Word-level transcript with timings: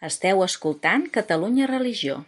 Esteu 0.00 0.38
escoltant 0.40 1.02
Catalunya 1.12 1.66
Religió. 1.68 2.22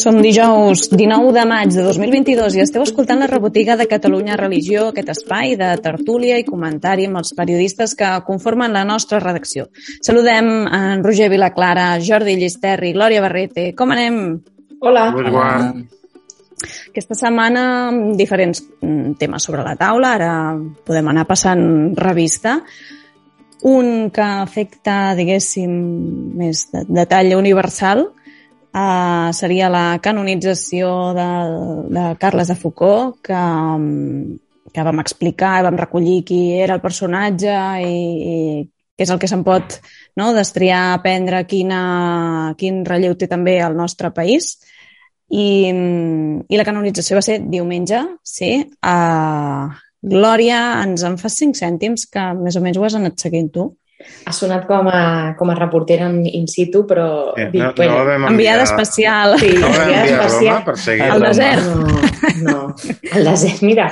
Som 0.00 0.22
dijous 0.24 0.86
19 0.88 1.34
de 1.36 1.42
maig 1.44 1.74
de 1.74 1.82
2022 1.84 2.54
i 2.56 2.62
esteu 2.64 2.80
escoltant 2.80 3.18
la 3.20 3.26
rebotiga 3.28 3.74
de 3.76 3.84
Catalunya 3.90 4.38
Religió, 4.40 4.86
aquest 4.88 5.10
espai 5.12 5.52
de 5.60 5.68
tertúlia 5.84 6.38
i 6.40 6.46
comentari 6.46 7.04
amb 7.10 7.20
els 7.20 7.34
periodistes 7.36 7.92
que 7.92 8.08
conformen 8.24 8.72
la 8.72 8.86
nostra 8.88 9.20
redacció. 9.20 9.66
Saludem 10.00 10.48
en 10.64 11.04
Roger 11.04 11.28
Vilaclara, 11.28 11.90
Jordi 12.00 12.38
Llisterri, 12.40 12.94
Glòria 12.96 13.20
Barrete. 13.20 13.74
Com 13.76 13.92
anem? 13.92 14.16
Hola. 14.80 15.10
Muy 15.12 15.28
guay. 15.28 15.84
Aquesta 16.88 17.18
setmana 17.20 17.66
diferents 18.16 18.64
mm, 18.80 19.20
temes 19.20 19.44
sobre 19.44 19.60
la 19.60 19.76
taula, 19.76 20.14
ara 20.16 20.32
podem 20.88 21.12
anar 21.12 21.26
passant 21.28 21.92
revista. 22.00 22.62
Un 23.62 24.08
que 24.14 24.24
afecta, 24.24 25.14
diguéssim, 25.18 25.72
més 26.40 26.64
de, 26.72 26.84
de 26.88 27.04
talla 27.08 27.36
universal, 27.36 28.06
uh, 28.72 29.28
seria 29.36 29.68
la 29.68 29.98
canonització 30.00 31.12
de, 31.16 31.30
de 31.92 32.04
Carles 32.22 32.48
de 32.48 32.56
Foucault, 32.56 33.18
que, 33.26 33.36
um, 33.36 34.38
que 34.72 34.84
vam 34.86 35.02
explicar 35.02 35.58
i 35.60 35.66
vam 35.66 35.76
recollir 35.76 36.22
qui 36.24 36.40
era 36.56 36.78
el 36.78 36.84
personatge 36.84 37.56
i, 37.84 37.92
i 38.32 38.36
què 38.96 39.04
és 39.04 39.12
el 39.12 39.20
que 39.20 39.28
se'n 39.28 39.44
pot 39.44 39.76
no, 40.16 40.32
destriar, 40.36 40.94
aprendre 40.94 41.44
quina, 41.48 42.54
quin 42.60 42.84
relleu 42.86 43.16
té 43.16 43.28
també 43.28 43.58
el 43.64 43.76
nostre 43.76 44.12
país. 44.16 44.54
I, 45.30 45.70
i 46.48 46.58
la 46.58 46.66
canonització 46.66 47.20
va 47.20 47.22
ser 47.22 47.38
diumenge, 47.44 48.00
sí, 48.26 48.50
a 48.82 48.96
Glòria, 50.00 50.80
ens 50.86 51.04
en 51.04 51.18
fas 51.20 51.36
cinc 51.36 51.58
cèntims, 51.58 52.06
que 52.08 52.32
més 52.38 52.56
o 52.56 52.64
menys 52.64 52.80
ho 52.80 52.86
has 52.88 52.96
anat 52.96 53.20
seguint 53.20 53.52
tu. 53.52 53.70
Ha 54.24 54.32
sonat 54.32 54.62
com 54.64 54.86
a, 54.88 55.34
com 55.36 55.50
a 55.52 55.54
reportera 55.58 56.06
en 56.08 56.22
in 56.24 56.46
situ, 56.48 56.86
però... 56.88 57.34
Eh, 57.36 57.50
dic, 57.52 57.60
no, 57.60 57.72
bueno, 57.76 57.98
no 57.98 58.06
vam 58.08 58.24
Enviada 58.30 58.62
enviar... 58.62 58.80
especial. 58.80 59.34
Sí, 59.42 59.50
No 59.58 59.68
vam 59.68 59.82
enviada 59.82 60.06
enviar 60.06 60.24
especial. 60.24 60.54
Roma 60.54 60.64
per 60.64 60.76
seguir 60.80 61.08
Al 61.10 61.24
desert. 61.26 61.66
No, 62.40 62.52
no, 62.54 62.62
el 63.12 63.28
desert, 63.28 63.60
mira. 63.68 63.90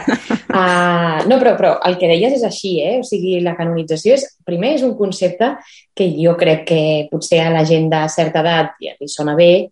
Uh, 0.48 1.28
no, 1.28 1.36
però, 1.36 1.52
però 1.60 1.74
el 1.84 1.98
que 2.00 2.08
deies 2.08 2.38
és 2.38 2.46
així, 2.48 2.78
eh? 2.80 2.94
O 3.02 3.04
sigui, 3.04 3.36
la 3.44 3.52
canonització 3.58 4.16
és, 4.16 4.24
primer, 4.48 4.78
és 4.78 4.86
un 4.88 4.96
concepte 4.96 5.52
que 5.92 6.08
jo 6.16 6.38
crec 6.40 6.64
que 6.72 6.82
potser 7.12 7.42
a 7.44 7.52
la 7.52 7.66
gent 7.68 7.92
de 7.92 8.00
certa 8.08 8.40
edat 8.40 8.80
ja 8.80 8.96
li 8.96 9.12
sona 9.12 9.36
bé, 9.36 9.68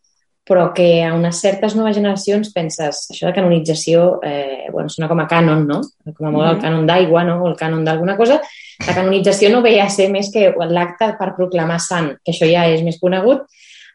però 0.46 0.72
que 0.72 1.02
a 1.02 1.12
unes 1.14 1.40
certes 1.42 1.74
noves 1.74 1.96
generacions 1.96 2.52
penses, 2.54 3.08
això 3.10 3.26
de 3.26 3.34
canonització, 3.34 4.20
eh, 4.22 4.68
bueno, 4.70 4.88
sona 4.88 5.08
com 5.08 5.18
a 5.18 5.26
cànon, 5.26 5.64
no? 5.66 5.80
Com 6.14 6.28
a 6.28 6.30
molt 6.30 6.48
el 6.48 6.56
Mhm. 6.56 6.62
cànon 6.62 6.86
d'aigua, 6.86 7.24
no? 7.24 7.42
O 7.42 7.48
el 7.48 7.56
cànon 7.56 7.84
d'alguna 7.84 8.16
cosa. 8.16 8.40
La 8.86 8.94
canonització 8.94 9.50
no 9.50 9.62
ve 9.62 9.80
a 9.80 9.88
ser 9.90 10.08
més 10.10 10.30
que 10.32 10.54
l'acte 10.68 11.16
per 11.18 11.34
proclamar 11.34 11.80
sant, 11.80 12.16
que 12.24 12.30
això 12.32 12.46
ja 12.50 12.66
és 12.68 12.82
més 12.82 13.00
conegut, 13.00 13.42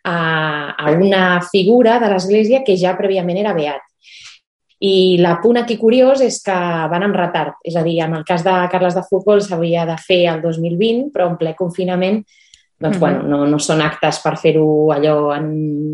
a, 0.03 0.75
a 0.77 0.91
una 0.91 1.41
figura 1.41 1.99
de 1.99 2.09
l'Església 2.09 2.63
que 2.65 2.75
ja 2.75 2.97
prèviament 2.97 3.37
era 3.37 3.53
beat. 3.53 3.81
I 4.83 5.17
l'apunt 5.21 5.57
aquí 5.57 5.77
curiós 5.77 6.21
és 6.21 6.41
que 6.41 6.51
van 6.51 7.03
amb 7.03 7.15
retard. 7.15 7.53
És 7.63 7.75
a 7.77 7.83
dir, 7.83 7.99
en 8.01 8.15
el 8.15 8.23
cas 8.25 8.43
de 8.43 8.67
Carles 8.71 8.95
de 8.95 9.03
Foucault 9.07 9.43
s'havia 9.45 9.85
de 9.85 9.95
fer 9.97 10.25
el 10.33 10.41
2020, 10.41 11.11
però 11.13 11.27
en 11.29 11.37
ple 11.37 11.53
confinament 11.55 12.25
doncs, 12.81 12.97
Mhm. 12.97 12.99
bueno, 12.99 13.23
no, 13.23 13.45
no 13.45 13.59
són 13.59 13.81
actes 13.81 14.19
per 14.19 14.37
fer-ho 14.37 14.91
allò 14.91 15.35
en 15.35 15.45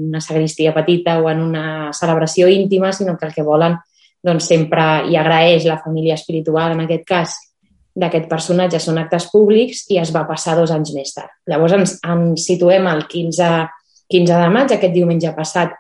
una 0.08 0.22
sagristia 0.22 0.74
petita 0.74 1.20
o 1.22 1.30
en 1.30 1.42
una 1.42 1.92
celebració 1.94 2.48
íntima, 2.48 2.94
sinó 2.94 3.18
que 3.18 3.26
el 3.28 3.34
que 3.34 3.44
volen 3.44 3.78
doncs, 4.24 4.46
sempre 4.46 5.04
hi 5.08 5.16
agraeix 5.16 5.66
la 5.66 5.78
família 5.80 6.16
espiritual, 6.16 6.72
en 6.72 6.82
aquest 6.82 7.06
cas, 7.06 7.36
d'aquest 7.98 8.28
personatge 8.30 8.80
són 8.80 9.00
actes 9.02 9.26
públics 9.32 9.86
i 9.90 9.98
es 9.98 10.14
va 10.14 10.28
passar 10.28 10.56
dos 10.56 10.72
anys 10.72 10.94
més 10.94 11.14
tard. 11.14 11.30
Llavors 11.50 11.74
ens, 11.74 12.00
ens 12.04 12.46
situem 12.46 12.86
al 12.88 13.08
15, 13.08 13.68
15 14.08 14.38
de 14.38 14.50
maig, 14.54 14.72
aquest 14.72 14.94
diumenge 14.94 15.34
passat, 15.36 15.74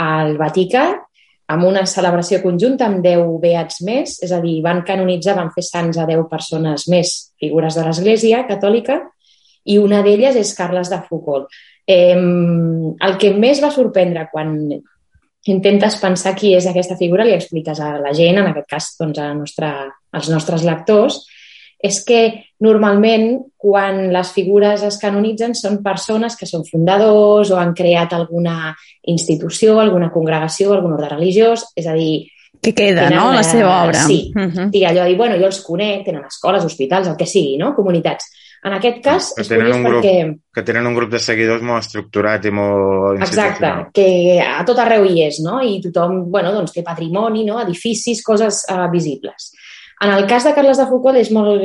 al 0.00 0.36
Vaticà, 0.40 0.86
amb 1.50 1.64
una 1.66 1.84
celebració 1.84 2.40
conjunta 2.42 2.86
amb 2.86 3.02
10 3.04 3.40
beats 3.42 3.82
més, 3.82 4.22
és 4.22 4.32
a 4.32 4.40
dir, 4.40 4.62
van 4.62 4.82
canonitzar, 4.86 5.34
van 5.36 5.50
fer 5.52 5.64
sants 5.66 5.98
a 5.98 6.06
10 6.06 6.28
persones 6.30 6.86
més, 6.88 7.32
figures 7.40 7.74
de 7.74 7.84
l'Església 7.84 8.46
catòlica, 8.48 9.00
i 9.70 9.78
una 9.78 10.02
d'elles 10.06 10.38
és 10.40 10.54
Carles 10.58 10.90
de 10.90 11.00
Foucault. 11.08 11.50
Eh, 11.86 12.16
el 12.16 13.18
que 13.18 13.34
més 13.34 13.62
va 13.62 13.72
sorprendre 13.74 14.28
quan 14.32 14.54
intentes 15.50 15.96
pensar 16.00 16.34
qui 16.36 16.52
és 16.54 16.66
aquesta 16.68 16.98
figura, 16.98 17.24
li 17.24 17.34
expliques 17.34 17.80
a 17.80 17.94
la 17.98 18.12
gent, 18.16 18.38
en 18.38 18.50
aquest 18.50 18.68
cas 18.68 18.90
doncs, 18.98 19.18
a 19.18 19.30
la 19.30 19.36
nostra, 19.38 19.70
als 20.12 20.28
nostres 20.32 20.66
lectors, 20.68 21.22
és 21.80 22.02
que 22.04 22.20
normalment 22.60 23.38
quan 23.56 24.10
les 24.12 24.32
figures 24.34 24.82
es 24.84 24.98
canonitzen 25.00 25.54
són 25.56 25.78
persones 25.82 26.36
que 26.36 26.48
són 26.48 26.66
fundadors 26.68 27.52
o 27.54 27.56
han 27.56 27.72
creat 27.76 28.12
alguna 28.12 28.74
institució, 29.08 29.78
alguna 29.80 30.10
congregació, 30.12 30.74
algun 30.74 30.98
ordre 30.98 31.08
religiós, 31.14 31.70
és 31.76 31.88
a 31.88 31.96
dir, 31.96 32.28
Que 32.60 32.74
queda, 32.76 33.06
Tenen, 33.06 33.16
no?, 33.16 33.32
la 33.32 33.42
seva 33.42 33.84
obra. 33.86 34.02
sí. 34.04 34.32
Mhm. 34.34 34.68
sí, 34.70 34.84
allò 34.84 35.04
de 35.04 35.08
dir, 35.08 35.16
bueno, 35.16 35.38
jo 35.40 35.46
els 35.46 35.62
conec, 35.64 36.04
tenen 36.04 36.26
escoles, 36.26 36.64
hospitals, 36.64 37.08
el 37.08 37.16
que 37.16 37.24
sigui, 37.24 37.56
no? 37.56 37.74
comunitats. 37.74 38.26
En 38.60 38.74
aquest 38.76 38.98
cas, 39.00 39.30
Que 39.38 39.46
tenen 39.48 39.72
un 39.72 39.84
grup 39.86 40.02
perquè... 40.02 40.16
Que 40.52 40.64
tenen 40.66 40.86
un 40.90 40.96
grup 40.96 41.12
de 41.14 41.20
seguidors 41.22 41.62
molt 41.64 41.86
estructurat 41.86 42.44
i 42.44 42.52
molt 42.52 43.22
Exacte, 43.24 43.70
que 43.96 44.08
a 44.44 44.60
tot 44.68 44.82
arreu 44.82 45.06
hi 45.08 45.22
és, 45.24 45.38
no? 45.40 45.62
I 45.64 45.78
tothom, 45.86 46.26
bueno, 46.32 46.52
doncs 46.52 46.74
té 46.74 46.84
patrimoni, 46.84 47.46
no? 47.48 47.56
Edificis, 47.62 48.20
coses 48.26 48.66
uh, 48.68 48.84
visibles. 48.92 49.52
En 50.00 50.12
el 50.12 50.26
cas 50.28 50.44
de 50.44 50.52
Carles 50.56 50.78
de 50.80 50.86
Foucault 50.88 51.20
és 51.20 51.28
molt 51.32 51.64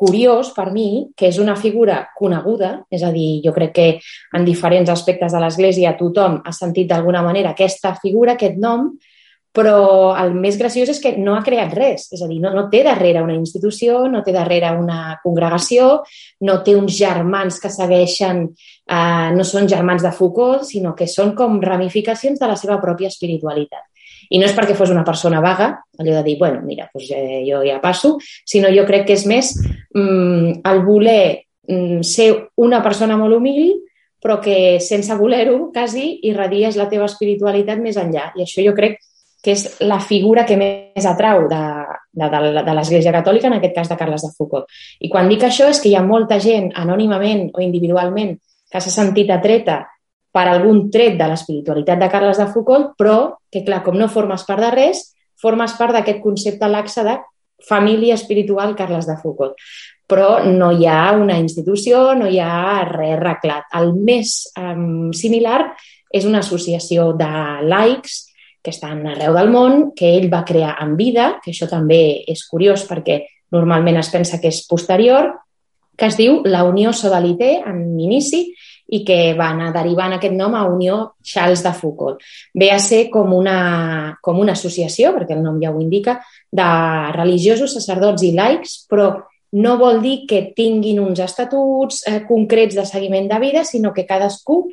curiós 0.00 0.52
per 0.56 0.70
mi 0.72 1.10
que 1.16 1.28
és 1.28 1.36
una 1.40 1.56
figura 1.60 1.98
coneguda, 2.16 2.70
és 2.88 3.04
a 3.04 3.10
dir, 3.12 3.42
jo 3.44 3.52
crec 3.52 3.74
que 3.76 3.88
en 4.36 4.46
diferents 4.48 4.88
aspectes 4.92 5.36
de 5.36 5.42
l'Església 5.42 5.92
tothom 5.98 6.38
ha 6.40 6.54
sentit 6.56 6.88
d'alguna 6.88 7.20
manera 7.24 7.52
aquesta 7.52 7.92
figura, 8.00 8.32
aquest 8.32 8.56
nom, 8.56 8.94
però 9.56 10.12
el 10.20 10.34
més 10.36 10.58
graciós 10.60 10.90
és 10.92 10.98
que 11.00 11.14
no 11.16 11.32
ha 11.32 11.42
creat 11.44 11.72
res, 11.72 12.10
és 12.12 12.20
a 12.20 12.28
dir, 12.28 12.42
no, 12.42 12.50
no 12.52 12.66
té 12.72 12.82
darrere 12.84 13.22
una 13.24 13.38
institució, 13.38 14.02
no 14.12 14.20
té 14.24 14.34
darrere 14.34 14.74
una 14.76 15.16
congregació, 15.22 16.02
no 16.44 16.58
té 16.66 16.74
uns 16.76 16.92
germans 16.98 17.56
que 17.62 17.72
segueixen, 17.72 18.42
eh, 18.52 19.28
no 19.32 19.46
són 19.48 19.70
germans 19.72 20.04
de 20.04 20.12
Foucault, 20.12 20.66
sinó 20.68 20.92
que 20.98 21.08
són 21.08 21.32
com 21.38 21.56
ramificacions 21.64 22.42
de 22.42 22.50
la 22.52 22.58
seva 22.60 22.76
pròpia 22.82 23.08
espiritualitat. 23.08 23.88
I 24.28 24.42
no 24.42 24.48
és 24.48 24.52
perquè 24.52 24.76
fos 24.76 24.92
una 24.92 25.06
persona 25.06 25.40
vaga, 25.40 25.70
allò 25.96 26.18
de 26.18 26.22
dir, 26.26 26.36
bueno, 26.38 26.60
mira, 26.66 26.90
doncs 26.92 27.08
eh, 27.16 27.40
jo 27.48 27.64
ja 27.64 27.80
passo, 27.80 28.16
sinó 28.44 28.68
jo 28.74 28.84
crec 28.84 29.08
que 29.08 29.16
és 29.16 29.24
més 29.24 29.54
mm, 29.56 30.60
el 30.68 30.84
voler 30.84 31.48
mm, 31.70 32.04
ser 32.04 32.30
una 32.60 32.84
persona 32.84 33.16
molt 33.16 33.40
humil, 33.40 33.76
però 34.20 34.40
que 34.42 34.80
sense 34.84 35.14
voler-ho, 35.16 35.70
quasi, 35.72 36.16
irradies 36.28 36.76
la 36.76 36.90
teva 36.92 37.08
espiritualitat 37.08 37.80
més 37.80 37.96
enllà. 38.00 38.32
I 38.36 38.44
això 38.44 38.64
jo 38.64 38.76
crec 38.76 38.98
que 38.98 39.15
és 39.54 39.64
la 39.86 39.98
figura 40.00 40.44
que 40.46 40.56
més 40.58 41.06
atrau 41.06 41.46
de, 41.50 41.62
de, 42.12 42.28
de, 42.32 42.62
de 42.66 42.74
l'Església 42.74 43.12
Catòlica, 43.14 43.50
en 43.50 43.58
aquest 43.58 43.74
cas 43.76 43.90
de 43.90 43.98
Carles 44.00 44.24
de 44.26 44.32
Foucault. 44.36 44.66
I 45.00 45.10
quan 45.12 45.28
dic 45.30 45.46
això 45.46 45.68
és 45.70 45.80
que 45.82 45.90
hi 45.90 45.96
ha 45.98 46.04
molta 46.04 46.40
gent, 46.42 46.72
anònimament 46.74 47.50
o 47.54 47.62
individualment, 47.64 48.36
que 48.72 48.82
s'ha 48.82 48.92
sentit 48.92 49.30
atreta 49.30 49.84
per 50.36 50.46
algun 50.50 50.86
tret 50.92 51.16
de 51.16 51.28
l'espiritualitat 51.30 52.00
de 52.02 52.10
Carles 52.12 52.40
de 52.40 52.48
Foucault, 52.52 52.92
però 52.98 53.18
que, 53.52 53.64
clar, 53.64 53.82
com 53.84 53.96
no 53.96 54.10
formes 54.12 54.44
part 54.48 54.64
de 54.64 54.70
res, 54.74 55.02
formes 55.40 55.74
part 55.78 55.96
d'aquest 55.96 56.22
concepte 56.24 56.68
laxe 56.68 57.04
de 57.06 57.16
família 57.66 58.14
espiritual 58.14 58.76
Carles 58.76 59.08
de 59.08 59.16
Foucault. 59.22 59.56
Però 60.06 60.44
no 60.44 60.70
hi 60.70 60.86
ha 60.86 61.16
una 61.18 61.38
institució, 61.40 62.12
no 62.14 62.28
hi 62.30 62.38
ha 62.38 62.84
res 62.86 63.16
arreglat. 63.16 63.66
El 63.74 63.94
més 63.96 64.36
um, 64.60 65.10
similar 65.16 65.72
és 66.14 66.28
una 66.28 66.44
associació 66.44 67.10
de 67.18 67.30
laics 67.66 68.26
que 68.66 68.74
estan 68.74 69.04
arreu 69.06 69.36
del 69.36 69.52
món, 69.54 69.90
que 69.94 70.16
ell 70.18 70.26
va 70.32 70.44
crear 70.44 70.74
en 70.82 70.96
vida, 70.98 71.36
que 71.42 71.52
això 71.54 71.68
també 71.70 72.26
és 72.26 72.42
curiós 72.50 72.82
perquè 72.88 73.20
normalment 73.54 74.00
es 74.00 74.10
pensa 74.10 74.40
que 74.42 74.50
és 74.50 74.64
posterior, 74.66 75.30
que 75.96 76.08
es 76.10 76.16
diu 76.18 76.40
la 76.44 76.64
Unió 76.66 76.90
Sodalité 76.92 77.60
en 77.62 77.84
inici 78.02 78.48
i 78.92 79.00
que 79.06 79.34
va 79.38 79.52
anar 79.54 79.70
derivant 79.74 80.16
aquest 80.16 80.34
nom 80.34 80.54
a 80.54 80.64
Unió 80.66 80.98
Charles 81.22 81.62
de 81.62 81.72
Foucault. 81.74 82.18
Ve 82.54 82.72
a 82.74 82.80
ser 82.82 83.06
com 83.10 83.32
una, 83.34 84.18
com 84.22 84.38
una 84.42 84.54
associació, 84.58 85.14
perquè 85.14 85.38
el 85.38 85.42
nom 85.46 85.62
ja 85.62 85.70
ho 85.70 85.80
indica, 85.82 86.18
de 86.50 86.68
religiosos, 87.16 87.74
sacerdots 87.78 88.26
i 88.26 88.32
laics, 88.34 88.82
però 88.90 89.12
no 89.56 89.76
vol 89.78 90.02
dir 90.02 90.18
que 90.28 90.42
tinguin 90.58 91.00
uns 91.00 91.22
estatuts 91.22 92.02
eh, 92.06 92.20
concrets 92.28 92.76
de 92.76 92.84
seguiment 92.86 93.30
de 93.30 93.38
vida, 93.42 93.64
sinó 93.64 93.94
que 93.94 94.06
cadascú 94.06 94.66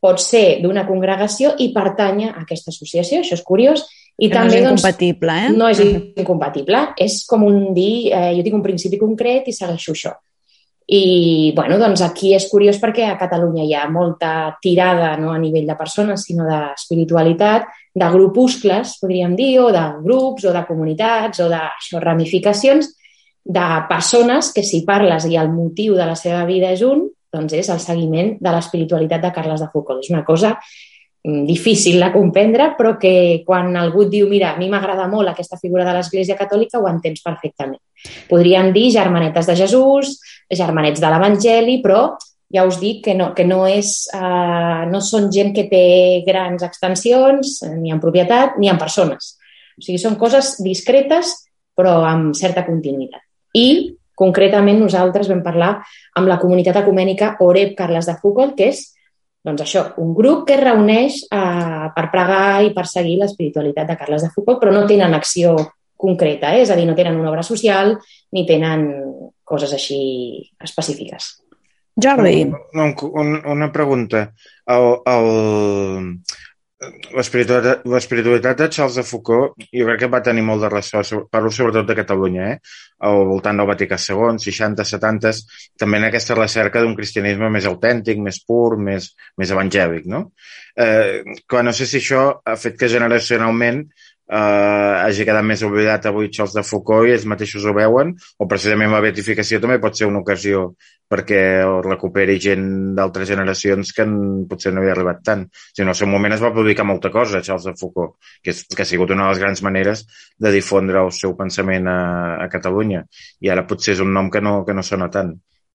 pot 0.00 0.20
ser 0.20 0.60
d'una 0.62 0.86
congregació 0.86 1.54
i 1.58 1.72
pertanya 1.74 2.32
a 2.34 2.42
aquesta 2.42 2.70
associació. 2.70 3.20
Això 3.20 3.34
és 3.34 3.42
curiós. 3.42 3.86
I 4.18 4.28
Que 4.30 4.34
també, 4.34 4.48
no 4.48 4.56
és 4.56 4.64
doncs, 4.64 4.80
incompatible, 4.80 5.32
eh? 5.32 5.48
no 5.50 5.68
és 5.68 5.78
Mhm. 5.80 6.12
incompatible. 6.16 6.78
És 6.96 7.26
com 7.26 7.42
un 7.44 7.74
dir, 7.74 8.12
eh, 8.12 8.34
jo 8.36 8.42
tinc 8.42 8.54
un 8.54 8.62
principi 8.62 8.98
concret 8.98 9.48
i 9.48 9.52
segueixo 9.52 9.92
això. 9.92 10.12
I, 10.88 11.52
bueno, 11.56 11.78
doncs 11.78 12.00
aquí 12.00 12.32
és 12.32 12.48
curiós 12.48 12.78
perquè 12.78 13.08
a 13.10 13.18
Catalunya 13.18 13.64
hi 13.64 13.74
ha 13.74 13.88
molta 13.90 14.56
tirada, 14.62 15.16
no 15.16 15.32
a 15.32 15.38
nivell 15.38 15.66
de 15.66 15.74
persones, 15.74 16.22
sinó 16.22 16.44
d'espiritualitat, 16.46 17.66
de 17.92 18.10
grupuscles, 18.12 18.98
podríem 19.00 19.34
dir, 19.34 19.58
o 19.60 19.72
de 19.72 19.82
grups, 20.04 20.44
o 20.44 20.52
de 20.52 20.64
comunitats, 20.64 21.40
o 21.40 21.48
de 21.48 21.58
això, 21.58 21.98
ramificacions, 22.00 22.94
de 23.44 23.66
persones 23.88 24.52
que 24.52 24.62
si 24.62 24.84
parles 24.86 25.26
i 25.26 25.36
el 25.36 25.50
motiu 25.50 25.94
de 25.94 26.06
la 26.06 26.14
seva 26.14 26.44
vida 26.46 26.70
és 26.70 26.82
un, 26.82 27.08
doncs 27.36 27.56
és 27.60 27.70
el 27.72 27.80
seguiment 27.82 28.34
de 28.40 28.52
l'espiritualitat 28.54 29.22
de 29.22 29.32
Carles 29.36 29.62
de 29.62 29.70
Foucault. 29.72 30.02
És 30.04 30.12
una 30.12 30.24
cosa 30.24 30.54
mm, 30.56 31.44
difícil 31.48 32.00
de 32.02 32.10
comprendre, 32.14 32.72
però 32.78 32.96
que 33.00 33.42
quan 33.46 33.74
algú 33.76 34.06
et 34.06 34.14
diu 34.16 34.30
mira, 34.30 34.54
a 34.54 34.60
mi 34.60 34.70
m'agrada 34.72 35.08
molt 35.12 35.32
aquesta 35.32 35.60
figura 35.60 35.84
de 35.86 35.96
l'Església 35.96 36.38
Catòlica, 36.38 36.80
ho 36.80 36.88
entens 36.90 37.24
perfectament. 37.24 37.82
Podríem 38.30 38.72
dir 38.72 38.88
germanetes 38.94 39.50
de 39.50 39.58
Jesús, 39.58 40.16
germanets 40.50 41.02
de 41.02 41.12
l'Evangeli, 41.12 41.80
però 41.84 42.08
ja 42.52 42.64
us 42.66 42.78
dic 42.80 43.02
que 43.04 43.14
no, 43.14 43.32
que 43.34 43.44
no, 43.44 43.64
és, 43.66 44.06
uh, 44.14 44.86
no 44.90 45.00
són 45.02 45.30
gent 45.34 45.52
que 45.56 45.66
té 45.70 45.86
grans 46.26 46.62
extensions, 46.62 47.58
ni 47.74 47.90
en 47.94 48.02
propietat, 48.02 48.54
ni 48.62 48.70
en 48.70 48.78
persones. 48.78 49.34
O 49.76 49.84
sigui, 49.84 49.98
són 50.00 50.16
coses 50.20 50.54
discretes, 50.64 51.34
però 51.76 51.98
amb 52.08 52.36
certa 52.38 52.64
continuïtat. 52.66 53.20
I, 53.56 53.96
concretament, 54.16 54.80
nosaltres 54.80 55.28
vam 55.30 55.42
parlar 55.44 55.76
amb 56.16 56.30
la 56.30 56.40
comunitat 56.42 56.80
ecumènica 56.82 57.34
Oreb 57.44 57.76
Carles 57.78 58.08
de 58.08 58.16
Foucault, 58.20 58.56
que 58.58 58.70
és 58.72 58.82
doncs 59.46 59.62
això, 59.62 59.84
un 60.02 60.12
grup 60.16 60.42
que 60.48 60.56
es 60.56 60.62
reuneix 60.64 61.20
uh, 61.30 61.86
per 61.94 62.08
pregar 62.10 62.64
i 62.66 62.72
per 62.74 62.86
seguir 62.90 63.20
l'espiritualitat 63.20 63.92
de 63.92 63.96
Carles 64.00 64.24
de 64.26 64.32
Foucault, 64.34 64.58
però 64.62 64.72
no 64.74 64.86
tenen 64.90 65.14
acció 65.14 65.54
concreta, 65.96 66.50
eh? 66.56 66.64
és 66.64 66.72
a 66.72 66.76
dir, 66.76 66.86
no 66.88 66.96
tenen 66.98 67.16
una 67.20 67.30
obra 67.30 67.44
social 67.46 67.94
ni 68.34 68.44
tenen 68.48 68.88
coses 69.46 69.72
així 69.72 70.00
específiques. 70.60 71.36
Jordi. 71.96 72.42
Un, 72.76 73.30
una 73.46 73.70
pregunta. 73.72 74.26
El, 74.66 74.88
el, 75.08 75.30
L'espiritualitat 77.16 78.58
de 78.60 78.66
Charles 78.68 78.96
de 78.98 79.04
Foucault 79.10 79.54
jo 79.64 79.84
crec 79.88 80.02
que 80.02 80.08
va 80.12 80.20
tenir 80.24 80.42
molt 80.44 80.60
de 80.60 80.68
ressò, 80.68 81.00
parlo 81.32 81.48
sobretot 81.48 81.86
de 81.88 81.96
Catalunya, 81.96 82.50
eh? 82.52 82.58
al 83.08 83.22
voltant 83.30 83.56
del 83.56 83.68
Vaticà 83.70 83.96
II, 83.96 84.36
60, 84.42 84.84
70, 84.90 85.32
també 85.80 86.02
en 86.02 86.08
aquesta 86.10 86.36
recerca 86.36 86.82
d'un 86.84 86.96
cristianisme 86.98 87.48
més 87.54 87.68
autèntic, 87.70 88.20
més 88.20 88.42
pur, 88.44 88.76
més, 88.76 89.08
més 89.40 89.54
evangèlic. 89.56 90.04
No? 90.12 90.26
Eh, 90.76 91.24
clar, 91.48 91.64
no 91.64 91.72
sé 91.72 91.88
si 91.88 92.02
això 92.02 92.26
ha 92.44 92.58
fet 92.60 92.76
que 92.76 92.92
generacionalment 92.92 93.86
eh, 94.26 94.94
hagi 95.06 95.24
quedat 95.26 95.46
més 95.46 95.62
oblidat 95.66 96.06
avui 96.08 96.30
Charles 96.32 96.54
de 96.56 96.64
Foucault 96.66 97.08
i 97.08 97.14
ells 97.14 97.26
mateixos 97.30 97.64
ho 97.64 97.74
veuen, 97.76 98.12
o 98.38 98.48
precisament 98.50 98.92
la 98.92 99.02
beatificació 99.04 99.60
també 99.62 99.78
pot 99.82 99.98
ser 99.98 100.08
una 100.10 100.22
ocasió 100.24 100.72
perquè 101.06 101.40
recuperi 101.86 102.34
gent 102.42 102.66
d'altres 102.96 103.28
generacions 103.30 103.92
que 103.94 104.06
potser 104.50 104.72
no 104.74 104.82
havia 104.82 104.96
arribat 104.96 105.20
tant. 105.26 105.44
O 105.46 105.70
sigui, 105.70 105.84
en 105.84 105.92
el 105.92 105.98
seu 105.98 106.10
moment 106.10 106.34
es 106.34 106.42
va 106.42 106.52
publicar 106.54 106.86
molta 106.88 107.12
cosa, 107.14 107.42
Charles 107.46 107.68
de 107.68 107.76
Foucault, 107.78 108.16
que, 108.42 108.50
és, 108.50 108.64
que 108.72 108.82
ha 108.82 108.88
sigut 108.88 109.14
una 109.14 109.28
de 109.28 109.34
les 109.34 109.42
grans 109.44 109.62
maneres 109.62 110.02
de 110.42 110.50
difondre 110.54 111.04
el 111.04 111.12
seu 111.14 111.36
pensament 111.38 111.86
a, 111.86 111.98
a 112.42 112.48
Catalunya. 112.50 113.04
I 113.38 113.54
ara 113.54 113.66
potser 113.70 113.94
és 113.94 114.02
un 114.02 114.10
nom 114.16 114.32
que 114.34 114.42
no, 114.42 114.58
que 114.66 114.74
no 114.74 114.82
sona 114.82 115.10
tant. 115.14 115.36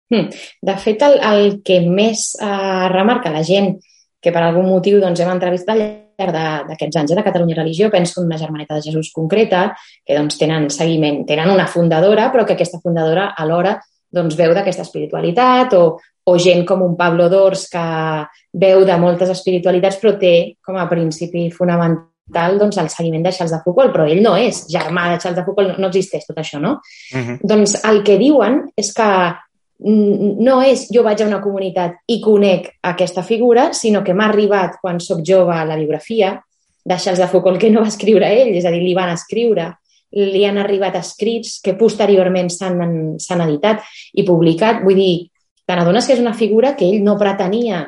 Hmm. 0.07 0.31
De 0.63 0.75
fet, 0.79 1.03
el, 1.03 1.19
el 1.19 1.57
que 1.67 1.81
més 1.83 2.29
eh, 2.39 2.87
remarca 2.93 3.33
la 3.33 3.43
gent 3.43 3.73
que 4.23 4.31
per 4.31 4.43
algun 4.43 4.69
motiu 4.71 5.01
doncs, 5.03 5.19
hem 5.19 5.33
entrevistat 5.35 5.83
d'aquests 6.17 6.97
anys 6.97 7.11
eh, 7.11 7.15
de 7.15 7.23
Catalunya 7.23 7.55
Religió, 7.55 7.91
penso 7.91 8.21
en 8.21 8.27
una 8.27 8.37
germaneta 8.37 8.75
de 8.75 8.81
Jesús 8.81 9.11
concreta, 9.13 9.75
que 10.05 10.17
doncs, 10.17 10.37
tenen 10.37 10.69
seguiment, 10.73 11.25
tenen 11.25 11.51
una 11.53 11.67
fundadora, 11.67 12.31
però 12.31 12.45
que 12.45 12.57
aquesta 12.57 12.81
fundadora 12.81 13.33
alhora 13.37 13.77
doncs, 14.09 14.35
veu 14.35 14.53
d'aquesta 14.55 14.85
espiritualitat, 14.87 15.73
o, 15.77 15.97
o 16.27 16.37
gent 16.39 16.65
com 16.65 16.81
un 16.81 16.97
Pablo 16.97 17.29
Dors 17.29 17.67
que 17.69 17.87
veu 18.53 18.85
de 18.85 18.97
moltes 18.97 19.29
espiritualitats, 19.29 19.99
però 20.01 20.17
té 20.17 20.35
com 20.63 20.77
a 20.79 20.87
principi 20.89 21.49
fonamental 21.51 22.57
doncs, 22.59 22.79
el 22.81 22.89
seguiment 22.89 23.23
de 23.23 23.31
Charles 23.31 23.53
de 23.55 23.61
Foucault, 23.63 23.93
però 23.93 24.07
ell 24.07 24.23
no 24.23 24.35
és 24.39 24.65
germà 24.71 25.11
de 25.13 25.19
Charles 25.21 25.37
de 25.37 25.45
Foucault, 25.45 25.73
no, 25.73 25.83
no 25.85 25.91
existeix 25.91 26.25
tot 26.27 26.39
això, 26.39 26.59
no? 26.59 26.79
Uh 27.13 27.19
-huh. 27.19 27.37
Doncs 27.43 27.77
el 27.83 28.03
que 28.03 28.17
diuen 28.17 28.65
és 28.75 28.93
que 28.93 29.09
no 29.79 30.57
és 30.65 30.87
jo 30.93 31.03
vaig 31.05 31.21
a 31.21 31.27
una 31.27 31.41
comunitat 31.43 31.99
i 32.09 32.19
conec 32.21 32.71
aquesta 32.81 33.23
figura, 33.23 33.71
sinó 33.77 34.03
que 34.03 34.15
m'ha 34.17 34.29
arribat 34.31 34.79
quan 34.81 34.99
sóc 34.99 35.21
jove 35.25 35.53
a 35.53 35.65
la 35.65 35.77
biografia 35.77 36.33
de 36.87 36.95
Charles 36.97 37.19
de 37.19 37.27
Foucault 37.27 37.59
que 37.61 37.69
no 37.69 37.83
va 37.83 37.91
escriure 37.91 38.29
ell, 38.31 38.55
és 38.55 38.65
a 38.65 38.71
dir, 38.71 38.81
li 38.81 38.95
van 38.97 39.11
escriure, 39.13 39.69
li 40.15 40.43
han 40.47 40.57
arribat 40.57 40.95
escrits 40.95 41.59
que 41.61 41.75
posteriorment 41.77 42.49
s'han 42.49 43.43
editat 43.43 43.83
i 44.15 44.23
publicat. 44.25 44.81
Vull 44.85 44.95
dir, 44.95 45.15
te 45.67 45.75
n'adones 45.75 46.07
que 46.07 46.15
és 46.15 46.23
una 46.23 46.33
figura 46.33 46.73
que 46.79 46.87
ell 46.87 47.03
no 47.03 47.17
pretenia, 47.19 47.83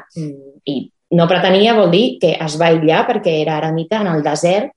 i 0.67 0.81
no 1.15 1.27
pretenia 1.31 1.77
vol 1.77 1.89
dir 1.95 2.19
que 2.21 2.35
es 2.35 2.59
va 2.59 2.69
aïllar 2.69 3.05
perquè 3.07 3.39
era 3.41 3.57
eremita 3.57 4.03
en 4.03 4.11
el 4.11 4.21
desert, 4.25 4.75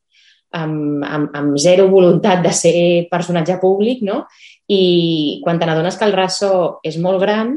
amb, 0.52 1.02
amb, 1.04 1.34
amb 1.34 1.58
zero 1.58 1.88
voluntat 1.90 2.42
de 2.44 2.52
ser 2.54 3.08
personatge 3.10 3.58
públic, 3.60 4.02
no? 4.06 4.26
I 4.72 5.40
quan 5.44 5.58
te 5.60 5.68
n'adones 5.68 5.98
que 5.98 6.06
el 6.08 6.14
raso 6.16 6.80
és 6.86 6.96
molt 7.02 7.20
gran, 7.20 7.56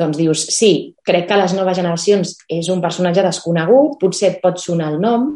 doncs 0.00 0.16
dius, 0.16 0.46
sí, 0.54 0.94
crec 1.04 1.26
que 1.28 1.36
a 1.36 1.42
les 1.42 1.52
noves 1.56 1.76
generacions 1.76 2.32
és 2.48 2.70
un 2.72 2.80
personatge 2.80 3.24
desconegut, 3.26 3.98
potser 4.00 4.30
et 4.30 4.40
pot 4.42 4.60
sonar 4.62 4.92
el 4.94 5.00
nom, 5.02 5.28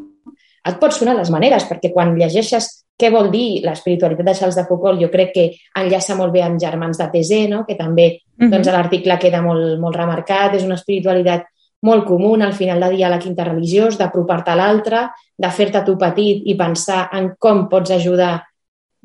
et 0.64 0.80
pot 0.80 0.94
sonar 0.96 1.16
les 1.18 1.30
maneres, 1.34 1.66
perquè 1.68 1.92
quan 1.92 2.14
llegeixes 2.16 2.70
què 2.96 3.10
vol 3.10 3.28
dir 3.32 3.60
l'espiritualitat 3.64 4.28
de 4.28 4.34
Charles 4.38 4.56
de 4.56 4.64
Foucault, 4.68 5.00
jo 5.02 5.10
crec 5.12 5.32
que 5.34 5.46
enllaça 5.80 6.14
molt 6.16 6.32
bé 6.32 6.44
amb 6.46 6.60
Germans 6.62 7.00
de 7.00 7.08
Tese, 7.12 7.42
no? 7.50 7.64
que 7.66 7.74
també 7.74 8.06
uh 8.14 8.44
-huh. 8.44 8.50
doncs, 8.50 8.68
a 8.68 8.72
l'article 8.72 9.18
queda 9.18 9.42
molt, 9.42 9.78
molt 9.80 9.96
remarcat, 9.96 10.54
és 10.54 10.62
una 10.62 10.76
espiritualitat 10.76 11.44
molt 11.82 12.06
comú 12.06 12.34
al 12.34 12.54
final 12.54 12.80
de 12.80 12.90
dia 12.96 13.06
a 13.06 13.10
la 13.10 13.18
quinta 13.18 13.44
religiós, 13.44 13.98
d'apropar-te 13.98 14.50
a 14.50 14.56
l'altre, 14.56 15.10
de 15.36 15.50
fer-te 15.50 15.82
tu 15.84 15.98
petit 15.98 16.42
i 16.46 16.54
pensar 16.54 17.10
en 17.12 17.34
com 17.38 17.68
pots 17.68 17.90
ajudar 17.90 18.42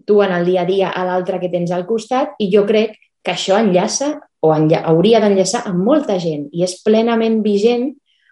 tu 0.09 0.23
en 0.25 0.33
el 0.33 0.50
dia 0.50 0.63
a 0.65 0.65
dia 0.65 0.89
a 0.89 1.06
l'altre 1.06 1.38
que 1.38 1.51
tens 1.53 1.69
al 1.69 1.85
costat 1.85 2.33
i 2.41 2.50
jo 2.50 2.65
crec 2.65 2.97
que 3.21 3.35
això 3.35 3.59
enllaça 3.61 4.15
o 4.41 4.53
enlla 4.56 4.81
hauria 4.89 5.19
d'enllaçar 5.21 5.65
amb 5.69 5.83
molta 5.85 6.17
gent 6.21 6.47
i 6.56 6.63
és 6.65 6.79
plenament 6.81 7.41
vigent, 7.45 7.91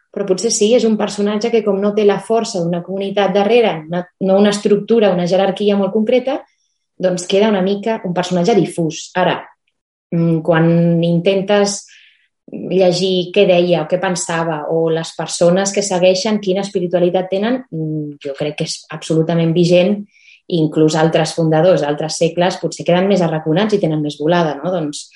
però 0.09 0.25
potser 0.25 0.49
sí, 0.55 0.71
és 0.73 0.87
un 0.87 0.95
personatge 0.97 1.51
que 1.53 1.61
com 1.65 1.77
no 1.83 1.91
té 1.93 2.07
la 2.07 2.17
força 2.23 2.63
d'una 2.63 2.81
comunitat 2.81 3.35
darrere, 3.35 3.75
una, 3.85 4.01
no 4.25 4.39
una 4.39 4.53
estructura, 4.55 5.11
una 5.13 5.27
jerarquia 5.29 5.77
molt 5.77 5.93
concreta, 5.93 6.39
doncs 6.97 7.27
queda 7.29 7.51
una 7.51 7.61
mica 7.61 7.99
un 8.07 8.15
personatge 8.15 8.55
difús. 8.57 9.11
Ara, 9.19 9.37
mm, 10.15 10.39
quan 10.41 11.03
intentes 11.03 11.83
llegir 12.47 13.29
què 13.35 13.43
deia 13.45 13.83
o 13.83 13.87
què 13.91 13.99
pensava 13.99 14.63
o 14.71 14.87
les 14.89 15.11
persones 15.17 15.73
que 15.75 15.83
segueixen 15.83 16.39
quina 16.39 16.63
espiritualitat 16.63 17.27
tenen, 17.29 17.65
mm, 17.69 18.17
jo 18.23 18.33
crec 18.33 18.55
que 18.57 18.63
és 18.71 18.79
absolutament 18.89 19.53
vigent 19.53 19.99
inclús 20.47 20.95
altres 20.95 21.33
fundadors 21.35 21.83
d'altres 21.83 22.17
segles 22.21 22.59
potser 22.61 22.85
queden 22.87 23.09
més 23.09 23.21
arraconats 23.21 23.75
i 23.75 23.81
tenen 23.81 24.01
més 24.03 24.15
volada, 24.19 24.55
no? 24.61 24.71
Doncs 24.71 25.07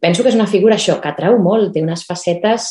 penso 0.00 0.22
que 0.22 0.30
és 0.30 0.38
una 0.38 0.46
figura 0.50 0.76
això, 0.76 1.00
que 1.02 1.10
atrau 1.10 1.38
molt, 1.42 1.72
té 1.74 1.82
unes 1.82 2.04
facetes, 2.06 2.70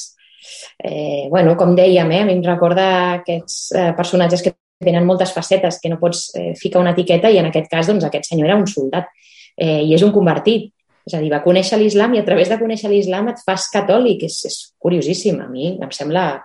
eh, 0.79 1.27
bueno, 1.29 1.57
com 1.59 1.75
dèiem, 1.75 2.11
eh, 2.11 2.21
a 2.21 2.25
mi 2.25 2.37
em 2.37 2.43
recorda 2.45 2.87
aquests 3.19 3.59
eh, 3.75 3.91
personatges 3.97 4.45
que 4.45 4.55
tenen 4.79 5.05
moltes 5.05 5.33
facetes, 5.35 5.79
que 5.83 5.91
no 5.91 5.99
pots 5.99 6.29
eh, 6.35 6.53
ficar 6.55 6.79
una 6.79 6.95
etiqueta 6.95 7.29
i 7.29 7.39
en 7.41 7.49
aquest 7.49 7.67
cas, 7.71 7.87
doncs, 7.87 8.05
aquest 8.07 8.29
senyor 8.31 8.47
era 8.47 8.59
un 8.59 8.67
soldat 8.67 9.09
eh, 9.57 9.83
i 9.83 9.93
és 9.93 10.05
un 10.05 10.13
convertit. 10.15 10.71
És 11.09 11.15
a 11.17 11.19
dir, 11.23 11.31
va 11.31 11.41
conèixer 11.43 11.79
l'islam 11.79 12.13
i 12.13 12.19
a 12.21 12.25
través 12.27 12.51
de 12.51 12.59
conèixer 12.59 12.89
l'islam 12.91 13.31
et 13.31 13.39
fas 13.41 13.65
catòlic. 13.73 14.23
És, 14.27 14.43
és 14.45 14.57
curiosíssim. 14.77 15.39
A 15.41 15.47
mi 15.49 15.71
em 15.73 15.91
sembla 15.95 16.43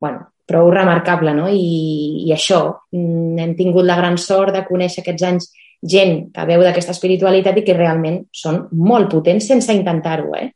bueno, 0.00 0.28
prou 0.46 0.70
remarcable, 0.70 1.34
no? 1.34 1.48
I, 1.50 2.26
I 2.26 2.32
això, 2.34 2.60
mm, 2.94 3.38
hem 3.42 3.54
tingut 3.58 3.86
la 3.86 3.96
gran 3.98 4.18
sort 4.18 4.54
de 4.54 4.64
conèixer 4.66 5.02
aquests 5.02 5.26
anys 5.26 5.48
gent 5.82 6.30
que 6.34 6.46
veu 6.48 6.62
d'aquesta 6.64 6.94
espiritualitat 6.94 7.58
i 7.58 7.64
que 7.66 7.76
realment 7.76 8.22
són 8.32 8.64
molt 8.72 9.10
potents 9.12 9.48
sense 9.50 9.74
intentar-ho, 9.74 10.34
eh? 10.38 10.50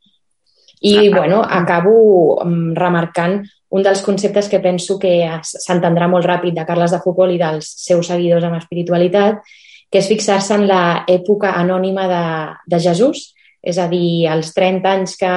I, 0.81 0.95
ah, 0.97 1.09
bueno, 1.13 1.41
acabo 1.43 2.41
mm, 2.43 2.71
remarcant 2.73 3.41
un 3.71 3.83
dels 3.83 4.01
conceptes 4.01 4.49
que 4.49 4.59
penso 4.59 4.97
que 4.99 5.13
s'entendrà 5.43 6.07
molt 6.11 6.25
ràpid 6.27 6.55
de 6.57 6.65
Carles 6.67 6.91
de 6.91 6.99
Foucault 7.03 7.31
i 7.31 7.39
dels 7.39 7.69
seus 7.85 8.09
seguidors 8.11 8.47
amb 8.47 8.57
espiritualitat, 8.57 9.43
que 9.91 9.99
és 9.99 10.09
fixar-se 10.09 10.57
en 10.57 10.65
l'època 10.67 11.53
anònima 11.59 12.07
de, 12.09 12.25
de 12.67 12.81
Jesús, 12.83 13.29
és 13.61 13.77
a 13.77 13.87
dir, 13.91 14.27
els 14.31 14.51
30 14.55 14.91
anys 14.91 15.15
que, 15.19 15.31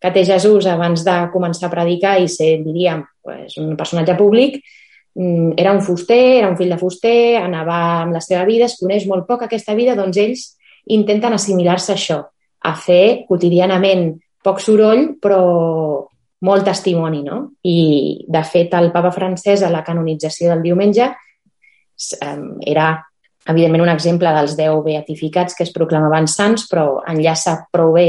que 0.00 0.10
té 0.14 0.24
Jesús 0.24 0.66
abans 0.66 1.04
de 1.04 1.16
començar 1.32 1.68
a 1.68 1.74
predicar 1.74 2.16
i 2.20 2.28
ser, 2.28 2.54
diríem, 2.64 3.04
pues, 3.22 3.58
un 3.60 3.76
personatge 3.76 4.16
públic, 4.16 4.62
mm, 5.14 5.52
era 5.56 5.72
un 5.72 5.82
fuster, 5.82 6.38
era 6.38 6.48
un 6.48 6.56
fill 6.56 6.70
de 6.70 6.78
fuster, 6.78 7.36
anava 7.42 8.02
amb 8.02 8.16
la 8.16 8.20
seva 8.20 8.44
vida, 8.44 8.64
es 8.64 8.78
coneix 8.80 9.06
molt 9.06 9.26
poc 9.26 9.42
aquesta 9.44 9.74
vida, 9.74 9.94
doncs 9.94 10.16
ells 10.16 10.46
intenten 10.86 11.32
assimilar-se 11.36 11.92
això, 11.92 12.24
a 12.60 12.74
fer 12.74 13.26
quotidianament 13.28 14.20
poc 14.42 14.60
soroll, 14.60 15.16
però 15.20 16.08
molt 16.40 16.64
testimoni, 16.64 17.22
no? 17.22 17.52
I, 17.62 18.24
de 18.28 18.42
fet, 18.44 18.72
el 18.74 18.90
papa 18.92 19.12
francès 19.12 19.62
a 19.62 19.70
la 19.70 19.84
canonització 19.84 20.48
del 20.54 20.62
diumenge 20.64 21.10
era, 22.64 22.86
evidentment, 23.46 23.84
un 23.84 23.92
exemple 23.92 24.32
dels 24.32 24.56
deu 24.56 24.80
beatificats 24.82 25.56
que 25.56 25.66
es 25.66 25.72
proclamaven 25.74 26.28
sants, 26.28 26.64
però 26.70 27.02
enllaça 27.08 27.58
prou 27.72 27.92
bé 27.98 28.08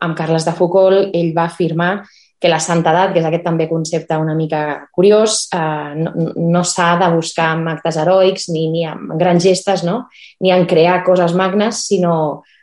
amb 0.00 0.16
Carles 0.18 0.46
de 0.46 0.54
Foucault, 0.56 1.14
ell 1.16 1.30
va 1.36 1.48
afirmar 1.48 1.92
que 2.40 2.48
la 2.48 2.58
santedat, 2.58 3.12
que 3.12 3.20
és 3.20 3.26
aquest 3.28 3.44
també 3.44 3.66
concepte 3.68 4.16
una 4.16 4.34
mica 4.34 4.88
curiós, 4.96 5.42
eh, 5.52 5.92
no, 6.00 6.30
no 6.40 6.62
s'ha 6.64 6.94
de 7.02 7.10
buscar 7.12 7.50
amb 7.52 7.68
actes 7.74 7.98
heroics 8.00 8.48
ni, 8.48 8.64
ni 8.72 8.86
amb 8.88 9.12
grans 9.20 9.44
gestes, 9.44 9.84
no? 9.84 10.06
ni 10.40 10.52
en 10.54 10.64
crear 10.66 11.02
coses 11.04 11.36
magnes, 11.36 11.84
sinó 11.92 12.14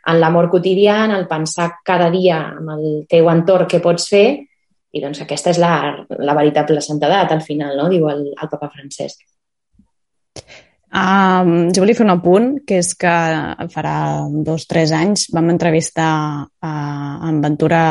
en 0.08 0.18
l'amor 0.18 0.50
quotidià, 0.50 1.04
en 1.06 1.14
el 1.14 1.28
pensar 1.30 1.70
cada 1.86 2.10
dia 2.10 2.40
amb 2.56 2.74
el 2.74 2.86
teu 3.08 3.30
entorn 3.30 3.70
què 3.70 3.78
pots 3.84 4.10
fer, 4.10 4.26
i 4.90 5.02
doncs 5.04 5.20
aquesta 5.22 5.52
és 5.54 5.60
la, 5.62 5.72
la 6.10 6.34
veritable 6.34 6.82
santedat, 6.82 7.30
al 7.30 7.44
final, 7.46 7.76
no? 7.78 7.90
diu 7.92 8.08
el, 8.10 8.32
el 8.34 8.50
papa 8.50 8.72
Francesc. 8.72 9.22
Um, 10.88 11.68
jo 11.68 11.82
volia 11.82 11.96
fer 11.98 12.06
un 12.06 12.14
apunt, 12.14 12.46
que 12.64 12.78
és 12.80 12.94
que 12.96 13.12
farà 13.74 13.96
dos 14.46 14.64
o 14.64 14.68
tres 14.70 14.92
anys 14.96 15.26
vam 15.36 15.50
entrevistar 15.52 16.12
a, 16.64 16.70
en 17.28 17.42
Ventura 17.44 17.82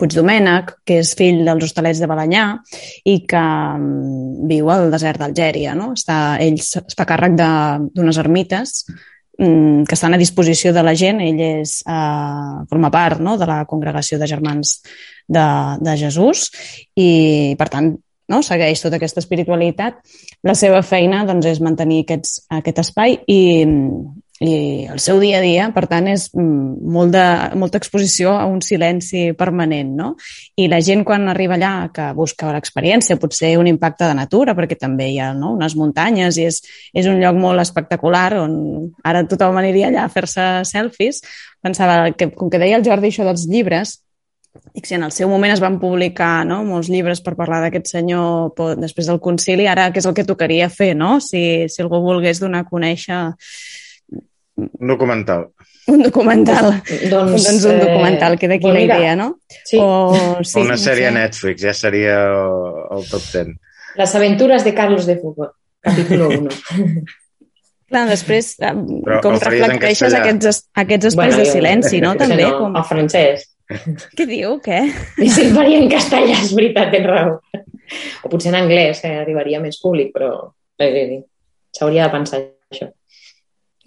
Puigdomènec, 0.00 0.72
que 0.88 1.02
és 1.02 1.12
fill 1.18 1.42
dels 1.44 1.68
hostalets 1.68 2.00
de 2.00 2.08
Balanyà 2.08 2.46
i 3.04 3.18
que 3.28 3.44
um, 3.76 4.48
viu 4.48 4.72
al 4.72 4.88
desert 4.94 5.20
d'Algèria. 5.20 5.76
No? 5.76 5.92
Està, 5.98 6.40
ell 6.40 6.56
es 6.56 6.96
fa 6.96 7.08
càrrec 7.12 7.36
d'unes 7.36 8.20
ermites 8.24 8.86
um, 8.88 9.84
que 9.84 9.98
estan 9.98 10.16
a 10.16 10.22
disposició 10.22 10.72
de 10.72 10.86
la 10.86 10.96
gent. 10.96 11.20
Ell 11.20 11.44
és, 11.44 11.82
uh, 11.84 12.64
forma 12.72 12.88
part 12.94 13.20
no? 13.20 13.36
de 13.36 13.48
la 13.52 13.66
congregació 13.68 14.16
de 14.16 14.30
germans 14.32 14.78
de, 15.28 15.48
de 15.84 15.98
Jesús 16.06 16.48
i, 16.96 17.10
per 17.60 17.68
tant, 17.68 17.98
no? 18.30 18.40
segueix 18.46 18.80
tota 18.82 19.00
aquesta 19.00 19.20
espiritualitat, 19.24 20.00
la 20.46 20.56
seva 20.56 20.80
feina 20.86 21.24
doncs, 21.28 21.50
és 21.50 21.60
mantenir 21.64 22.04
aquests, 22.04 22.40
aquest 22.60 22.80
espai 22.84 23.18
i, 23.28 23.40
i 24.40 24.52
el 24.88 25.00
seu 25.04 25.18
dia 25.20 25.36
a 25.38 25.42
dia, 25.44 25.66
per 25.74 25.82
tant, 25.90 26.06
és 26.08 26.30
mm, 26.32 26.86
molt 26.94 27.12
de, 27.12 27.24
molta 27.60 27.76
exposició 27.76 28.32
a 28.38 28.46
un 28.48 28.62
silenci 28.64 29.26
permanent. 29.36 29.90
No? 29.98 30.14
I 30.56 30.70
la 30.72 30.80
gent, 30.84 31.04
quan 31.04 31.28
arriba 31.28 31.58
allà, 31.58 31.90
que 31.92 32.06
busca 32.16 32.52
l'experiència, 32.54 33.18
potser 33.20 33.52
un 33.60 33.68
impacte 33.68 34.08
de 34.08 34.16
natura, 34.16 34.56
perquè 34.56 34.78
també 34.80 35.10
hi 35.12 35.18
ha 35.20 35.34
no? 35.36 35.52
unes 35.58 35.76
muntanyes 35.76 36.40
i 36.40 36.48
és, 36.48 36.62
és 36.96 37.10
un 37.10 37.20
lloc 37.20 37.36
molt 37.36 37.60
espectacular 37.60 38.30
on 38.40 38.54
ara 39.04 39.26
tothom 39.28 39.60
aniria 39.60 39.90
allà 39.90 40.06
a 40.06 40.12
fer-se 40.12 40.46
selfies, 40.70 41.20
pensava 41.60 42.06
que, 42.16 42.30
com 42.32 42.48
que 42.48 42.62
deia 42.62 42.80
el 42.80 42.86
Jordi 42.86 43.12
això 43.12 43.28
dels 43.28 43.44
llibres, 43.50 43.98
Dic, 44.74 44.86
si 44.86 44.96
en 44.96 45.04
el 45.06 45.12
seu 45.14 45.28
moment 45.30 45.52
es 45.54 45.62
van 45.62 45.78
publicar 45.82 46.44
no, 46.46 46.60
molts 46.66 46.90
llibres 46.90 47.22
per 47.22 47.36
parlar 47.38 47.60
d'aquest 47.64 47.92
senyor 47.92 48.76
després 48.80 49.06
del 49.10 49.20
concili, 49.22 49.68
ara 49.70 49.88
què 49.94 50.02
és 50.02 50.08
el 50.10 50.14
que 50.16 50.26
tocaria 50.26 50.66
fer, 50.72 50.92
no? 50.98 51.18
Si, 51.22 51.42
si 51.70 51.82
algú 51.82 52.02
volgués 52.02 52.42
donar 52.42 52.64
a 52.64 52.68
conèixer... 52.70 53.20
Un 54.60 54.90
documental. 54.90 55.46
Un 55.90 56.02
documental. 56.02 56.74
doncs, 57.10 57.46
doncs 57.46 57.64
un 57.64 57.78
documental, 57.80 58.36
queda 58.38 58.58
aquí 58.58 58.70
la 58.70 58.82
idea, 58.82 59.14
no? 59.16 59.30
Sí. 59.64 59.78
O, 59.80 60.42
sí, 60.44 60.60
Una 60.60 60.78
sèrie 60.78 61.08
a 61.08 61.14
Netflix, 61.14 61.62
ja 61.62 61.74
seria 61.74 62.18
el 62.26 63.06
top 63.10 63.22
10. 63.32 63.54
Las 63.96 64.14
aventuras 64.14 64.66
de 64.66 64.74
Carlos 64.74 65.06
de 65.06 65.16
Foucault, 65.22 65.54
capítol 65.80 66.26
1. 66.42 67.06
Clar, 67.90 68.04
després, 68.06 68.52
Però 68.60 69.22
com 69.22 69.34
reflecteixes 69.34 70.14
aquests, 70.14 70.60
aquests 70.78 71.08
espais 71.10 71.34
bueno, 71.34 71.42
de 71.42 71.54
silenci, 71.54 72.02
no? 72.02 72.14
També, 72.18 72.44
no, 72.44 72.60
com... 72.60 72.76
El 72.78 72.86
francès. 72.86 73.48
Què 74.18 74.26
diu? 74.28 74.56
Què? 74.64 74.80
Si 75.20 75.44
el 75.46 75.52
faria 75.56 75.80
en 75.80 75.90
castellà, 75.92 76.38
és 76.38 76.54
veritat, 76.56 76.92
tens 76.94 77.10
raó. 77.10 77.36
O 78.24 78.30
potser 78.30 78.52
en 78.52 78.60
anglès, 78.62 79.02
que 79.02 79.10
arribaria 79.22 79.60
més 79.62 79.80
públic, 79.82 80.14
però 80.14 80.32
s'hauria 80.80 82.06
de 82.06 82.12
pensar 82.14 82.42
això. 82.70 82.90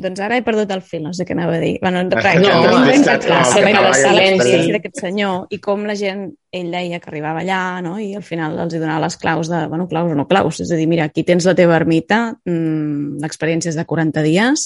Doncs 0.03 0.23
ara 0.25 0.39
he 0.39 0.41
perdut 0.41 0.71
el 0.73 0.81
fil, 0.81 1.03
no 1.05 1.11
sé 1.13 1.25
què 1.25 1.35
anava 1.35 1.53
a 1.59 1.61
dir. 1.61 1.75
Bueno, 1.81 2.01
res, 2.09 2.39
no, 2.41 2.49
no, 2.49 2.79
no, 2.81 3.75
no, 3.77 3.91
silenci 3.93 4.71
d'aquest 4.73 5.03
senyor 5.03 5.53
i 5.53 5.59
com 5.61 5.85
la 5.85 5.93
gent, 5.97 6.25
ell 6.53 6.71
deia 6.73 6.97
que 6.99 7.11
arribava 7.11 7.43
allà 7.43 7.59
no? 7.85 7.93
i 8.01 8.09
al 8.17 8.25
final 8.25 8.57
els 8.65 8.73
hi 8.73 8.81
donava 8.81 9.03
les 9.05 9.19
claus 9.21 9.51
de, 9.53 9.59
bueno, 9.69 9.85
claus 9.91 10.09
o 10.09 10.17
no 10.17 10.25
claus, 10.29 10.63
és 10.65 10.73
a 10.73 10.79
dir, 10.79 10.87
mira, 10.89 11.05
aquí 11.11 11.21
tens 11.27 11.45
la 11.45 11.53
teva 11.57 11.77
ermita, 11.77 12.23
mmm, 12.49 13.21
l'experiència 13.21 13.69
és 13.69 13.77
de 13.77 13.85
40 13.85 14.25
dies, 14.25 14.65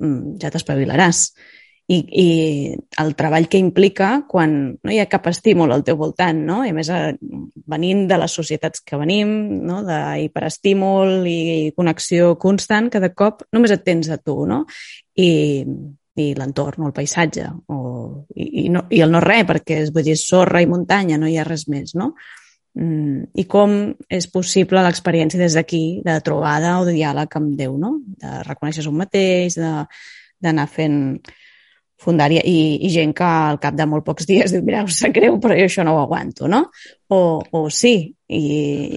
mmm, 0.00 0.38
ja 0.40 0.52
t'espavilaràs 0.54 1.26
i, 1.86 1.96
i 1.96 2.28
el 3.02 3.10
treball 3.16 3.46
que 3.52 3.60
implica 3.60 4.22
quan 4.28 4.54
no 4.80 4.92
hi 4.92 5.00
ha 5.02 5.08
cap 5.10 5.26
estímul 5.28 5.72
al 5.74 5.84
teu 5.84 5.98
voltant, 6.00 6.38
no? 6.46 6.62
I 6.64 6.72
a 6.72 6.76
més, 6.76 6.88
eh, 6.88 7.12
venint 7.68 8.06
de 8.08 8.18
les 8.20 8.36
societats 8.40 8.80
que 8.86 9.00
venim, 9.00 9.34
no? 9.68 9.82
d'hiperestímul 9.84 11.28
i 11.28 11.72
connexió 11.76 12.34
constant, 12.40 12.88
cada 12.94 13.12
cop 13.12 13.44
només 13.52 13.74
et 13.76 13.84
tens 13.84 14.08
a 14.08 14.16
tu, 14.16 14.38
no? 14.48 14.62
I, 15.20 15.28
i 16.24 16.30
l'entorn 16.38 16.86
o 16.86 16.88
el 16.88 16.96
paisatge 16.96 17.50
o, 17.68 17.78
i, 18.32 18.48
i, 18.64 18.66
no, 18.72 18.86
i 18.88 19.04
el 19.04 19.12
no 19.12 19.20
res, 19.20 19.44
perquè 19.50 19.82
és, 19.84 19.92
vull 19.92 20.08
dir, 20.08 20.16
sorra 20.20 20.64
i 20.64 20.70
muntanya, 20.70 21.20
no 21.20 21.28
hi 21.28 21.36
ha 21.36 21.44
res 21.44 21.68
més, 21.68 21.92
no? 21.98 22.14
Mm, 22.80 23.28
I 23.38 23.44
com 23.46 23.76
és 24.08 24.24
possible 24.32 24.80
l'experiència 24.82 25.38
des 25.38 25.54
d'aquí 25.54 25.84
de 26.06 26.16
trobada 26.26 26.78
o 26.80 26.88
de 26.88 26.96
diàleg 26.96 27.36
amb 27.38 27.54
Déu, 27.60 27.76
no? 27.78 27.98
De 28.18 28.40
reconèixer 28.48 28.88
un 28.88 29.02
mateix, 29.04 29.60
d'anar 30.40 30.70
fent 30.72 31.02
fundària 32.04 32.42
i, 32.44 32.58
i 32.84 32.90
gent 32.92 33.14
que 33.16 33.24
al 33.24 33.58
cap 33.62 33.76
de 33.78 33.86
molt 33.88 34.04
pocs 34.06 34.28
dies 34.28 34.52
diu, 34.52 34.62
mira, 34.66 34.84
us 34.84 35.00
sap 35.00 35.14
greu, 35.16 35.38
però 35.42 35.56
jo 35.56 35.66
això 35.68 35.86
no 35.86 35.96
ho 35.96 36.02
aguanto, 36.04 36.48
no? 36.50 36.66
O, 37.08 37.40
o 37.40 37.64
sí, 37.72 37.96
i, 38.28 38.44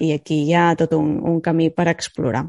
i 0.08 0.12
aquí 0.14 0.42
hi 0.44 0.54
ha 0.54 0.70
tot 0.78 0.94
un, 0.98 1.16
un 1.32 1.40
camí 1.44 1.70
per 1.74 1.88
explorar. 1.92 2.44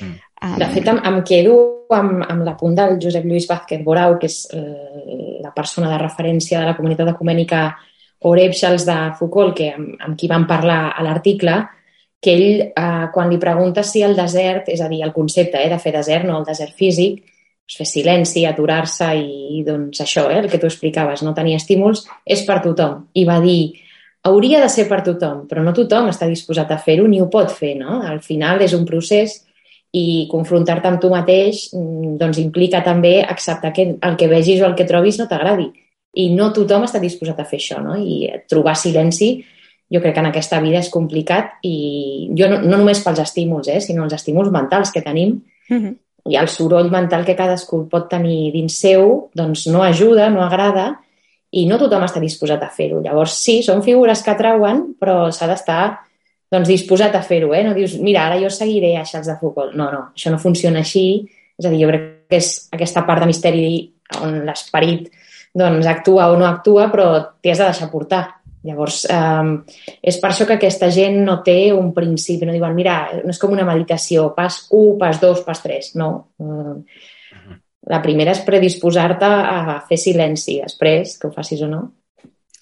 Mm. 0.00 0.18
Um, 0.40 0.56
de 0.56 0.70
fet, 0.72 0.86
em, 0.88 0.98
em 1.04 1.18
quedo 1.28 1.56
amb, 1.92 2.22
amb 2.24 2.46
la 2.46 2.54
punt 2.56 2.76
del 2.78 2.96
Josep 3.02 3.26
Lluís 3.28 3.48
Vázquez 3.48 3.82
Borau, 3.84 4.16
que 4.20 4.30
és 4.30 4.46
eh, 4.56 5.40
la 5.44 5.52
persona 5.56 5.90
de 5.90 5.98
referència 6.00 6.62
de 6.62 6.70
la 6.70 6.76
comunitat 6.78 7.12
ecumènica 7.12 7.66
Orèpxals 8.30 8.86
de 8.88 8.96
Foucault, 9.18 9.52
que, 9.58 9.68
amb, 9.76 9.92
amb 10.06 10.16
qui 10.16 10.30
vam 10.32 10.46
parlar 10.48 10.94
a 10.94 11.04
l'article, 11.04 11.58
que 12.20 12.32
ell, 12.36 12.62
eh, 12.68 13.04
quan 13.12 13.28
li 13.32 13.40
pregunta 13.40 13.84
si 13.84 14.04
el 14.04 14.16
desert, 14.16 14.68
és 14.72 14.80
a 14.80 14.88
dir, 14.88 15.02
el 15.04 15.12
concepte 15.12 15.60
eh, 15.60 15.68
de 15.72 15.80
fer 15.80 15.92
desert, 15.96 16.28
no 16.28 16.38
el 16.40 16.48
desert 16.48 16.72
físic, 16.76 17.20
fer 17.78 17.86
silenci, 17.86 18.44
aturar-se 18.48 19.10
i 19.18 19.62
doncs 19.66 20.02
això, 20.02 20.26
eh, 20.30 20.40
el 20.40 20.48
que 20.50 20.58
tu 20.58 20.66
explicaves, 20.66 21.22
no 21.22 21.34
tenir 21.34 21.56
estímuls, 21.58 22.04
és 22.26 22.42
per 22.46 22.60
tothom. 22.64 23.06
I 23.14 23.24
va 23.28 23.38
dir, 23.40 23.74
hauria 24.26 24.60
de 24.60 24.68
ser 24.68 24.88
per 24.88 25.02
tothom, 25.06 25.46
però 25.48 25.62
no 25.62 25.74
tothom 25.76 26.10
està 26.10 26.28
disposat 26.28 26.70
a 26.70 26.78
fer-ho 26.78 27.06
ni 27.08 27.20
ho 27.20 27.28
pot 27.30 27.50
fer, 27.50 27.76
no? 27.78 28.00
Al 28.02 28.20
final 28.24 28.62
és 28.62 28.74
un 28.74 28.84
procés 28.88 29.40
i 29.92 30.26
confrontar-te 30.30 30.88
amb 30.88 31.00
tu 31.02 31.10
mateix 31.10 31.68
mm, 31.74 32.16
doncs 32.18 32.38
implica 32.38 32.82
també 32.86 33.20
acceptar 33.22 33.72
que 33.74 33.86
el 33.94 34.16
que 34.18 34.28
vegis 34.30 34.60
o 34.62 34.68
el 34.68 34.76
que 34.78 34.86
trobis 34.86 35.18
no 35.18 35.26
t'agradi. 35.30 35.70
I 36.14 36.28
no 36.34 36.50
tothom 36.54 36.84
està 36.86 36.98
disposat 36.98 37.38
a 37.38 37.46
fer 37.46 37.58
això, 37.62 37.78
no? 37.82 37.96
I 37.96 38.42
trobar 38.50 38.74
silenci 38.74 39.36
jo 39.90 39.98
crec 40.02 40.14
que 40.14 40.22
en 40.22 40.28
aquesta 40.28 40.60
vida 40.62 40.78
és 40.78 40.90
complicat 40.90 41.58
i 41.66 42.30
jo 42.38 42.46
no, 42.50 42.60
no 42.62 42.78
només 42.78 43.02
pels 43.02 43.18
estímuls, 43.22 43.70
eh, 43.70 43.80
sinó 43.82 44.04
els 44.06 44.14
estímuls 44.14 44.50
mentals 44.54 44.90
que 44.94 45.02
tenim, 45.02 45.40
uh 45.70 45.76
-huh 45.76 45.96
i 46.28 46.36
el 46.36 46.50
soroll 46.52 46.90
mental 46.92 47.24
que 47.24 47.36
cadascú 47.38 47.84
pot 47.90 48.10
tenir 48.10 48.50
dins 48.52 48.76
seu 48.82 49.30
doncs 49.36 49.66
no 49.72 49.84
ajuda, 49.86 50.28
no 50.32 50.42
agrada 50.44 50.92
i 51.50 51.64
no 51.66 51.78
tothom 51.80 52.04
està 52.06 52.20
disposat 52.22 52.62
a 52.62 52.70
fer-ho. 52.70 53.00
Llavors, 53.02 53.34
sí, 53.40 53.60
són 53.66 53.82
figures 53.82 54.22
que 54.22 54.34
atrauen, 54.34 54.84
però 55.00 55.30
s'ha 55.34 55.48
d'estar 55.50 55.82
doncs, 56.50 56.68
disposat 56.68 57.14
a 57.14 57.22
fer-ho. 57.26 57.54
Eh? 57.54 57.62
No 57.66 57.74
dius, 57.74 57.96
mira, 58.02 58.26
ara 58.26 58.38
jo 58.42 58.50
seguiré 58.52 58.96
a 58.98 59.04
Charles 59.06 59.30
de 59.30 59.38
Foucault. 59.40 59.74
No, 59.78 59.88
no, 59.94 60.02
això 60.14 60.32
no 60.34 60.38
funciona 60.42 60.82
així. 60.84 61.24
És 61.58 61.66
a 61.66 61.72
dir, 61.72 61.82
jo 61.82 61.90
crec 61.90 62.06
que 62.30 62.38
és 62.38 62.52
aquesta 62.74 63.04
part 63.06 63.22
de 63.22 63.30
misteri 63.30 63.66
on 64.20 64.40
l'esperit 64.46 65.10
doncs, 65.54 65.86
actua 65.90 66.28
o 66.30 66.36
no 66.38 66.46
actua, 66.46 66.88
però 66.92 67.10
t'hi 67.42 67.50
has 67.52 67.62
de 67.62 67.70
deixar 67.70 67.90
portar. 67.90 68.22
Llavors, 68.66 69.04
eh, 69.08 69.76
és 70.02 70.18
per 70.20 70.30
això 70.30 70.46
que 70.48 70.58
aquesta 70.58 70.90
gent 70.92 71.22
no 71.24 71.38
té 71.46 71.72
un 71.72 71.94
principi, 71.96 72.44
no 72.46 72.56
diuen, 72.56 72.74
mira, 72.76 72.98
no 73.24 73.32
és 73.32 73.40
com 73.40 73.54
una 73.56 73.64
meditació, 73.68 74.30
pas 74.36 74.66
1, 74.68 74.98
pas 75.00 75.20
2, 75.22 75.40
pas 75.46 75.62
3, 75.64 75.94
no. 76.00 76.10
Eh, 76.40 76.74
la 77.90 78.02
primera 78.04 78.34
és 78.36 78.44
predisposar-te 78.44 79.24
a 79.26 79.78
fer 79.88 79.98
silenci, 79.98 80.60
després, 80.60 81.16
que 81.16 81.30
ho 81.30 81.32
facis 81.32 81.64
o 81.64 81.70
no. 81.70 81.80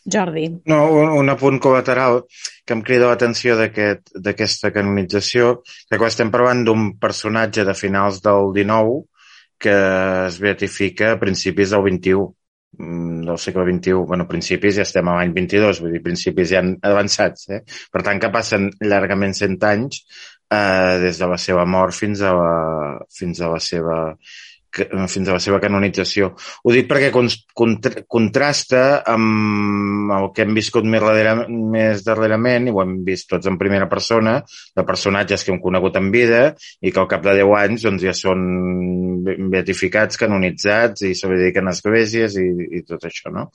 Jordi. 0.09 0.47
No, 0.71 0.79
un, 0.95 1.11
un 1.19 1.29
apunt 1.29 1.59
col·lateral 1.61 2.23
que 2.65 2.77
em 2.77 2.81
crida 2.87 3.11
l'atenció 3.11 3.59
d'aquesta 3.59 4.31
aquest, 4.33 4.65
canonització, 4.73 5.51
que 5.91 5.99
quan 5.99 6.09
estem 6.09 6.31
parlant 6.33 6.63
d'un 6.65 6.93
personatge 7.03 7.67
de 7.67 7.75
finals 7.77 8.23
del 8.25 8.55
XIX 8.57 9.03
que 9.59 9.75
es 10.29 10.39
beatifica 10.39 11.13
a 11.13 11.19
principis 11.21 11.75
del 11.75 11.83
XXI 11.83 12.38
del 12.73 13.39
segle 13.39 13.65
XXI, 13.67 13.93
bueno, 14.07 14.27
principis 14.29 14.77
ja 14.77 14.85
estem 14.87 15.09
a 15.09 15.17
l'any 15.19 15.33
22, 15.37 15.81
vull 15.83 15.95
dir, 15.97 16.03
principis 16.05 16.51
ja 16.53 16.61
han 16.63 16.75
avançats, 16.85 17.49
eh? 17.55 17.63
Per 17.93 18.03
tant, 18.07 18.21
que 18.21 18.31
passen 18.35 18.69
llargament 18.85 19.35
100 19.35 19.65
anys 19.71 20.03
eh, 20.51 20.99
des 21.03 21.19
de 21.19 21.31
la 21.31 21.39
seva 21.41 21.65
mort 21.67 21.97
fins 21.97 22.23
a 22.23 22.35
la, 22.37 22.53
fins 23.19 23.41
a 23.41 23.51
la 23.55 23.61
seva 23.63 23.99
fins 25.09 25.29
a 25.29 25.37
la 25.37 25.43
seva 25.43 25.61
canonització. 25.63 26.33
Ho 26.65 26.75
dic 26.75 26.89
perquè 26.91 27.11
contrasta 27.13 28.83
amb 29.09 30.13
el 30.19 30.31
que 30.35 30.45
hem 30.45 30.55
viscut 30.57 30.87
més, 30.87 31.03
darrere, 31.05 31.49
més 31.49 32.05
darrerament, 32.07 32.69
i 32.69 32.75
ho 32.75 32.83
hem 32.83 32.99
vist 33.07 33.29
tots 33.33 33.49
en 33.51 33.59
primera 33.61 33.89
persona, 33.91 34.39
de 34.77 34.87
personatges 34.89 35.45
que 35.45 35.55
hem 35.55 35.61
conegut 35.63 35.97
en 36.01 36.11
vida 36.15 36.43
i 36.81 36.93
que 36.93 37.03
al 37.03 37.11
cap 37.11 37.25
de 37.25 37.39
10 37.41 37.55
anys 37.63 37.87
doncs, 37.89 38.05
ja 38.05 38.15
són 38.17 38.45
beatificats, 39.53 40.19
canonitzats 40.21 41.05
i 41.09 41.15
se 41.19 41.31
dediquen 41.31 41.69
a 41.69 41.75
esglésies 41.77 42.37
i, 42.41 42.49
i 42.79 42.85
tot 42.87 43.09
això. 43.09 43.33
No? 43.35 43.49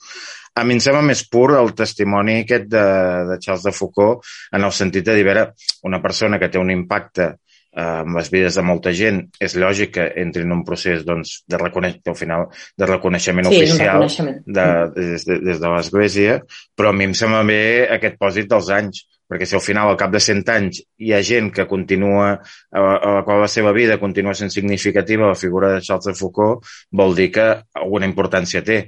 A 0.60 0.66
mi 0.68 0.76
em 0.78 0.82
sembla 0.84 1.02
més 1.06 1.24
pur 1.34 1.48
el 1.58 1.72
testimoni 1.78 2.42
aquest 2.44 2.68
de, 2.70 2.84
de 3.30 3.40
Charles 3.42 3.64
de 3.66 3.74
Foucault 3.74 4.28
en 4.54 4.66
el 4.68 4.76
sentit 4.76 5.08
de 5.08 5.16
dir, 5.18 5.26
veure, 5.26 5.48
una 5.90 6.02
persona 6.04 6.38
que 6.42 6.52
té 6.54 6.62
un 6.62 6.70
impacte 6.74 7.32
amb 7.76 8.18
les 8.20 8.30
vides 8.30 8.58
de 8.60 8.64
molta 8.66 8.92
gent, 8.94 9.24
és 9.42 9.56
lògic 9.58 9.94
que 9.96 10.06
entri 10.22 10.44
en 10.46 10.52
un 10.54 10.64
procés 10.68 11.06
doncs, 11.08 11.40
de, 11.50 11.58
reconeix 11.58 11.98
al 12.06 12.18
final, 12.20 12.48
de 12.78 12.90
reconeixement 12.90 13.50
Sí, 13.50 13.64
oficial 13.64 13.96
reconeixement. 13.98 14.44
de, 14.46 14.68
des, 14.96 15.26
de, 15.26 15.40
des 15.48 15.60
de 15.64 15.72
l'Església, 15.74 16.38
però 16.78 16.90
a 16.92 16.94
mi 16.94 17.10
em 17.10 17.18
sembla 17.18 17.42
bé 17.48 17.88
aquest 17.98 18.20
pòsit 18.22 18.52
dels 18.52 18.70
anys, 18.70 19.08
perquè 19.34 19.48
si 19.50 19.56
al 19.58 19.64
final, 19.66 19.90
al 19.90 19.98
cap 19.98 20.12
de 20.14 20.20
100 20.22 20.50
anys, 20.54 20.84
hi 21.02 21.14
ha 21.16 21.22
gent 21.26 21.50
que 21.56 21.66
continua, 21.66 22.36
a, 22.70 22.80
a 22.80 23.14
la 23.16 23.24
qual 23.26 23.42
la 23.42 23.50
seva 23.50 23.72
vida 23.74 23.98
continua 23.98 24.36
sent 24.38 24.52
significativa, 24.54 25.32
la 25.32 25.40
figura 25.40 25.72
de 25.74 25.82
Charles 25.82 26.12
de 26.12 26.14
Foucault, 26.20 26.62
vol 26.92 27.16
dir 27.18 27.32
que 27.34 27.48
alguna 27.74 28.06
importància 28.06 28.62
té. 28.62 28.84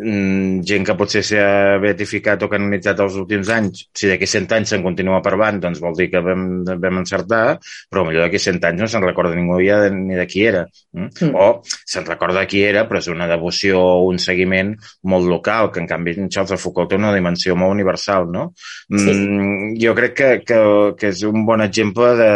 Mm, 0.00 0.62
gent 0.64 0.86
que 0.88 0.94
potser 0.96 1.20
s'ha 1.26 1.76
beatificat 1.82 2.40
o 2.46 2.48
canonitzat 2.48 3.02
els 3.04 3.18
últims 3.20 3.50
anys, 3.52 3.82
si 3.92 4.08
d'aquí 4.08 4.24
100 4.24 4.54
anys 4.56 4.72
se'n 4.72 4.84
continua 4.84 5.18
parlant, 5.20 5.58
doncs 5.60 5.80
vol 5.82 5.96
dir 5.98 6.06
que 6.12 6.22
vam, 6.24 6.62
vam 6.64 7.00
encertar, 7.02 7.58
però 7.90 8.06
millor 8.06 8.24
d'aquí 8.24 8.40
100 8.40 8.64
anys 8.70 8.80
no 8.80 8.88
se'n 8.88 9.04
recorda 9.04 9.36
ningú 9.36 9.58
ja 9.60 9.80
de, 9.82 9.90
ni 9.92 10.16
de 10.16 10.24
qui 10.30 10.46
era. 10.48 10.62
Mm? 10.96 11.10
Mm. 11.10 11.34
O 11.36 11.60
se'n 11.66 12.08
recorda 12.08 12.46
qui 12.48 12.62
era, 12.64 12.86
però 12.88 13.02
és 13.02 13.10
una 13.12 13.28
devoció 13.28 13.82
o 13.82 14.06
un 14.08 14.20
seguiment 14.22 14.72
molt 15.04 15.28
local, 15.28 15.68
que 15.74 15.82
en 15.84 15.90
canvi 15.90 16.16
en 16.16 16.30
Charles 16.32 16.54
de 16.54 16.60
Foucault 16.62 16.88
té 16.90 16.96
una 16.96 17.12
dimensió 17.12 17.58
molt 17.58 17.76
universal, 17.76 18.30
no? 18.32 18.46
Mm, 18.88 19.76
jo 19.82 19.94
crec 19.98 20.16
que, 20.16 20.30
que, 20.48 20.62
que 20.96 21.12
és 21.12 21.24
un 21.28 21.44
bon 21.44 21.60
exemple 21.66 22.14
de, 22.16 22.32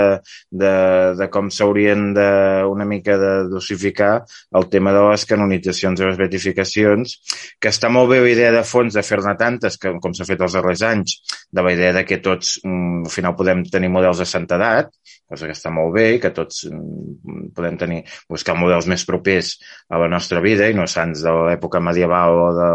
de, 0.53 0.75
de 1.17 1.31
com 1.33 1.49
s'haurien 1.49 2.11
de 2.13 2.29
una 2.69 2.85
mica 2.85 3.17
de 3.17 3.33
dosificar 3.49 4.13
el 4.53 4.69
tema 4.69 4.93
de 4.93 5.09
les 5.09 5.25
canonitzacions 5.33 6.05
i 6.05 6.09
les 6.11 6.21
beatificacions, 6.21 7.17
que 7.61 7.73
està 7.73 7.91
molt 7.93 8.11
bé 8.13 8.21
la 8.23 8.33
idea 8.33 8.53
de 8.55 8.65
fons 8.67 8.95
de 8.95 9.05
fer-ne 9.07 9.35
tantes, 9.41 9.79
que, 9.81 9.95
com 10.03 10.15
s'ha 10.15 10.27
fet 10.29 10.43
els 10.45 10.57
darrers 10.57 10.85
anys, 10.87 11.17
de 11.55 11.63
la 11.65 11.73
idea 11.75 11.93
de 11.97 12.05
que 12.09 12.21
tots 12.25 12.59
mm, 12.65 13.05
al 13.07 13.13
final 13.13 13.37
podem 13.39 13.65
tenir 13.71 13.91
models 13.93 14.23
de 14.23 14.29
santedat, 14.29 14.91
cosa 15.29 15.49
que 15.49 15.57
està 15.57 15.71
molt 15.73 15.95
bé 15.97 16.07
i 16.15 16.21
que 16.23 16.33
tots 16.37 16.65
mm, 16.69 17.53
podem 17.57 17.79
tenir, 17.81 18.01
buscar 18.31 18.57
models 18.59 18.89
més 18.91 19.05
propers 19.09 19.55
a 19.89 20.01
la 20.03 20.09
nostra 20.13 20.43
vida 20.45 20.69
i 20.69 20.77
no 20.77 20.87
sants 20.91 21.25
de 21.25 21.33
l'època 21.49 21.81
medieval 21.81 22.41
o 22.43 22.49
de, 22.59 22.69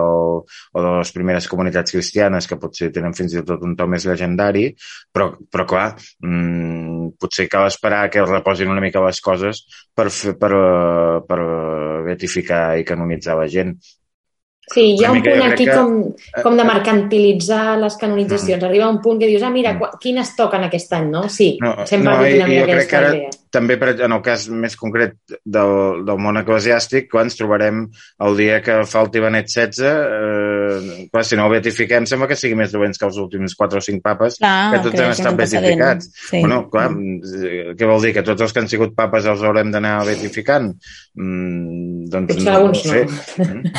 o 0.73 0.83
de 0.85 0.95
les 0.97 1.13
primeres 1.15 1.49
comunitats 1.51 1.93
cristianes 1.95 2.49
que 2.49 2.59
potser 2.61 2.91
tenen 2.95 3.15
fins 3.17 3.35
i 3.35 3.45
tot 3.45 3.63
un 3.67 3.75
to 3.79 3.87
més 3.89 4.07
legendari, 4.09 4.69
però, 5.13 5.31
però 5.51 5.67
clar, 5.69 5.87
mmm, 6.25 7.13
potser 7.19 7.47
cal 7.51 7.67
esperar 7.69 8.07
que 8.13 8.25
reposin 8.25 8.71
una 8.71 8.83
mica 8.83 9.03
les 9.05 9.21
coses 9.21 9.63
per, 9.95 10.09
fer, 10.13 10.35
per, 10.39 10.51
eh, 10.55 11.21
per 11.29 11.39
beatificar 12.07 12.63
i 12.79 12.87
canonitzar 12.87 13.37
la 13.39 13.47
gent. 13.51 13.75
Sí, 14.73 14.95
hi 14.99 15.03
ha 15.05 15.11
un 15.11 15.23
punt 15.23 15.41
aquí 15.51 15.65
que- 15.65 15.71
com, 15.73 16.13
com 16.43 16.57
de 16.57 16.63
mercantilitzar 16.63 17.77
les 17.79 17.95
canonitzacions. 17.97 18.63
Arriba 18.63 18.89
un 18.89 19.01
punt 19.01 19.19
que 19.19 19.27
dius, 19.27 19.41
ah, 19.43 19.49
mira, 19.49 19.73
Mm. 19.73 19.97
quines 19.99 20.35
toquen 20.35 20.63
aquest 20.63 20.93
any, 20.93 21.09
no? 21.09 21.27
Sí, 21.29 21.57
No, 21.61 21.85
sempre 21.87 22.11
no, 22.11 22.17
una 22.19 22.47
mica 22.47 22.63
aquesta 22.63 22.87
que 22.89 22.95
ara 22.97 23.15
idea. 23.15 23.29
també 23.51 23.77
per, 23.77 23.95
en 24.01 24.11
el 24.11 24.21
cas 24.21 24.47
més 24.49 24.75
concret 24.77 25.15
del, 25.43 26.05
del 26.05 26.17
món 26.21 26.37
eclesiàstic, 26.37 27.07
quan 27.09 27.25
ens 27.25 27.35
trobarem 27.35 27.89
el 28.19 28.37
dia 28.37 28.61
que 28.61 28.83
falti 28.85 29.19
Benet 29.19 29.47
XVI, 29.49 29.87
eh, 29.87 31.07
clar, 31.11 31.25
si 31.25 31.35
no 31.35 31.45
el 31.47 31.51
beatifiquem, 31.55 32.05
sembla 32.05 32.27
que 32.27 32.35
sigui 32.35 32.53
més 32.55 32.71
dolents 32.71 32.97
que 32.99 33.05
els 33.05 33.17
últims 33.17 33.55
4 33.55 33.79
o 33.79 33.81
5 33.81 34.01
papes, 34.03 34.37
Clar, 34.37 34.71
que 34.73 34.83
tots 34.89 34.99
han 35.01 35.11
estat 35.11 35.35
beatificats. 35.35 36.11
Sí. 36.29 36.39
Bueno, 36.41 36.69
clar, 36.69 36.91
eh, 36.91 37.73
què 37.75 37.87
vol 37.89 38.01
dir? 38.03 38.13
Que 38.13 38.21
tots 38.23 38.41
els 38.41 38.53
que 38.53 38.59
han 38.59 38.69
sigut 38.69 38.93
papes 38.95 39.25
els 39.25 39.41
haurem 39.41 39.71
d'anar 39.71 40.05
beatificant? 40.05 40.75
Mm, 41.15 41.98
doncs 42.09 42.33
Potser 42.33 42.51
no, 42.51 42.67
no 42.67 42.73
sé. 42.73 43.03
no. 43.05 43.45
Mm. 43.45 43.71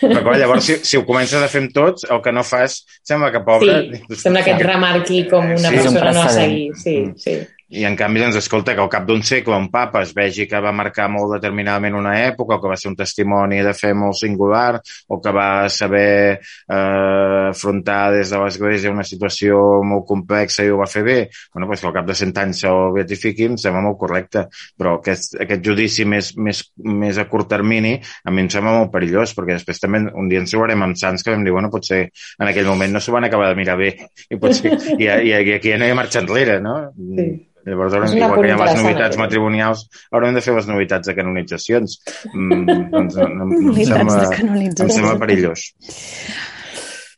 Però 0.00 0.22
clar, 0.24 0.38
llavors, 0.40 0.64
si, 0.68 0.78
si 0.88 0.96
ho 0.98 1.04
comences 1.08 1.42
a 1.44 1.48
fer 1.52 1.62
amb 1.66 1.72
tots, 1.76 2.06
el 2.10 2.22
que 2.24 2.32
no 2.34 2.44
fas, 2.46 2.80
sembla 3.06 3.30
que 3.34 3.42
pobre... 3.46 3.78
Sí, 4.08 4.18
sembla 4.24 4.42
que 4.46 4.54
et 4.56 4.64
remarqui 4.66 5.22
com 5.30 5.44
una 5.54 5.68
Sí, 5.72 5.80
és 5.82 5.86
un 5.90 5.98
persona 6.00 6.12
no 6.18 6.26
a 6.26 6.34
seguir. 6.34 6.68
Sí, 6.82 6.96
Mm. 6.98 7.14
sí. 7.22 7.36
I 7.68 7.82
en 7.84 7.96
canvi, 8.00 8.22
doncs, 8.22 8.38
escolta, 8.40 8.72
que 8.72 8.80
al 8.80 8.88
cap 8.88 9.04
d'un 9.04 9.20
segle 9.28 9.56
un 9.60 9.66
papa 9.68 10.00
es 10.00 10.14
vegi 10.16 10.46
que 10.48 10.60
va 10.64 10.70
marcar 10.72 11.10
molt 11.12 11.34
determinadament 11.34 11.98
una 11.98 12.14
època, 12.24 12.56
o 12.56 12.62
que 12.62 12.70
va 12.70 12.76
ser 12.80 12.88
un 12.88 12.96
testimoni 12.96 13.58
de 13.64 13.74
fe 13.76 13.90
molt 13.92 14.16
singular, 14.16 14.78
o 15.12 15.18
que 15.20 15.32
va 15.36 15.68
saber 15.68 16.38
eh, 16.40 17.48
afrontar 17.50 18.14
des 18.14 18.32
de 18.32 18.40
l'Església 18.40 18.92
una 18.94 19.04
situació 19.04 19.82
molt 19.84 20.06
complexa 20.08 20.64
i 20.64 20.72
ho 20.72 20.78
va 20.80 20.86
fer 20.88 21.02
bé, 21.04 21.18
bueno, 21.52 21.68
doncs 21.68 21.84
que 21.84 21.90
al 21.90 21.96
cap 21.98 22.08
de 22.08 22.16
100 22.16 22.40
anys 22.44 22.62
se'l 22.64 22.94
beatifiqui 22.96 23.50
em 23.50 23.58
sembla 23.60 23.84
molt 23.84 24.00
correcte, 24.00 24.46
però 24.78 24.96
aquest, 25.02 25.36
aquest 25.44 25.68
judici 25.68 26.08
més, 26.08 26.32
més, 26.40 26.62
més 26.80 27.20
a 27.20 27.26
curt 27.28 27.50
termini 27.52 27.98
a 28.24 28.32
mi 28.32 28.46
em 28.46 28.48
sembla 28.54 28.78
molt 28.78 28.94
perillós, 28.96 29.36
perquè 29.36 29.58
després 29.58 29.84
també 29.84 30.06
un 30.08 30.32
dia 30.32 30.40
ens 30.40 30.56
trobarem 30.56 30.86
amb 30.88 30.96
sants 30.96 31.20
que 31.20 31.36
vam 31.36 31.44
dir, 31.44 31.52
bueno, 31.52 31.68
potser 31.74 32.00
en 32.08 32.48
aquell 32.48 32.72
moment 32.72 32.96
no 32.96 33.04
s'ho 33.04 33.12
van 33.12 33.28
acabar 33.28 33.52
de 33.52 33.60
mirar 33.60 33.76
bé, 33.76 33.92
i, 34.24 34.40
potser, 34.40 34.72
i, 34.96 35.04
i, 35.04 35.36
i 35.36 35.54
aquí 35.58 35.76
ja 35.76 35.76
no 35.76 35.84
hi 35.84 35.92
ha 35.92 36.00
marxa 36.00 36.24
enrere, 36.24 36.62
no? 36.64 36.78
Sí. 36.96 37.28
Llavors, 37.68 37.94
És 37.94 38.00
haurem, 38.00 38.18
igual 38.18 38.34
que 38.40 38.48
hi 38.48 38.52
ha 38.54 38.58
les 38.64 38.82
novetats 38.82 39.20
matrimonials, 39.20 39.86
haurem 40.14 40.36
de 40.38 40.44
fer 40.44 40.54
les 40.56 40.68
novetats 40.70 41.10
de 41.10 41.16
canonitzacions. 41.18 41.98
Mm, 42.34 42.76
doncs, 42.92 43.18
no, 43.18 43.28
no, 43.28 43.48
em, 43.58 43.82
sembla, 43.84 44.20
de 44.28 44.86
em 44.86 44.94
sembla 44.94 45.18
perillós. 45.20 45.68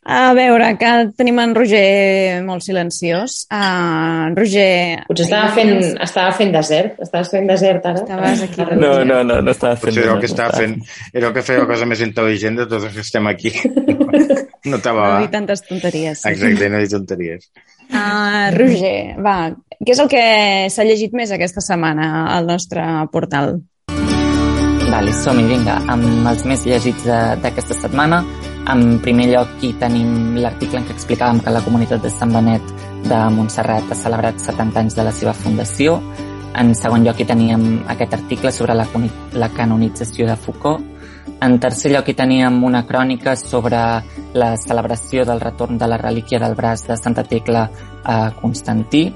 A 0.01 0.33
veure, 0.33 0.65
que 0.81 0.91
tenim 1.13 1.37
en 1.43 1.51
Roger 1.53 2.41
molt 2.41 2.65
silenciós. 2.65 3.43
Uh, 3.53 4.31
Roger... 4.33 5.03
Potser 5.05 5.27
estava 5.27 5.51
fent, 5.53 5.75
estava 6.01 6.31
fent 6.39 6.55
desert. 6.55 6.97
Estaves 7.05 7.29
fent 7.29 7.45
desert 7.51 7.85
ara. 7.85 8.01
Estaves 8.01 8.41
aquí. 8.47 8.65
No, 8.81 8.95
no, 9.05 9.21
no, 9.23 9.37
no 9.45 9.53
estava 9.53 9.77
fent... 9.77 9.93
Potser 9.93 10.07
era 10.07 10.15
el 10.15 10.23
que 10.23 10.31
no 10.31 10.33
estava 10.33 10.57
fent, 10.57 10.75
era 11.13 11.29
el 11.29 11.35
que 11.37 11.45
feia 11.45 11.61
la 11.61 11.69
cosa 11.69 11.85
més 11.91 12.01
intel·ligent 12.01 12.57
de 12.63 12.65
tots 12.73 12.89
els 12.89 12.97
que 12.97 13.05
estem 13.05 13.29
aquí. 13.29 13.53
No 14.61 14.77
estava 14.77 15.01
No 15.01 15.13
va. 15.15 15.21
dir 15.23 15.29
tantes 15.33 15.63
tonteries. 15.65 16.19
Sí. 16.21 16.29
Exacte, 16.29 16.67
no 16.69 16.77
dir 16.83 16.89
tonteries. 16.91 17.47
Uh, 17.91 18.47
Roger, 18.55 19.17
va, 19.19 19.51
què 19.81 19.91
és 19.95 19.99
el 19.99 20.07
que 20.11 20.23
s'ha 20.71 20.85
llegit 20.87 21.13
més 21.17 21.31
aquesta 21.35 21.61
setmana 21.63 22.27
al 22.37 22.47
nostre 22.47 22.83
portal? 23.11 23.57
Vale, 24.91 25.13
som-hi, 25.15 25.43
vinga, 25.47 25.77
amb 25.91 26.27
els 26.27 26.43
més 26.45 26.65
llegits 26.67 27.03
de- 27.07 27.35
d'aquesta 27.43 27.73
setmana. 27.73 28.23
En 28.71 28.99
primer 28.99 29.27
lloc, 29.31 29.47
aquí 29.57 29.71
tenim 29.79 30.35
l'article 30.35 30.79
en 30.79 30.85
què 30.85 30.93
explicàvem 30.93 31.39
que 31.43 31.49
la 31.55 31.61
comunitat 31.65 32.03
de 32.03 32.11
Sant 32.11 32.31
Benet 32.35 32.61
de 33.07 33.19
Montserrat 33.35 33.89
ha 33.89 33.95
celebrat 33.95 34.39
70 34.39 34.79
anys 34.79 34.95
de 34.95 35.03
la 35.07 35.11
seva 35.11 35.33
fundació. 35.33 36.01
En 36.55 36.75
segon 36.75 37.05
lloc, 37.05 37.19
hi 37.19 37.25
teníem 37.25 37.83
aquest 37.87 38.13
article 38.13 38.51
sobre 38.51 38.75
la, 38.75 38.85
la 39.33 39.49
canonització 39.49 40.27
de 40.27 40.35
Foucault. 40.35 40.83
En 41.41 41.57
tercer 41.57 41.89
lloc, 41.89 42.05
hi 42.05 42.13
teníem 42.13 42.59
una 42.63 42.83
crònica 42.85 43.33
sobre 43.35 43.77
la 44.37 44.49
celebració 44.61 45.23
del 45.25 45.39
retorn 45.41 45.79
de 45.81 45.87
la 45.89 45.97
relíquia 45.97 46.37
del 46.39 46.53
braç 46.53 46.85
de 46.85 46.97
Santa 46.97 47.23
Tecla 47.23 47.63
a 48.03 48.17
Constantí. 48.37 49.07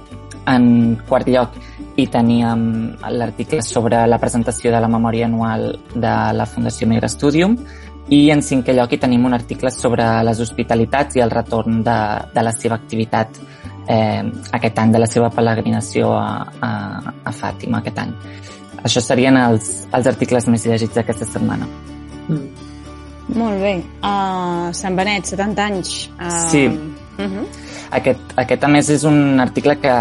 En 0.50 0.96
quart 1.06 1.30
lloc, 1.30 1.54
hi 1.96 2.08
teníem 2.10 2.66
l'article 3.14 3.62
sobre 3.62 4.02
la 4.10 4.18
presentació 4.18 4.74
de 4.74 4.82
la 4.82 4.90
memòria 4.90 5.30
anual 5.30 5.70
de 5.94 6.16
la 6.34 6.50
Fundació 6.50 6.90
Migra 6.90 7.10
Studium 7.14 7.60
i 8.10 8.30
en 8.34 8.42
cinquè 8.42 8.74
lloc 8.74 8.92
hi 8.94 9.02
tenim 9.06 9.26
un 9.26 9.38
article 9.38 9.70
sobre 9.74 10.10
les 10.26 10.42
hospitalitats 10.42 11.18
i 11.18 11.22
el 11.22 11.34
retorn 11.34 11.82
de, 11.86 11.98
de 12.34 12.42
la 12.42 12.54
seva 12.58 12.82
activitat 12.82 13.38
eh, 13.88 14.22
aquest 14.52 14.82
any, 14.82 14.98
de 14.98 15.06
la 15.06 15.10
seva 15.10 15.30
peregrinació 15.30 16.14
a, 16.18 16.30
a, 16.58 16.72
a 17.22 17.34
Fàtima 17.34 17.86
aquest 17.86 18.02
any. 18.02 18.14
Això 18.82 19.02
serien 19.02 19.38
els, 19.38 19.76
els 19.94 20.08
articles 20.10 20.50
més 20.50 20.66
llegits 20.66 20.98
d'aquesta 20.98 21.30
setmana. 21.38 21.70
Mm. 22.28 22.74
Molt 23.36 23.58
bé. 23.62 23.74
Uh, 24.06 24.70
Sant 24.78 24.98
Benet, 24.98 25.26
70 25.26 25.66
anys. 25.66 26.10
Uh, 26.20 26.50
Sí. 26.50 26.68
Uh 26.68 27.26
-huh. 27.26 27.46
Aquest, 27.92 28.20
aquest 28.36 28.64
a 28.64 28.68
més, 28.68 28.90
és 28.90 29.04
un 29.04 29.40
article 29.40 29.80
que, 29.80 29.96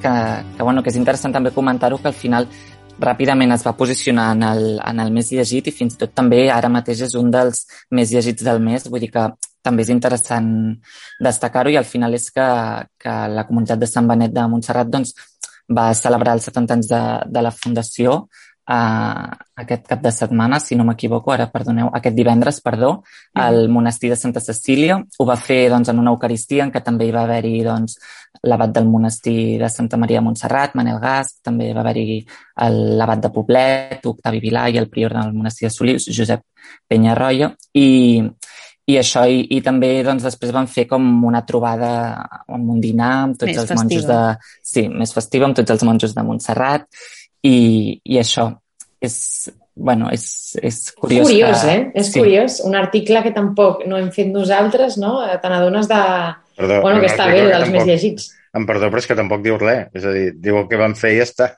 que, 0.00 0.12
que, 0.56 0.62
bueno, 0.62 0.82
que 0.82 0.90
és 0.90 0.96
interessant 0.96 1.32
també 1.32 1.50
comentar-ho, 1.50 1.98
que 1.98 2.08
al 2.08 2.14
final 2.14 2.46
ràpidament 3.00 3.52
es 3.54 3.64
va 3.66 3.76
posicionar 3.76 4.32
en 4.32 4.42
el, 4.42 4.80
en 4.84 5.00
el 5.00 5.12
més 5.12 5.30
llegit 5.30 5.66
i 5.68 5.70
fins 5.70 5.94
i 5.94 5.98
tot 5.98 6.14
també 6.14 6.50
ara 6.50 6.68
mateix 6.68 7.00
és 7.00 7.14
un 7.14 7.30
dels 7.30 7.66
més 7.90 8.10
llegits 8.10 8.42
del 8.42 8.60
mes, 8.60 8.88
vull 8.88 9.00
dir 9.00 9.10
que 9.10 9.28
també 9.62 9.82
és 9.82 9.88
interessant 9.88 10.78
destacar-ho 11.20 11.70
i 11.70 11.76
al 11.76 11.84
final 11.84 12.14
és 12.14 12.30
que, 12.30 12.48
que 12.98 13.14
la 13.28 13.46
comunitat 13.46 13.78
de 13.78 13.86
Sant 13.86 14.06
Benet 14.10 14.32
de 14.32 14.46
Montserrat 14.48 14.88
doncs, 14.88 15.14
va 15.68 15.92
celebrar 15.94 16.34
els 16.34 16.48
70 16.48 16.74
anys 16.74 16.88
de, 16.88 17.02
de 17.26 17.42
la 17.44 17.50
fundació 17.52 18.28
uh, 18.68 19.26
aquest 19.58 19.86
cap 19.88 20.02
de 20.04 20.12
setmana, 20.12 20.60
si 20.60 20.76
no 20.76 20.84
m'equivoco, 20.86 21.32
ara 21.34 21.48
perdoneu, 21.52 21.90
aquest 21.94 22.16
divendres, 22.16 22.60
perdó, 22.64 22.92
al 23.34 23.68
monestir 23.72 24.12
de 24.12 24.20
Santa 24.20 24.40
Cecília. 24.44 25.00
Ho 25.18 25.26
va 25.26 25.36
fer 25.40 25.64
doncs, 25.72 25.90
en 25.92 25.98
una 25.98 26.14
eucaristia 26.14 26.66
en 26.66 26.72
què 26.74 26.84
també 26.84 27.08
hi 27.08 27.14
va 27.14 27.24
haver-hi 27.26 27.62
doncs, 27.66 27.98
l'abat 28.42 28.70
del 28.76 28.86
monestir 28.86 29.58
de 29.58 29.68
Santa 29.72 29.98
Maria 29.98 30.20
de 30.20 30.28
Montserrat, 30.28 30.76
Manel 30.78 31.00
Gasc, 31.02 31.40
també 31.42 31.72
va 31.74 31.82
haver-hi 31.82 32.20
l'abat 33.00 33.24
de 33.24 33.32
Poblet, 33.34 34.06
Octavi 34.06 34.40
Vilà 34.44 34.68
i 34.70 34.78
el 34.78 34.88
prior 34.92 35.16
del 35.16 35.34
monestir 35.34 35.68
de 35.68 35.74
Solius, 35.74 36.08
Josep 36.14 36.44
Penyarroia, 36.88 37.50
i, 37.74 38.22
i 38.88 38.96
això, 39.00 39.24
i, 39.26 39.42
i 39.56 39.60
també 39.64 39.90
doncs, 40.06 40.24
després 40.28 40.54
van 40.54 40.68
fer 40.70 40.86
com 40.90 41.04
una 41.26 41.42
trobada 41.48 41.90
amb 42.46 42.74
un 42.76 42.80
dinar 42.80 43.12
amb 43.24 43.40
tots 43.40 43.50
Més 43.50 43.62
els 43.64 43.74
monjos 43.74 44.06
de... 44.06 44.20
festiva. 44.22 44.66
Sí, 44.70 44.86
més 44.88 45.14
festiva, 45.16 45.48
amb 45.48 45.58
tots 45.58 45.74
els 45.74 45.86
monjos 45.88 46.14
de 46.14 46.24
Montserrat, 46.24 46.86
i, 47.42 48.00
i 48.04 48.18
això 48.18 48.48
és, 49.00 49.50
bueno, 49.78 50.08
és, 50.10 50.56
és 50.62 50.80
curiós. 50.98 51.28
Curiós, 51.28 51.62
que... 51.62 51.74
eh? 51.76 51.84
És 51.94 52.10
sí. 52.12 52.18
curiós. 52.18 52.58
Un 52.66 52.74
article 52.78 53.22
que 53.22 53.34
tampoc 53.36 53.84
no 53.86 53.98
hem 54.00 54.10
fet 54.14 54.32
nosaltres, 54.34 54.98
no? 54.98 55.20
Te 55.42 55.52
n'adones 55.52 55.88
de... 55.90 56.00
Perdó, 56.58 56.80
Bueno, 56.82 56.98
que 57.00 57.06
està 57.06 57.28
bé, 57.30 57.44
dels 57.46 57.68
més 57.70 57.84
tampoc- 57.84 57.86
llegits. 57.92 58.32
Em 58.58 58.64
perdó, 58.66 58.88
però 58.90 58.98
és 58.98 59.06
que 59.06 59.14
tampoc 59.14 59.42
diu 59.44 59.58
res. 59.60 59.86
És 59.94 60.06
a 60.08 60.10
dir, 60.16 60.32
diu 60.42 60.56
el 60.58 60.66
que 60.70 60.80
van 60.80 60.96
fer 60.98 61.12
i 61.14 61.18
ja 61.20 61.26
està. 61.28 61.48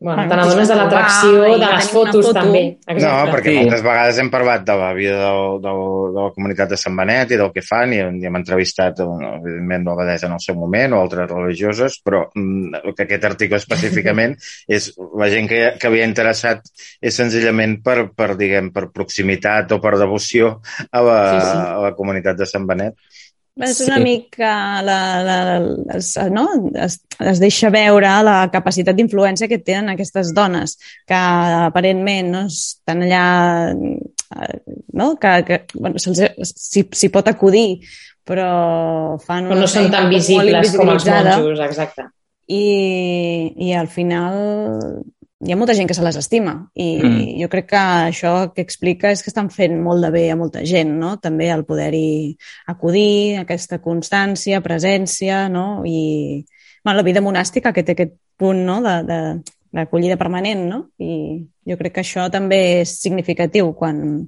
Bueno, 0.00 0.22
te 0.24 0.36
n'adones 0.38 0.70
de 0.70 0.76
l'atracció 0.78 1.40
de 1.44 1.56
les 1.60 1.88
fotos 1.92 2.24
foto. 2.24 2.32
també. 2.32 2.62
Exacte. 2.86 3.02
No, 3.04 3.32
perquè 3.34 3.52
sí. 3.52 3.56
moltes 3.58 3.82
vegades 3.84 4.20
hem 4.22 4.30
parlat 4.32 4.62
de 4.64 4.76
la 4.80 4.88
vida 4.96 5.18
del, 5.20 5.58
del, 5.60 5.82
de 6.14 6.24
la 6.24 6.30
comunitat 6.32 6.70
de 6.72 6.78
Sant 6.80 6.96
Benet 6.96 7.34
i 7.34 7.38
del 7.42 7.50
que 7.52 7.60
fan 7.66 7.92
i, 7.92 7.98
i 8.00 8.30
hem 8.30 8.38
entrevistat, 8.40 9.02
evidentment, 9.04 9.84
l'abadesa 9.90 10.30
en 10.30 10.38
el 10.38 10.40
seu 10.40 10.56
moment 10.56 10.96
o 10.96 11.02
altres 11.04 11.28
religioses, 11.28 11.98
però 12.00 12.22
mm, 12.32 12.80
el 12.80 12.96
que 12.96 13.04
aquest 13.04 13.28
article 13.28 13.60
específicament 13.60 14.38
és 14.78 14.88
la 15.20 15.28
gent 15.34 15.52
que, 15.52 15.60
que 15.76 15.90
havia 15.92 16.08
interessat 16.08 16.64
és 16.96 17.20
senzillament 17.20 17.82
per, 17.84 17.98
per, 18.16 18.32
diguem, 18.40 18.72
per 18.72 18.88
proximitat 18.96 19.76
o 19.76 19.82
per 19.84 19.98
devoció 20.00 20.54
a 20.88 21.04
la, 21.04 21.20
sí, 21.28 21.44
sí. 21.44 21.60
a 21.60 21.80
la 21.90 21.92
comunitat 21.98 22.40
de 22.40 22.48
Sant 22.48 22.64
Benet 22.64 22.96
és 23.66 23.80
una 23.84 23.98
sí. 23.98 24.04
mica 24.04 24.52
la, 24.86 24.98
la, 25.26 25.38
es, 25.96 26.12
no? 26.32 26.46
es, 26.74 27.00
es 27.20 27.42
deixa 27.42 27.70
veure 27.74 28.12
la 28.26 28.38
capacitat 28.52 28.96
d'influència 28.96 29.48
que 29.50 29.60
tenen 29.60 29.92
aquestes 29.92 30.32
dones, 30.36 30.76
que 31.08 31.18
aparentment 31.18 32.32
no 32.34 32.44
estan 32.48 33.04
allà 33.06 33.24
no? 34.92 35.16
que, 35.20 35.34
que 35.46 35.60
bueno, 35.74 35.98
s'hi 36.00 37.12
pot 37.12 37.28
acudir, 37.28 37.82
però 38.26 39.18
fan 39.22 39.46
una 39.46 39.54
però 39.54 39.62
no 39.64 39.70
són 39.70 39.90
tan 39.92 40.10
visibles 40.12 40.74
com 40.76 40.92
els 40.94 41.08
monjos, 41.08 41.64
exacte. 41.66 42.10
I, 42.50 42.64
i 43.62 43.74
al 43.78 43.86
final 43.90 44.36
hi 45.40 45.52
ha 45.52 45.56
molta 45.56 45.74
gent 45.74 45.88
que 45.88 45.96
se 45.96 46.04
les 46.04 46.16
estima 46.20 46.52
i 46.76 46.86
mm. 47.00 47.20
jo 47.40 47.48
crec 47.48 47.70
que 47.72 47.82
això 48.10 48.32
que 48.52 48.60
explica 48.60 49.08
és 49.14 49.22
que 49.24 49.30
estan 49.32 49.48
fent 49.52 49.78
molt 49.80 50.04
de 50.04 50.10
bé 50.12 50.26
a 50.28 50.36
molta 50.36 50.64
gent, 50.68 50.92
no? 51.00 51.14
També 51.22 51.48
el 51.48 51.64
poder-hi 51.64 52.36
acudir, 52.68 53.38
aquesta 53.40 53.80
constància, 53.80 54.60
presència, 54.60 55.46
no? 55.48 55.80
I 55.88 56.44
bueno, 56.84 56.98
la 56.98 57.06
vida 57.06 57.24
monàstica 57.24 57.72
que 57.72 57.84
té 57.84 57.96
aquest 57.96 58.12
punt 58.40 58.60
no? 58.66 58.80
de, 58.84 58.94
de, 59.08 59.20
d'acollida 59.72 60.18
permanent, 60.20 60.66
no? 60.68 60.82
I 61.00 61.40
jo 61.68 61.80
crec 61.80 61.96
que 61.96 62.04
això 62.04 62.28
també 62.32 62.60
és 62.82 62.94
significatiu 63.00 63.72
quan, 63.78 64.26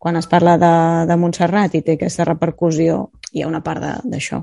quan 0.00 0.20
es 0.20 0.28
parla 0.28 0.58
de, 0.60 0.74
de 1.08 1.18
Montserrat 1.20 1.76
i 1.76 1.84
té 1.86 1.96
aquesta 1.96 2.28
repercussió. 2.28 3.06
Hi 3.32 3.44
ha 3.44 3.48
una 3.48 3.62
part 3.64 4.04
d'això. 4.04 4.42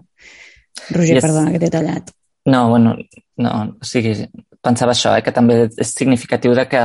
Roger, 0.93 1.17
yes. 1.17 1.25
perdona 1.25 1.53
que 1.53 1.61
t'he 1.61 1.73
tallat. 1.73 2.13
No, 2.47 2.69
bueno, 2.71 2.95
no, 3.43 3.55
o 3.75 3.85
sigui, 3.85 4.13
pensava 4.61 4.93
això, 4.93 5.15
eh, 5.17 5.23
que 5.25 5.33
també 5.35 5.65
és 5.67 5.93
significatiu 5.93 6.55
de 6.55 6.67
que, 6.67 6.83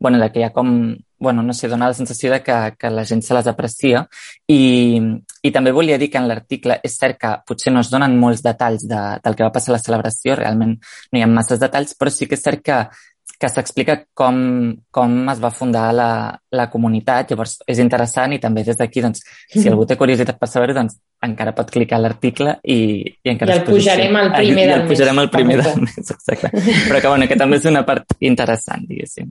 bueno, 0.00 0.18
de 0.18 0.30
que 0.32 0.40
hi 0.40 0.46
ha 0.46 0.52
com, 0.52 0.70
bueno, 1.18 1.42
no 1.42 1.54
sé, 1.56 1.68
dona 1.68 1.88
la 1.88 1.96
sensació 1.96 2.32
de 2.32 2.42
que, 2.42 2.56
que 2.78 2.90
la 2.90 3.04
gent 3.08 3.22
se 3.22 3.34
les 3.34 3.46
aprecia. 3.48 4.04
I, 4.50 5.00
i 5.42 5.52
també 5.54 5.72
volia 5.72 5.98
dir 5.98 6.10
que 6.12 6.20
en 6.20 6.28
l'article 6.28 6.78
és 6.84 6.98
cert 7.00 7.18
que 7.20 7.32
potser 7.46 7.72
no 7.72 7.80
es 7.84 7.90
donen 7.92 8.18
molts 8.20 8.44
detalls 8.44 8.84
de, 8.90 9.02
del 9.24 9.38
que 9.38 9.46
va 9.46 9.54
passar 9.54 9.72
a 9.72 9.78
la 9.78 9.82
celebració, 9.82 10.36
realment 10.40 10.76
no 10.76 11.18
hi 11.18 11.24
ha 11.24 11.30
masses 11.30 11.62
detalls, 11.62 11.96
però 11.98 12.12
sí 12.12 12.28
que 12.28 12.38
és 12.38 12.44
cert 12.44 12.64
que, 12.64 12.82
que 13.44 13.50
s'explica 13.52 13.98
com, 14.16 14.36
com 14.94 15.16
es 15.28 15.40
va 15.42 15.50
fundar 15.52 15.84
la, 15.92 16.08
la 16.56 16.64
comunitat, 16.72 17.32
llavors 17.32 17.58
és 17.68 17.80
interessant 17.82 18.32
i 18.32 18.40
també 18.40 18.64
des 18.64 18.78
d'aquí, 18.80 19.02
doncs, 19.04 19.20
si 19.52 19.64
algú 19.68 19.84
té 19.88 19.98
curiositat 20.00 20.38
per 20.40 20.48
saber-ho, 20.48 20.76
doncs 20.78 20.96
encara 21.24 21.52
pot 21.56 21.68
clicar 21.72 22.00
l'article 22.00 22.56
i, 22.62 22.78
i 23.04 23.32
encara 23.32 23.58
I 23.58 23.60
el 23.60 23.66
pujarem 23.68 24.16
al 24.20 24.30
primer 24.32 24.66
del 24.70 24.70
mes. 24.70 24.76
I 24.76 24.80
el 24.80 24.86
pujarem 24.92 25.20
al 25.20 25.30
primer 25.32 25.58
del 25.60 25.82
mes, 25.84 26.12
exacte. 26.16 26.50
Però 26.54 27.00
que, 27.00 27.08
bueno, 27.08 27.28
que 27.28 27.38
també 27.40 27.58
és 27.60 27.66
una 27.68 27.82
part 27.88 28.16
interessant, 28.24 28.86
diguéssim. 28.88 29.28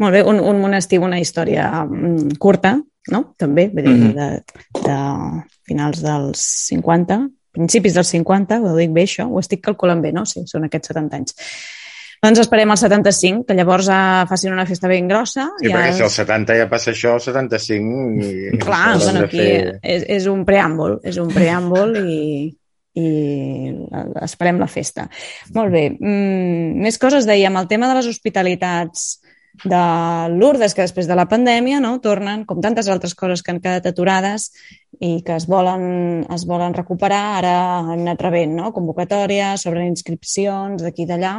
Molt 0.00 0.16
bé, 0.16 0.22
un, 0.24 0.40
un 0.40 0.62
monestir, 0.62 1.02
una 1.04 1.20
història 1.20 1.66
mm, 1.84 2.38
curta, 2.40 2.78
no? 3.12 3.20
També, 3.40 3.66
vull 3.74 3.84
dir, 3.84 3.92
mm 3.92 4.06
-hmm. 4.06 4.14
de, 4.16 4.80
de 4.86 5.44
finals 5.68 6.00
dels 6.04 6.46
50, 6.70 7.20
principis 7.52 7.98
dels 7.98 8.14
50, 8.16 8.62
ho 8.64 8.72
dic 8.78 8.96
bé 8.96 9.04
això, 9.04 9.28
ho 9.28 9.40
estic 9.42 9.60
calculant 9.68 10.00
bé, 10.00 10.14
no? 10.16 10.24
Sí, 10.24 10.46
són 10.46 10.64
aquests 10.64 10.94
70 10.94 11.16
anys. 11.16 11.36
Doncs 12.20 12.42
esperem 12.42 12.68
el 12.68 12.76
75, 12.76 13.46
que 13.48 13.54
llavors 13.56 13.86
uh, 13.88 14.26
facin 14.28 14.52
una 14.52 14.66
festa 14.68 14.88
ben 14.90 15.06
grossa. 15.08 15.46
Sí, 15.56 15.70
ja 15.70 15.78
perquè 15.78 15.92
si 15.96 16.04
el 16.04 16.10
70 16.12 16.56
ja 16.58 16.66
passa 16.68 16.90
això, 16.92 17.14
el 17.16 17.22
75... 17.24 18.02
I 18.20 18.60
Clar, 18.60 18.98
bueno, 19.00 19.22
aquí 19.24 19.40
fer... 19.40 19.78
és, 19.80 20.04
és 20.18 20.26
un 20.28 20.42
preàmbul, 20.44 20.98
és 21.08 21.16
un 21.22 21.30
preàmbul 21.32 21.96
i, 22.02 22.18
i 23.00 23.06
esperem 24.26 24.60
la 24.60 24.68
festa. 24.68 25.06
Molt 25.56 25.72
bé. 25.72 25.86
Mm, 25.96 26.82
més 26.84 27.00
coses, 27.00 27.24
dèiem, 27.28 27.56
el 27.56 27.70
tema 27.70 27.88
de 27.88 27.96
les 27.96 28.10
hospitalitats 28.12 29.08
de 29.64 29.80
Lourdes, 30.34 30.76
que 30.76 30.84
després 30.84 31.08
de 31.08 31.16
la 31.16 31.24
pandèmia 31.28 31.80
no, 31.80 31.94
tornen, 32.04 32.44
com 32.48 32.60
tantes 32.60 32.92
altres 32.92 33.16
coses 33.16 33.40
que 33.40 33.54
han 33.54 33.62
quedat 33.64 33.88
aturades 33.88 34.50
i 35.00 35.22
que 35.24 35.40
es 35.40 35.48
volen, 35.48 36.26
es 36.36 36.44
volen 36.48 36.76
recuperar, 36.76 37.24
ara 37.40 37.56
han 37.80 37.96
anat 38.04 38.28
rebent 38.28 38.54
no? 38.60 38.74
convocatòries, 38.76 39.64
sobre 39.64 39.88
inscripcions 39.88 40.84
d'aquí 40.84 41.08
i 41.08 41.10
d'allà 41.10 41.34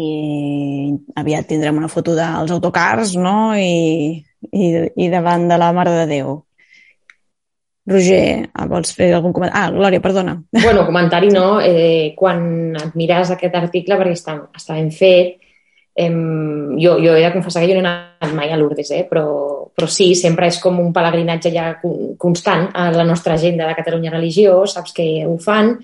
i 0.00 0.92
aviat 1.20 1.48
tindrem 1.50 1.78
una 1.80 1.90
foto 1.92 2.14
dels 2.16 2.52
autocars, 2.54 3.16
no? 3.20 3.52
I, 3.56 4.20
i, 4.50 4.70
i 4.96 5.10
davant 5.12 5.48
de 5.50 5.58
la 5.60 5.72
Mare 5.76 5.94
de 6.02 6.06
Déu. 6.14 6.38
Roger, 7.90 8.48
ah, 8.54 8.66
vols 8.70 8.92
fer 8.94 9.10
algun 9.16 9.34
comentari? 9.34 9.58
Ah, 9.60 9.70
Glòria, 9.74 10.00
perdona. 10.04 10.36
Bueno, 10.52 10.84
comentari 10.86 11.30
no. 11.34 11.60
Eh, 11.60 12.14
quan 12.16 12.76
et 12.78 12.96
mires 12.98 13.32
aquest 13.34 13.56
article, 13.58 13.98
perquè 13.98 14.16
està, 14.16 14.36
està 14.56 14.76
ben 14.76 14.92
fet, 14.94 15.40
eh, 15.94 16.10
jo, 16.10 16.98
jo 17.02 17.16
he 17.16 17.24
de 17.24 17.32
confessar 17.32 17.64
que 17.64 17.72
jo 17.72 17.80
no 17.80 17.82
he 17.82 17.88
anat 17.88 18.36
mai 18.36 18.52
a 18.52 18.58
Lourdes, 18.60 18.92
eh, 18.94 19.02
però, 19.10 19.24
però 19.74 19.88
sí, 19.90 20.12
sempre 20.14 20.50
és 20.52 20.60
com 20.62 20.78
un 20.82 20.92
pelegrinatge 20.94 21.52
ja 21.54 21.72
constant 22.18 22.68
a 22.74 22.90
la 22.94 23.06
nostra 23.08 23.34
agenda 23.34 23.66
de 23.66 23.76
Catalunya 23.78 24.14
Religió, 24.14 24.60
saps 24.66 24.94
que 24.96 25.08
ho 25.26 25.36
fan, 25.42 25.74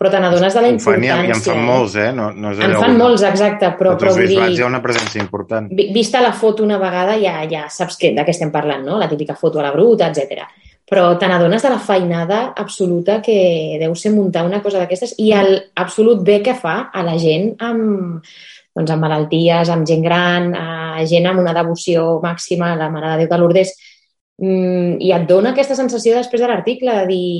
però 0.00 0.08
te 0.08 0.16
n'adones 0.16 0.54
de 0.56 0.60
la 0.64 0.68
importància. 0.72 1.16
I 1.28 1.32
en 1.34 1.42
fan 1.44 1.58
molts, 1.60 1.94
eh? 2.00 2.06
No, 2.16 2.30
no 2.32 2.54
és 2.54 2.60
en 2.64 2.72
fan 2.72 2.94
molts, 2.96 3.20
exacte, 3.28 3.68
però, 3.76 3.98
però 4.00 4.14
vull 4.16 4.30
dir... 4.30 4.38
hi 4.54 4.62
ha 4.62 4.70
una 4.70 4.80
presència 4.80 5.20
important. 5.20 5.66
Vista 5.92 6.22
la 6.24 6.30
foto 6.32 6.64
una 6.64 6.78
vegada 6.80 7.18
ja, 7.20 7.34
ja 7.50 7.66
saps 7.68 8.00
que, 8.00 8.14
de 8.16 8.24
què 8.24 8.32
estem 8.32 8.48
parlant, 8.54 8.86
no? 8.86 8.96
La 8.96 9.10
típica 9.10 9.36
foto 9.36 9.60
a 9.60 9.66
la 9.66 9.74
bruta, 9.74 10.08
etc. 10.08 10.46
Però 10.88 11.04
te 11.20 11.28
n'adones 11.28 11.68
de 11.68 11.74
la 11.74 11.82
feinada 11.84 12.40
absoluta 12.64 13.18
que 13.20 13.76
deu 13.82 13.92
ser 13.92 14.14
muntar 14.16 14.46
una 14.48 14.62
cosa 14.64 14.80
d'aquestes 14.80 15.18
i 15.20 15.34
el 15.36 15.52
absolut 15.84 16.24
bé 16.24 16.40
que 16.48 16.56
fa 16.56 16.78
a 16.88 17.04
la 17.04 17.20
gent 17.20 17.52
amb, 17.60 18.24
doncs, 18.72 18.96
amb 18.96 19.04
malalties, 19.04 19.68
amb 19.68 19.84
gent 19.84 20.08
gran, 20.08 20.54
a 20.56 21.04
gent 21.04 21.28
amb 21.28 21.44
una 21.44 21.52
devoció 21.52 22.22
màxima 22.24 22.72
a 22.72 22.80
la 22.80 22.88
Mare 22.88 23.12
de 23.12 23.26
Déu 23.26 23.34
de 23.36 23.44
Lourdes, 23.44 23.76
mm, 24.40 24.96
i 24.96 25.12
et 25.12 25.28
dona 25.28 25.52
aquesta 25.52 25.76
sensació 25.76 26.16
després 26.16 26.40
de 26.40 26.48
l'article 26.48 27.02
de 27.02 27.10
dir 27.12 27.34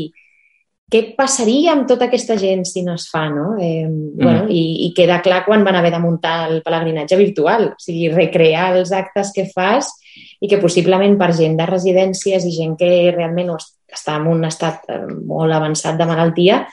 què 0.91 1.03
passaria 1.15 1.75
amb 1.77 1.87
tota 1.87 2.09
aquesta 2.09 2.35
gent 2.39 2.65
si 2.67 2.83
no 2.83 2.97
es 2.99 3.07
fa, 3.13 3.29
no? 3.31 3.55
Eh, 3.63 3.87
mm. 3.87 4.17
bueno, 4.19 4.47
i, 4.51 4.87
I 4.87 4.93
queda 4.97 5.21
clar 5.23 5.45
quan 5.47 5.63
van 5.67 5.79
haver 5.79 5.93
de 5.95 6.01
muntar 6.03 6.51
el 6.51 6.63
pelegrinatge 6.67 7.19
virtual, 7.21 7.69
o 7.77 7.83
sigui, 7.83 8.09
recrear 8.11 8.73
els 8.75 8.91
actes 8.97 9.31
que 9.37 9.47
fas 9.55 9.93
i 10.41 10.51
que 10.51 10.59
possiblement 10.59 11.15
per 11.21 11.31
gent 11.37 11.55
de 11.61 11.69
residències 11.69 12.47
i 12.47 12.55
gent 12.57 12.75
que 12.81 12.91
realment 13.15 13.55
està 13.55 14.19
en 14.19 14.27
un 14.33 14.43
estat 14.49 14.91
eh, 14.91 15.05
molt 15.31 15.55
avançat 15.55 16.01
de 16.01 16.09
malaltia, 16.11 16.65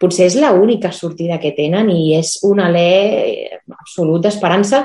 potser 0.00 0.28
és 0.28 0.36
l'única 0.36 0.90
sortida 0.92 1.40
que 1.40 1.54
tenen 1.56 1.88
i 1.94 2.18
és 2.18 2.36
un 2.44 2.60
alè 2.60 2.90
absolut 3.78 4.26
d'esperança 4.26 4.84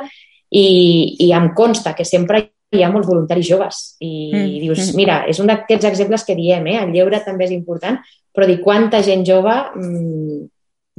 i, 0.50 1.18
i 1.26 1.34
em 1.36 1.52
consta 1.58 1.96
que 1.98 2.08
sempre 2.08 2.46
hi 2.70 2.84
ha 2.86 2.92
molts 2.94 3.10
voluntaris 3.10 3.48
joves 3.50 3.82
i 4.00 4.30
mm. 4.30 4.58
dius, 4.62 4.82
mm. 4.84 4.98
mira, 4.98 5.20
és 5.30 5.40
un 5.42 5.50
d'aquests 5.50 5.90
exemples 5.90 6.26
que 6.26 6.38
diem, 6.38 6.68
eh? 6.70 6.78
el 6.84 6.94
lleure 6.94 7.22
també 7.26 7.48
és 7.48 7.56
important, 7.56 7.98
però 8.40 8.48
dir 8.48 8.62
quanta 8.64 9.04
gent 9.04 9.28
jove 9.28 9.52
mm, 9.76 10.40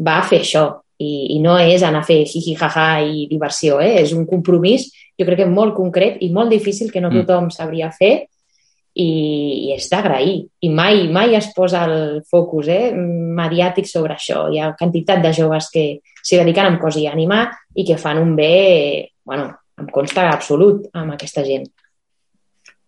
va 0.04 0.20
a 0.20 0.26
fer 0.28 0.42
això 0.44 0.66
i, 1.00 1.36
i 1.36 1.38
no 1.40 1.56
és 1.56 1.80
anar 1.86 2.02
a 2.04 2.06
fer 2.06 2.18
jiji, 2.28 2.52
jaja 2.60 3.00
i 3.00 3.24
diversió, 3.30 3.78
eh? 3.80 4.02
és 4.02 4.12
un 4.12 4.26
compromís 4.28 4.90
jo 5.16 5.24
crec 5.24 5.42
que 5.42 5.48
molt 5.48 5.72
concret 5.76 6.20
i 6.20 6.28
molt 6.32 6.52
difícil 6.52 6.92
que 6.92 7.00
no 7.00 7.08
mm. 7.08 7.22
tothom 7.22 7.48
sabria 7.54 7.88
fer 7.96 8.12
i, 8.20 9.06
i 9.06 9.72
és 9.72 9.86
d'agrair. 9.88 10.36
I 10.66 10.70
mai, 10.74 11.06
mai 11.12 11.36
es 11.38 11.50
posa 11.56 11.86
el 11.88 12.20
focus 12.28 12.68
eh, 12.72 12.92
mediàtic 12.92 13.88
sobre 13.88 14.16
això. 14.16 14.48
Hi 14.50 14.60
ha 14.60 14.72
quantitat 14.78 15.22
de 15.24 15.32
joves 15.36 15.70
que 15.72 15.84
s'hi 16.20 16.40
dediquen 16.40 16.72
amb 16.72 16.80
cos 16.82 16.98
i 17.00 17.06
ànima 17.08 17.44
i 17.76 17.86
que 17.86 17.98
fan 18.00 18.20
un 18.20 18.34
bé, 18.36 19.10
bueno, 19.24 19.52
em 19.80 19.88
consta 19.94 20.26
absolut 20.28 20.90
amb 20.92 21.14
aquesta 21.14 21.44
gent. 21.46 21.68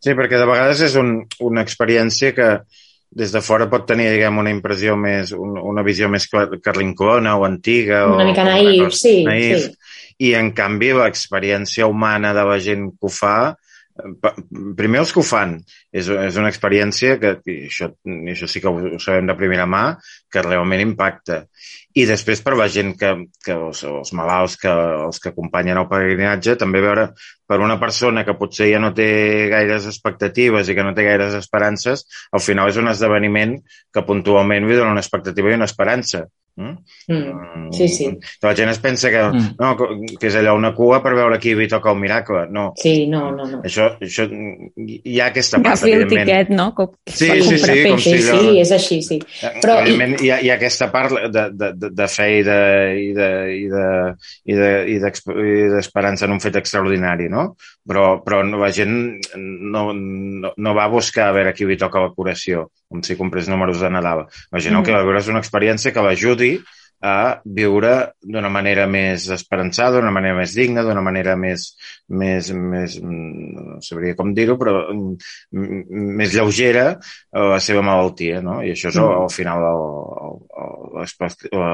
Sí, 0.03 0.17
perquè 0.19 0.41
de 0.41 0.49
vegades 0.49 0.83
és 0.83 0.97
un, 0.99 1.21
una 1.47 1.63
experiència 1.63 2.33
que 2.35 2.49
des 3.13 3.33
de 3.35 3.43
fora 3.45 3.69
pot 3.71 3.85
tenir, 3.89 4.09
diguem, 4.13 4.39
una 4.41 4.53
impressió 4.53 4.97
més, 4.97 5.35
una 5.37 5.85
visió 5.85 6.09
més 6.13 6.29
carlincona 6.65 7.37
o 7.37 7.45
antiga. 7.49 8.07
Una 8.09 8.25
o, 8.25 8.29
mica 8.31 8.47
naïf, 8.49 8.95
sí, 8.97 9.21
naïf. 9.27 9.69
sí. 9.69 9.77
I, 10.23 10.35
en 10.39 10.53
canvi, 10.57 10.93
l'experiència 10.97 11.89
humana 11.91 12.31
de 12.37 12.45
la 12.47 12.59
gent 12.63 12.89
que 12.95 13.09
ho 13.09 13.13
fa, 13.13 13.37
primer 14.79 15.03
els 15.03 15.13
que 15.13 15.21
ho 15.21 15.27
fan, 15.27 15.59
és, 15.93 16.09
és 16.09 16.39
una 16.41 16.51
experiència 16.53 17.19
que, 17.21 17.35
això, 17.69 17.91
això 18.33 18.49
sí 18.49 18.63
que 18.63 18.73
ho 18.73 19.01
sabem 19.03 19.29
de 19.29 19.37
primera 19.37 19.67
mà, 19.69 19.85
que 20.33 20.45
realment 20.45 20.85
impacta 20.85 21.43
i 21.95 22.05
després 22.09 22.41
per 22.41 22.55
la 22.57 22.69
gent 22.73 22.95
que, 22.99 23.11
que 23.45 23.55
els, 23.55 23.83
els 23.85 24.13
malalts 24.17 24.57
que 24.61 24.73
els 24.73 25.21
que 25.21 25.33
acompanyen 25.33 25.81
el 25.81 25.89
peregrinatge, 25.91 26.57
també 26.61 26.81
veure 26.85 27.11
per 27.49 27.59
una 27.61 27.77
persona 27.81 28.25
que 28.25 28.37
potser 28.39 28.71
ja 28.71 28.81
no 28.81 28.93
té 28.97 29.09
gaires 29.53 29.89
expectatives 29.91 30.69
i 30.69 30.77
que 30.79 30.87
no 30.87 30.95
té 30.97 31.05
gaires 31.05 31.37
esperances, 31.37 32.07
al 32.33 32.41
final 32.45 32.73
és 32.73 32.79
un 32.81 32.89
esdeveniment 32.93 33.59
que 33.93 34.07
puntualment 34.09 34.69
li 34.69 34.79
dona 34.79 34.95
una 34.95 35.05
expectativa 35.05 35.53
i 35.53 35.59
una 35.59 35.69
esperança. 35.69 36.25
Mm? 36.55 36.75
Mm. 37.09 37.73
Sí, 37.73 37.89
sí. 37.89 38.07
La 38.43 38.55
gent 38.55 38.69
es 38.71 38.79
pensa 38.79 39.09
que, 39.11 39.23
Mm. 39.23 39.55
no, 39.59 39.77
que 40.21 40.27
és 40.27 40.35
allò 40.37 40.55
una 40.55 40.75
cua 40.75 41.03
per 41.03 41.15
veure 41.15 41.39
qui 41.39 41.55
hi 41.57 41.69
toca 41.69 41.91
el 41.91 41.99
miracle. 41.99 42.47
No, 42.51 42.73
Sí, 42.77 43.07
no, 43.07 43.31
no, 43.33 43.47
no. 43.47 43.63
això, 43.63 43.87
això 43.99 44.27
hi 44.77 45.19
ha 45.21 45.27
aquesta 45.31 45.57
Agafi 45.57 45.71
part, 45.71 45.83
el 45.85 46.03
evidentment. 46.03 46.29
tiquet, 46.29 46.49
no? 46.51 46.75
Com, 46.75 46.91
Sí, 47.07 47.31
sí, 47.43 47.59
sí, 47.59 47.83
com 47.89 47.99
si 47.99 48.13
allò- 48.15 48.41
sí, 48.41 48.59
és 48.61 48.73
així, 48.73 49.03
sí. 49.03 49.19
Però- 49.63 49.79
Evidentment, 49.81 50.21
hi 50.21 50.31
ha, 50.31 50.41
hi 50.43 50.51
ha 50.51 50.55
aquesta 50.55 50.91
part 50.93 51.11
de, 51.33 51.51
de, 51.51 51.73
de, 51.73 51.91
de 51.91 52.09
fe 52.09 52.29
i 52.39 52.43
de- 52.43 53.01
i 53.01 53.13
de- 53.13 53.57
i 53.57 53.69
de- 53.69 54.15
i 54.45 54.55
de- 54.55 54.85
i 54.93 54.97
i 54.97 55.69
d'esperança 55.73 56.27
en 56.27 56.33
un 56.33 56.41
fet 56.41 56.57
extraordinari, 56.57 57.29
no? 57.29 57.57
Però, 57.89 58.23
però 58.23 58.43
no, 58.45 58.59
la 58.59 58.71
gent 58.71 59.21
no, 59.37 59.93
no, 59.93 60.53
no 60.57 60.75
va 60.75 60.85
a 60.85 60.89
buscar 60.89 61.29
a 61.29 61.33
veure 61.33 61.53
qui 61.55 61.65
li 61.65 61.77
toca 61.77 61.99
la 62.01 62.11
curació, 62.15 62.71
com 62.93 63.03
si 63.05 63.17
comprés 63.19 63.49
números 63.51 63.81
de 63.83 63.91
Nadal. 63.91 64.27
Gent 64.61 64.79
el 64.79 64.87
que 64.87 64.95
va 64.95 65.19
és 65.19 65.33
una 65.33 65.43
experiència 65.43 65.93
que 65.97 66.05
l'ajudi 66.05 66.55
a 67.03 67.43
viure 67.45 67.93
d'una 68.23 68.51
manera 68.53 68.87
més 68.87 69.27
esperançada, 69.35 69.99
d'una 69.99 70.13
manera 70.15 70.37
més 70.39 70.55
digna, 70.55 70.85
d'una 70.87 71.03
manera 71.03 71.35
més, 71.37 71.73
més, 72.09 72.51
més 72.55 72.97
no 73.03 73.81
sabria 73.83 74.15
com 74.19 74.31
dir-ho, 74.37 74.55
però 74.61 74.75
mm, 74.93 75.17
mm, 75.51 76.03
més 76.21 76.35
lleugera 76.37 76.85
a 77.33 77.47
la 77.55 77.61
seva 77.65 77.83
malaltia, 77.83 78.41
no? 78.45 78.61
I 78.63 78.73
això 78.77 78.93
és 78.93 78.99
al, 79.03 79.11
al 79.25 79.33
final 79.35 79.67
el, 79.67 79.83
el, 80.63 80.77
el, 81.03 81.67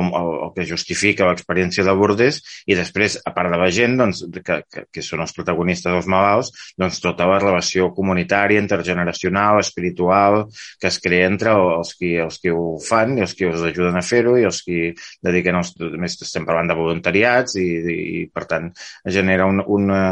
el, 0.00 0.10
el, 0.14 0.52
que 0.56 0.66
justifica 0.68 1.28
l'experiència 1.28 1.84
de 1.84 1.94
Lourdes 1.94 2.40
i 2.66 2.78
després, 2.78 3.18
a 3.26 3.34
part 3.36 3.52
de 3.52 3.60
la 3.60 3.70
gent, 3.74 3.98
doncs, 4.00 4.24
que, 4.40 4.60
que, 4.64 4.86
que 4.88 5.04
són 5.04 5.24
els 5.24 5.34
protagonistes 5.36 5.92
dels 5.92 6.08
malalts, 6.10 6.52
doncs 6.80 7.02
tota 7.04 7.28
la 7.28 7.40
relació 7.42 7.90
comunitària, 7.96 8.62
intergeneracional, 8.62 9.60
espiritual, 9.60 10.44
que 10.80 10.88
es 10.88 11.00
crea 11.04 11.28
entre 11.28 11.54
els 11.54 11.94
qui, 11.98 12.14
els 12.24 12.40
qui 12.40 12.54
ho 12.54 12.78
fan 12.80 13.18
i 13.18 13.26
els 13.26 13.36
qui 13.36 13.48
els 13.48 13.64
ajuden 13.68 14.00
a 14.00 14.04
fer-ho 14.04 14.38
i 14.38 14.46
els 14.48 14.53
qui 14.62 14.92
dediquen 15.24 15.58
els... 15.58 15.74
A 15.80 16.00
més, 16.00 16.18
estem 16.22 16.46
parlant 16.46 16.70
de 16.70 16.78
voluntariats 16.78 17.56
i, 17.58 17.66
i, 17.66 17.96
i 18.20 18.26
per 18.30 18.46
tant, 18.50 18.70
genera 19.18 19.48
un, 19.50 19.62
una, 19.66 20.02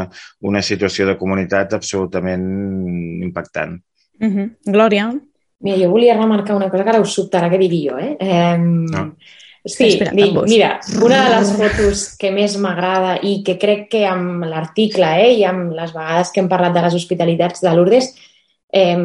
una 0.41 0.61
situació 0.61 1.07
de 1.07 1.17
comunitat 1.17 1.77
absolutament 1.79 2.49
impactant. 3.23 3.79
Uh 4.19 4.27
-huh. 4.29 4.49
Glòria, 4.65 5.13
Mira, 5.63 5.77
jo 5.79 5.93
volia 5.93 6.17
remarcar 6.17 6.57
una 6.57 6.69
cosa 6.69 6.83
que 6.83 6.91
ara 6.91 6.99
us 6.99 7.15
sobtarà 7.15 7.49
que 7.49 7.57
digui 7.57 7.87
jo, 7.87 7.97
eh? 7.97 8.17
eh 8.19 8.57
No. 8.59 9.13
Sí, 9.63 9.93
Espera, 9.93 10.11
dic, 10.11 10.35
mira, 10.51 10.81
una 10.99 11.21
de 11.23 11.35
les 11.37 11.51
fotos 11.55 12.01
que 12.19 12.33
més 12.35 12.57
m'agrada 12.59 13.13
i 13.23 13.37
que 13.47 13.55
crec 13.55 13.85
que 13.93 14.01
amb 14.03 14.43
l'article 14.43 15.07
eh, 15.21 15.29
i 15.37 15.45
amb 15.47 15.71
les 15.71 15.93
vegades 15.95 16.33
que 16.33 16.41
hem 16.41 16.49
parlat 16.51 16.75
de 16.75 16.83
les 16.83 16.97
hospitalitats 16.97 17.63
de 17.63 17.71
Lourdes 17.71 18.09
eh, 18.73 18.97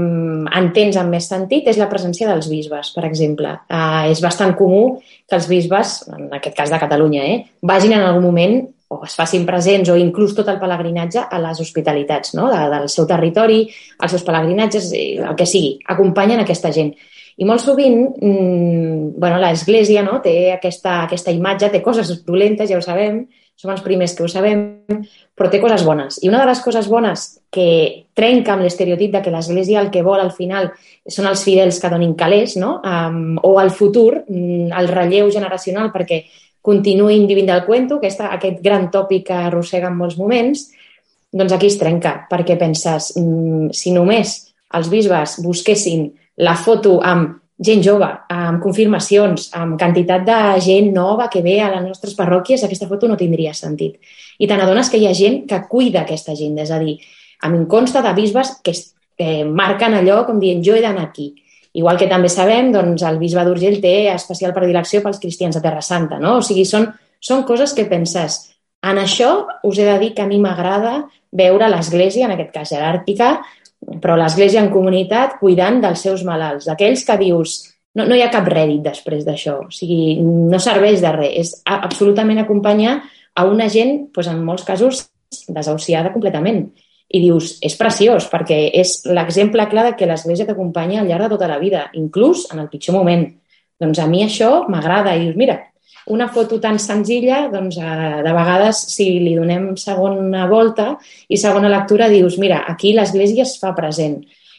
entens 0.61 0.97
amb 0.97 1.13
més 1.13 1.29
sentit 1.29 1.69
és 1.69 1.79
la 1.81 1.91
presència 1.91 2.29
dels 2.31 2.49
bisbes, 2.49 2.95
per 2.95 3.05
exemple. 3.09 3.53
Eh, 3.69 4.09
és 4.15 4.23
bastant 4.25 4.57
comú 4.57 4.99
que 5.29 5.37
els 5.37 5.49
bisbes, 5.51 6.01
en 6.17 6.33
aquest 6.41 6.57
cas 6.57 6.73
de 6.73 6.81
Catalunya, 6.81 7.27
eh, 7.29 7.45
vagin 7.63 7.95
en 7.99 8.07
algun 8.07 8.25
moment 8.25 8.59
o 8.89 9.03
es 9.05 9.13
facin 9.13 9.45
presents 9.45 9.91
o 9.93 9.99
inclús 10.01 10.33
tot 10.33 10.49
el 10.49 10.57
pelegrinatge 10.59 11.27
a 11.29 11.39
les 11.43 11.61
hospitalitats 11.61 12.33
no? 12.39 12.49
de, 12.49 12.63
del 12.73 12.89
seu 12.89 13.05
territori, 13.07 13.67
els 14.01 14.15
seus 14.15 14.25
pelegrinatges, 14.25 14.89
el 14.97 15.37
que 15.37 15.47
sigui, 15.47 15.77
acompanyen 15.93 16.41
aquesta 16.41 16.73
gent. 16.73 16.95
I 17.39 17.47
molt 17.47 17.63
sovint, 17.63 18.01
mmm, 18.17 19.19
bueno, 19.21 19.37
l'Església 19.39 20.03
no? 20.03 20.23
té 20.25 20.55
aquesta, 20.55 21.03
aquesta 21.05 21.35
imatge, 21.37 21.69
té 21.71 21.83
coses 21.85 22.25
dolentes, 22.25 22.71
ja 22.73 22.81
ho 22.81 22.83
sabem, 22.83 23.27
som 23.59 23.73
els 23.75 23.83
primers 23.83 24.13
que 24.15 24.23
ho 24.23 24.29
sabem, 24.31 24.61
però 25.35 25.49
té 25.51 25.59
coses 25.59 25.83
bones. 25.83 26.21
I 26.23 26.29
una 26.31 26.39
de 26.45 26.47
les 26.47 26.61
coses 26.63 26.87
bones 26.87 27.25
que 27.51 28.05
trenca 28.15 28.55
amb 28.55 28.63
l'estereotip 28.63 29.17
de 29.17 29.23
que 29.25 29.33
l'Església 29.35 29.81
el 29.83 29.91
que 29.91 30.05
vol 30.07 30.23
al 30.23 30.31
final 30.31 30.71
són 31.11 31.27
els 31.27 31.43
fidels 31.43 31.81
que 31.83 31.91
donin 31.91 32.15
calés, 32.19 32.55
no? 32.57 32.77
Um, 32.87 33.35
o 33.43 33.57
al 33.59 33.73
futur, 33.75 34.23
mm, 34.29 34.71
el 34.79 34.91
relleu 34.93 35.33
generacional 35.35 35.91
perquè 35.91 36.23
continuïn 36.63 37.27
vivint 37.27 37.51
del 37.51 37.65
cuento, 37.67 37.99
aquesta, 37.99 38.31
aquest 38.37 38.63
gran 38.63 38.93
tòpic 38.95 39.27
que 39.27 39.41
arrossega 39.49 39.91
en 39.91 39.99
molts 39.99 40.19
moments, 40.21 40.69
doncs 41.35 41.53
aquí 41.53 41.67
es 41.67 41.81
trenca, 41.83 42.29
perquè 42.31 42.55
penses, 42.61 43.11
mm, 43.19 43.75
si 43.75 43.91
només 43.91 44.39
els 44.79 44.89
bisbes 44.89 45.41
busquessin 45.43 46.13
la 46.37 46.55
foto 46.55 47.01
amb 47.03 47.41
gent 47.59 47.83
jove, 47.83 48.07
amb 48.31 48.63
confirmacions, 48.63 49.49
amb 49.59 49.79
quantitat 49.81 50.25
de 50.27 50.39
gent 50.63 50.93
nova 50.95 51.27
que 51.31 51.43
ve 51.43 51.59
a 51.61 51.73
les 51.73 51.83
nostres 51.89 52.15
parròquies, 52.15 52.63
aquesta 52.63 52.87
foto 52.87 53.09
no 53.11 53.19
tindria 53.19 53.55
sentit. 53.55 53.99
I 54.39 54.47
te 54.47 54.57
n'adones 54.57 54.91
que 54.91 55.01
hi 55.01 55.09
ha 55.09 55.15
gent 55.15 55.43
que 55.51 55.59
cuida 55.71 56.05
aquesta 56.05 56.37
gent, 56.39 56.55
és 56.63 56.71
a 56.71 56.79
dir, 56.79 56.99
a 57.43 57.51
mi 57.51 57.59
em 57.59 57.67
consta 57.67 58.03
de 58.03 58.15
bisbes 58.15 58.55
que, 58.63 58.75
que 59.19 59.45
marquen 59.45 59.99
allò 59.99 60.23
com 60.27 60.39
dient 60.39 60.63
jo 60.63 60.77
he 60.77 60.85
d'anar 60.85 61.09
aquí. 61.09 61.33
Igual 61.79 61.99
que 61.99 62.09
també 62.11 62.31
sabem, 62.33 62.71
doncs, 62.73 63.03
el 63.07 63.19
bisbe 63.19 63.45
d'Urgell 63.45 63.83
té 63.83 64.09
especial 64.15 64.55
predilecció 64.55 65.03
pels 65.03 65.19
cristians 65.23 65.59
de 65.59 65.63
Terra 65.63 65.83
Santa, 65.83 66.19
no? 66.23 66.39
O 66.39 66.47
sigui, 66.47 66.65
són, 66.67 66.89
són 67.21 67.45
coses 67.47 67.75
que 67.75 67.87
penses, 67.91 68.41
en 68.83 68.99
això 69.03 69.47
us 69.67 69.79
he 69.79 69.87
de 69.87 69.99
dir 69.99 70.13
que 70.15 70.23
a 70.23 70.31
mi 70.31 70.39
m'agrada 70.39 71.09
veure 71.35 71.69
l'Església, 71.69 72.27
en 72.27 72.35
aquest 72.35 72.53
cas 72.55 72.73
jeràrquica, 72.73 73.31
però 74.03 74.17
l'Església 74.19 74.63
en 74.63 74.73
comunitat 74.73 75.39
cuidant 75.41 75.81
dels 75.83 76.03
seus 76.03 76.25
malalts, 76.27 76.67
d'aquells 76.69 77.05
que 77.07 77.19
dius 77.21 77.59
no, 77.99 78.05
no 78.07 78.17
hi 78.17 78.23
ha 78.23 78.33
cap 78.33 78.47
rèdit 78.51 78.83
després 78.85 79.25
d'això, 79.27 79.59
o 79.67 79.73
sigui, 79.75 80.19
no 80.23 80.61
serveix 80.63 81.01
de 81.03 81.13
res, 81.15 81.33
és 81.41 81.55
absolutament 81.67 82.43
acompanyar 82.43 82.99
a 83.39 83.47
una 83.49 83.69
gent, 83.73 84.09
doncs 84.15 84.31
en 84.31 84.45
molts 84.45 84.67
casos, 84.67 85.07
desahuciada 85.49 86.13
completament. 86.15 86.69
I 87.09 87.23
dius, 87.23 87.55
és 87.65 87.75
preciós, 87.79 88.27
perquè 88.29 88.59
és 88.77 88.99
l'exemple 89.09 89.65
clar 89.71 89.87
de 89.87 89.95
que 89.97 90.07
l'Església 90.09 90.45
t'acompanya 90.49 91.01
al 91.01 91.09
llarg 91.09 91.25
de 91.25 91.31
tota 91.37 91.49
la 91.49 91.59
vida, 91.63 91.87
inclús 91.97 92.45
en 92.53 92.61
el 92.61 92.69
pitjor 92.69 92.99
moment. 92.99 93.25
Doncs 93.81 94.03
a 94.03 94.09
mi 94.11 94.21
això 94.27 94.67
m'agrada 94.69 95.15
i 95.17 95.25
dius, 95.25 95.39
mira, 95.39 95.57
una 96.09 96.29
foto 96.33 96.59
tan 96.61 96.79
senzilla, 96.81 97.47
doncs 97.53 97.79
eh, 97.81 98.23
de 98.25 98.33
vegades 98.33 98.81
si 98.95 99.11
li 99.23 99.35
donem 99.37 99.75
segona 99.81 100.47
volta 100.49 100.95
i 101.29 101.39
segona 101.41 101.71
lectura 101.73 102.09
dius, 102.13 102.39
mira, 102.41 102.65
aquí 102.69 102.95
l'Església 102.97 103.45
es 103.45 103.57
fa 103.61 103.75
present 103.77 104.19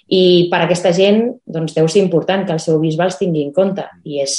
i 0.09 0.49
per 0.49 0.63
aquesta 0.63 0.91
gent 0.95 1.21
doncs, 1.45 1.75
deu 1.77 1.87
ser 1.89 2.01
important 2.01 2.45
que 2.45 2.55
el 2.55 2.61
seu 2.63 2.79
bisbe 2.81 3.05
els 3.05 3.19
tingui 3.19 3.45
en 3.45 3.53
compte 3.53 3.85
i 4.09 4.23
és, 4.23 4.35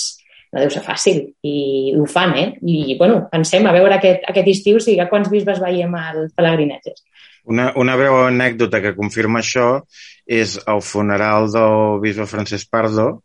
no 0.51 0.63
deu 0.63 0.73
ser 0.75 0.83
fàcil 0.83 1.23
i 1.47 1.95
ho 1.95 2.07
fan, 2.11 2.35
eh? 2.39 2.49
I, 2.67 2.97
bueno, 2.99 3.23
pensem 3.31 3.67
a 3.67 3.75
veure 3.77 3.99
aquest, 3.99 4.27
aquest 4.31 4.51
estiu 4.51 4.81
si 4.83 4.99
quants 5.11 5.31
bisbes 5.31 5.63
veiem 5.63 5.95
als 5.95 6.35
pelegrinatges. 6.35 7.05
Una, 7.51 7.71
una 7.79 7.97
breu 7.97 8.19
anècdota 8.27 8.83
que 8.83 8.97
confirma 8.99 9.41
això 9.41 9.81
és 10.27 10.59
el 10.69 10.83
funeral 10.83 11.49
del 11.55 12.01
bisbe 12.03 12.27
Francesc 12.29 12.71
Pardo. 12.71 13.23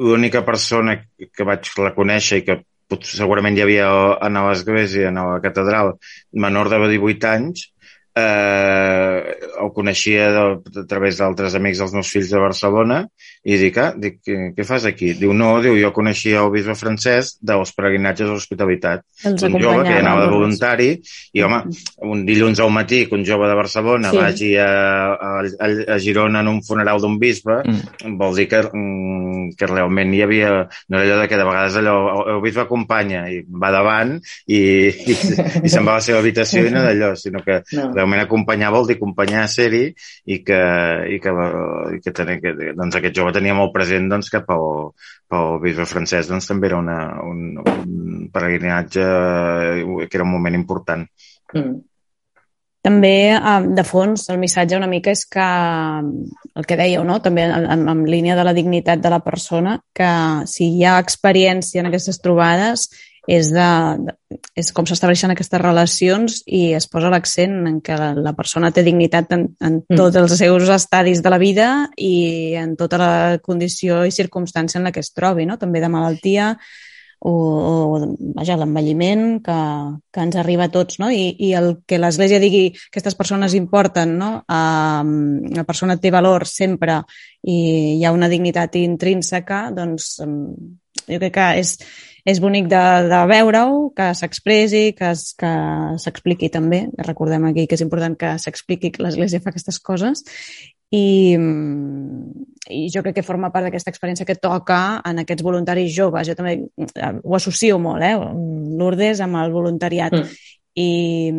L'única 0.00 0.42
persona 0.42 0.96
que 1.14 1.46
vaig 1.46 1.68
reconèixer 1.78 2.40
i 2.40 2.46
que 2.48 2.56
segurament 3.02 3.56
hi 3.56 3.64
havia 3.64 3.88
a 3.88 4.30
l'església, 4.48 5.10
a 5.10 5.26
la 5.32 5.40
catedral, 5.44 5.94
menor 6.32 6.70
de 6.72 6.78
18 6.94 7.30
anys, 7.30 7.68
eh, 8.16 9.34
el 9.60 9.70
coneixia 9.74 10.28
de, 10.32 10.42
a 10.82 10.84
través 10.90 11.18
d'altres 11.20 11.54
amics 11.58 11.78
dels 11.82 11.92
meus 11.94 12.10
fills 12.10 12.30
de 12.32 12.38
Barcelona 12.42 13.02
i 13.44 13.58
dic, 13.60 13.76
ah, 13.78 13.92
dic, 13.96 14.18
què, 14.24 14.36
què 14.56 14.64
fas 14.64 14.86
aquí? 14.88 15.12
Diu, 15.18 15.32
no, 15.36 15.60
diu, 15.62 15.76
jo 15.80 15.92
coneixia 15.92 16.40
el 16.44 16.50
bisbe 16.54 16.74
francès 16.78 17.34
dels 17.44 17.72
peregrinatges 17.76 18.28
a 18.28 18.32
l'hospitalitat. 18.32 19.04
un 19.24 19.38
jove 19.60 19.84
que 19.84 19.98
anava 19.98 20.24
de 20.24 20.28
acompanyava. 20.28 20.30
voluntari 20.32 20.88
i, 21.32 21.42
home, 21.42 21.62
un 22.08 22.24
dilluns 22.26 22.60
al 22.60 22.70
matí 22.70 23.04
que 23.06 23.14
un 23.18 23.24
jove 23.24 23.48
de 23.48 23.54
Barcelona 23.54 24.10
Sí. 24.10 24.16
sí. 24.16 24.22
vagi 24.22 24.50
a, 24.56 24.68
a, 25.14 25.68
a 25.94 25.98
Girona 25.98 26.40
en 26.40 26.48
un 26.48 26.62
funeral 26.62 27.00
d'un 27.00 27.18
bisbe, 27.18 27.62
Mm. 27.64 28.16
vol 28.18 28.34
dir 28.36 28.48
que, 28.48 28.62
mm, 28.72 29.54
que 29.58 29.66
realment 29.66 30.12
hi 30.14 30.22
havia... 30.22 30.50
No 30.88 30.98
era 30.98 31.14
allò 31.14 31.20
de 31.22 31.28
que 31.28 31.36
de 31.36 31.44
vegades 31.44 31.76
allò, 31.76 31.94
el, 32.26 32.34
el 32.36 32.40
bisbe 32.42 32.60
acompanya 32.64 33.24
i 33.30 33.42
va 33.48 33.70
davant 33.70 34.16
i, 34.46 34.58
i, 34.88 35.14
i 35.64 35.68
se'n 35.68 35.84
va 35.86 35.94
a 35.94 36.00
la 36.00 36.04
seva 36.04 36.18
habitació 36.18 36.64
i 36.66 36.70
no 36.72 36.82
d'allò, 36.84 37.14
sinó 37.16 37.42
que 37.44 37.60
No. 37.74 37.88
realment 37.94 38.20
acompanyar 38.22 38.70
vol 38.74 38.86
dir 38.86 38.96
acompanyar 38.96 39.43
ser-hi 39.50 39.84
i 40.32 40.40
que, 40.46 40.60
i 41.14 41.20
que, 41.22 41.32
i 41.96 42.02
que, 42.02 42.12
tenia, 42.16 42.40
que 42.42 42.74
doncs 42.76 42.98
aquest 42.98 43.16
jove 43.16 43.34
tenia 43.36 43.56
molt 43.56 43.72
present 43.74 44.10
doncs, 44.10 44.30
que 44.32 44.42
pel, 44.46 44.92
pel 45.30 45.58
bisbe 45.64 45.88
francès 45.88 46.30
doncs, 46.30 46.50
també 46.50 46.70
era 46.70 46.82
una, 46.82 47.00
un, 47.24 47.58
un 47.62 48.28
peregrinatge 48.34 49.08
eh, 49.08 50.06
que 50.06 50.16
era 50.16 50.26
un 50.26 50.32
moment 50.34 50.56
important. 50.58 51.06
Mm. 51.54 51.82
També, 52.84 53.32
eh, 53.32 53.60
de 53.72 53.84
fons, 53.88 54.26
el 54.28 54.38
missatge 54.42 54.76
una 54.76 54.90
mica 54.90 55.14
és 55.14 55.24
que 55.24 55.44
el 55.44 56.66
que 56.68 56.76
dèieu, 56.76 57.04
no? 57.08 57.16
també 57.24 57.46
en, 57.48 57.88
en 57.88 58.04
línia 58.04 58.36
de 58.36 58.44
la 58.44 58.52
dignitat 58.56 59.00
de 59.00 59.12
la 59.14 59.22
persona, 59.24 59.78
que 59.96 60.10
si 60.50 60.68
hi 60.74 60.84
ha 60.84 60.98
experiència 61.00 61.80
en 61.80 61.88
aquestes 61.88 62.20
trobades 62.20 62.90
és, 63.30 63.48
de, 63.54 63.68
és 64.58 64.70
com 64.76 64.84
s'estableixen 64.84 65.32
aquestes 65.32 65.60
relacions 65.62 66.42
i 66.44 66.74
es 66.76 66.86
posa 66.92 67.08
l'accent 67.12 67.62
en 67.70 67.78
que 67.84 67.96
la, 67.96 68.12
la 68.18 68.34
persona 68.36 68.72
té 68.74 68.84
dignitat 68.84 69.32
en, 69.32 69.48
en 69.64 69.82
Mm. 69.88 69.96
tots 69.96 70.16
els 70.16 70.38
seus 70.38 70.68
estadis 70.68 71.22
de 71.22 71.30
la 71.30 71.38
vida 71.38 71.68
i 71.96 72.54
en 72.56 72.76
tota 72.76 72.98
la 72.98 73.38
condició 73.42 74.04
i 74.04 74.10
circumstància 74.10 74.78
en 74.78 74.84
la 74.84 74.92
que 74.92 75.00
es 75.00 75.12
trobi, 75.12 75.46
no? 75.46 75.58
també 75.58 75.80
de 75.80 75.88
malaltia 75.88 76.56
o, 77.24 77.32
o 77.32 78.06
vaja, 78.36 78.56
l'envelliment 78.60 79.40
que, 79.44 79.58
que 80.12 80.20
ens 80.20 80.36
arriba 80.36 80.66
a 80.68 80.72
tots, 80.72 80.98
no? 81.00 81.08
I, 81.08 81.30
i 81.40 81.54
el 81.56 81.70
que 81.88 81.96
l'Església 81.98 82.40
digui 82.42 82.66
que 82.74 82.90
aquestes 82.92 83.16
persones 83.16 83.54
importen, 83.56 84.18
no? 84.20 84.44
Um, 84.44 85.40
la 85.56 85.64
persona 85.64 85.96
té 85.96 86.12
valor 86.12 86.44
sempre 86.44 87.00
i 87.40 87.96
hi 87.96 88.04
ha 88.04 88.12
una 88.12 88.28
dignitat 88.28 88.76
intrínseca, 88.76 89.70
doncs 89.72 90.18
um, 90.20 90.52
jo 91.06 91.20
crec 91.22 91.32
que 91.38 91.48
és, 91.62 91.78
és 92.24 92.40
bonic 92.40 92.70
de, 92.72 92.84
de 93.10 93.20
veure-ho, 93.28 93.90
que 93.96 94.10
s'expressi, 94.16 94.84
que 94.96 95.12
s'expliqui 95.14 96.48
també. 96.52 96.86
Recordem 97.04 97.50
aquí 97.50 97.66
que 97.68 97.76
és 97.76 97.84
important 97.84 98.16
que 98.16 98.36
s'expliqui 98.40 98.94
que 98.94 99.04
l'Església 99.04 99.42
fa 99.44 99.52
aquestes 99.52 99.78
coses 99.84 100.24
i, 100.94 101.36
i 102.70 102.82
jo 102.92 103.02
crec 103.04 103.18
que 103.18 103.26
forma 103.26 103.50
part 103.52 103.68
d'aquesta 103.68 103.92
experiència 103.92 104.26
que 104.28 104.38
toca 104.40 104.80
en 105.04 105.22
aquests 105.22 105.44
voluntaris 105.44 105.92
joves. 105.94 106.28
Jo 106.28 106.36
també 106.38 106.56
eh, 106.64 107.14
ho 107.20 107.36
associo 107.36 107.78
molt, 107.82 108.04
eh? 108.04 108.14
Lourdes 108.80 109.22
amb 109.24 109.40
el 109.42 109.52
voluntariat. 109.54 110.14
Mm. 110.14 110.62
I, 110.74 111.30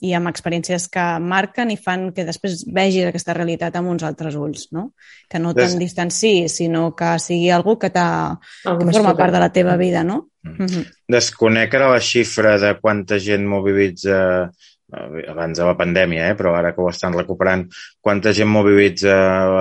i 0.00 0.12
amb 0.16 0.30
experiències 0.30 0.86
que 0.88 1.04
marquen 1.20 1.68
i 1.68 1.76
fan 1.76 2.06
que 2.16 2.24
després 2.24 2.62
vegis 2.64 3.10
aquesta 3.10 3.34
realitat 3.36 3.76
amb 3.76 3.92
uns 3.92 4.06
altres 4.08 4.38
ulls, 4.40 4.70
no? 4.72 4.94
Que 5.28 5.38
no 5.38 5.52
te'n 5.52 5.76
distanci, 5.78 6.48
sinó 6.48 6.94
que 6.96 7.18
sigui 7.20 7.50
algú 7.52 7.76
que, 7.78 7.90
que 7.92 8.88
forma 8.88 9.12
part 9.18 9.36
de 9.36 9.42
la 9.44 9.52
teva 9.52 9.76
vida, 9.76 10.02
no? 10.02 10.30
Mm. 10.42 10.56
Mm 10.56 10.66
-hmm. 10.66 10.84
Desconec 11.08 11.74
ara 11.74 11.92
la 11.92 12.00
xifra 12.00 12.58
de 12.58 12.78
quanta 12.80 13.18
gent 13.18 13.46
mobilitza 13.46 14.50
abans 15.28 15.58
de 15.58 15.64
la 15.64 15.76
pandèmia, 15.76 16.30
eh, 16.30 16.36
però 16.36 16.54
ara 16.56 16.74
que 16.74 16.82
ho 16.82 16.88
estan 16.90 17.14
recuperant, 17.14 17.68
quanta 18.00 18.32
gent 18.32 18.50
mobilitza 18.50 19.14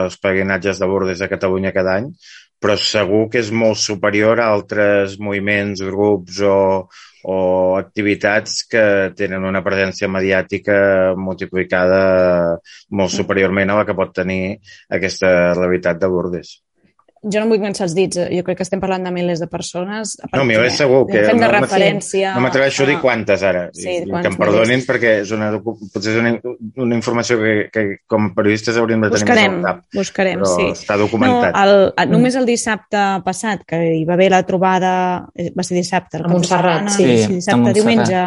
els 0.05 0.17
peregrinatges 0.17 0.79
de 0.79 0.85
Bordes 0.89 1.21
a 1.21 1.29
Catalunya 1.29 1.73
cada 1.75 1.97
any, 1.99 2.09
però 2.59 2.75
segur 2.75 3.29
que 3.31 3.39
és 3.39 3.51
molt 3.51 3.79
superior 3.79 4.39
a 4.39 4.49
altres 4.51 5.17
moviments, 5.19 5.81
grups 5.81 6.41
o, 6.41 6.89
o 7.23 7.75
activitats 7.77 8.63
que 8.71 8.83
tenen 9.17 9.45
una 9.45 9.63
presència 9.65 10.09
mediàtica 10.11 10.79
multiplicada 11.17 11.99
molt 12.89 13.15
superiorment 13.15 13.69
a 13.73 13.79
la 13.81 13.85
que 13.89 13.97
pot 13.97 14.15
tenir 14.15 14.41
aquesta 14.99 15.53
realitat 15.59 15.99
de 15.99 16.11
Bordes 16.15 16.55
jo 17.23 17.41
no 17.41 17.49
vull 17.49 17.59
cansar 17.61 17.85
els 17.87 17.95
dits, 17.97 18.19
jo 18.31 18.43
crec 18.47 18.59
que 18.59 18.65
estem 18.65 18.81
parlant 18.81 19.03
de 19.05 19.11
milers 19.13 19.41
de 19.43 19.47
persones. 19.51 20.15
No, 20.31 20.45
m'hi 20.47 20.57
és 20.61 20.77
segur 20.79 21.01
que... 21.09 21.23
Fem 21.27 21.41
de 21.41 21.45
no, 21.45 21.51
referència... 21.51 22.33
No 22.37 22.43
m'atreveixo 22.45 22.85
a 22.85 22.89
dir 22.89 22.97
quantes 23.03 23.43
ara, 23.45 23.65
sí, 23.75 23.87
i, 23.89 24.05
que 24.07 24.31
em 24.31 24.37
perdonin 24.39 24.75
milers. 24.77 24.87
perquè 24.89 25.15
és 25.23 25.33
una, 25.35 25.49
potser 25.59 26.13
és 26.13 26.21
una, 26.21 26.33
una 26.85 26.97
informació 26.97 27.39
que, 27.41 27.55
que 27.73 27.85
com 28.09 28.29
a 28.29 28.33
periodistes 28.37 28.79
hauríem 28.79 29.03
de 29.03 29.11
tenir 29.11 29.25
buscarem, 29.25 29.57
més 29.57 29.59
al 29.59 29.67
cap. 29.67 29.83
Buscarem, 29.99 30.39
però 30.43 30.53
sí. 30.55 30.69
està 30.77 30.99
documentat. 31.01 31.51
No, 31.57 31.65
el, 31.65 31.85
el, 31.91 32.15
només 32.15 32.39
el 32.39 32.47
dissabte 32.49 33.03
passat, 33.25 33.67
que 33.67 33.81
hi 33.99 34.07
va 34.07 34.15
haver 34.15 34.31
la 34.35 34.43
trobada, 34.47 34.93
eh, 35.35 35.51
va 35.55 35.67
ser 35.67 35.79
dissabte, 35.79 36.23
a 36.23 36.31
Montserrat, 36.31 36.91
sí. 36.95 37.11
sí, 37.25 37.39
dissabte, 37.39 37.75
diumenge, 37.75 38.25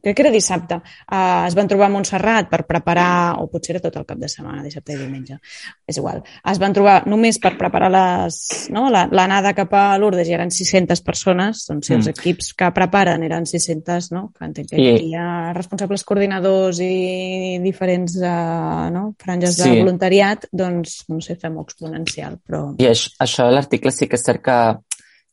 crec 0.00 0.16
que 0.16 0.22
era 0.24 0.32
dissabte, 0.32 0.78
uh, 0.80 1.44
es 1.46 1.54
van 1.54 1.68
trobar 1.68 1.88
a 1.88 1.92
Montserrat 1.92 2.48
per 2.50 2.62
preparar, 2.68 3.38
o 3.42 3.46
potser 3.52 3.76
era 3.76 3.82
tot 3.84 3.98
el 4.00 4.06
cap 4.08 4.18
de 4.18 4.30
setmana, 4.30 4.62
dissabte 4.64 4.94
i 4.94 4.98
diumenge, 4.98 5.38
és 5.86 5.98
igual. 6.00 6.22
Es 6.48 6.60
van 6.62 6.74
trobar 6.74 7.02
només 7.10 7.38
per 7.42 7.54
preparar 7.60 7.90
les, 7.92 8.38
no, 8.74 8.86
l'anada 8.90 9.52
cap 9.56 9.74
a 9.76 9.84
Lourdes 10.00 10.30
i 10.30 10.36
eren 10.36 10.50
600 10.54 11.04
persones, 11.04 11.66
doncs 11.68 11.90
si 11.90 11.96
els 11.96 12.08
mm. 12.08 12.16
equips 12.16 12.52
que 12.58 12.70
preparen 12.74 13.26
eren 13.26 13.46
600, 13.48 14.10
no? 14.16 14.28
que 14.36 14.48
entenc 14.48 14.72
que 14.72 14.80
I... 14.80 14.94
hi 15.10 15.18
ha 15.18 15.52
responsables 15.56 16.06
coordinadors 16.08 16.80
i 16.84 17.58
diferents 17.62 18.16
uh, 18.22 18.88
no? 18.94 19.10
franges 19.22 19.58
sí. 19.58 19.68
de 19.68 19.82
voluntariat, 19.82 20.48
doncs, 20.52 21.02
no 21.12 21.20
sé, 21.24 21.36
fem-ho 21.40 21.66
exponencial. 21.66 22.40
Però... 22.46 22.64
I 22.82 22.88
això, 22.90 23.12
això 23.22 23.50
l'article 23.52 23.92
sí 23.94 24.08
que 24.08 24.18
és 24.18 24.26
cert 24.26 24.42
que, 24.42 24.58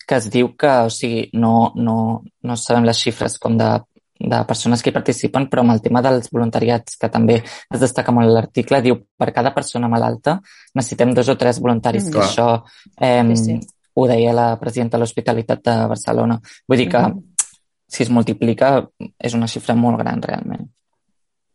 que 0.09 0.17
es 0.17 0.29
diu 0.33 0.53
que, 0.57 0.71
o 0.87 0.89
sigui, 0.89 1.27
no, 1.37 1.71
no, 1.77 1.95
no 2.41 2.55
sabem 2.57 2.87
les 2.87 2.97
xifres 2.97 3.37
com 3.41 3.57
de 3.59 3.67
de 4.19 4.43
persones 4.45 4.83
que 4.83 4.91
hi 4.91 4.95
participen, 4.95 5.47
però 5.49 5.63
amb 5.63 5.73
el 5.73 5.81
tema 5.81 6.01
dels 6.03 6.27
voluntariats, 6.33 6.97
que 6.99 7.09
també 7.09 7.39
es 7.39 7.79
destaca 7.79 8.11
molt 8.11 8.31
l'article, 8.35 8.81
diu 8.83 8.99
per 9.17 9.31
cada 9.35 9.53
persona 9.55 9.87
malalta 9.87 10.39
necessitem 10.75 11.13
dos 11.15 11.29
o 11.31 11.37
tres 11.39 11.61
voluntaris, 11.63 12.09
mm, 12.09 12.11
que 12.11 12.19
això 12.19 12.49
eh, 12.99 13.23
sí, 13.35 13.43
sí. 13.45 13.59
ho 13.95 14.07
deia 14.07 14.33
la 14.35 14.49
presidenta 14.59 14.97
de 14.97 15.03
l'Hospitalitat 15.03 15.63
de 15.63 15.77
Barcelona. 15.87 16.39
Vull 16.67 16.77
dir 16.77 16.89
que 16.89 16.99
mm 16.99 17.13
-hmm. 17.13 17.55
si 17.87 18.03
es 18.03 18.09
multiplica 18.09 18.87
és 19.17 19.33
una 19.33 19.47
xifra 19.47 19.75
molt 19.75 19.99
gran 19.99 20.21
realment. 20.21 20.69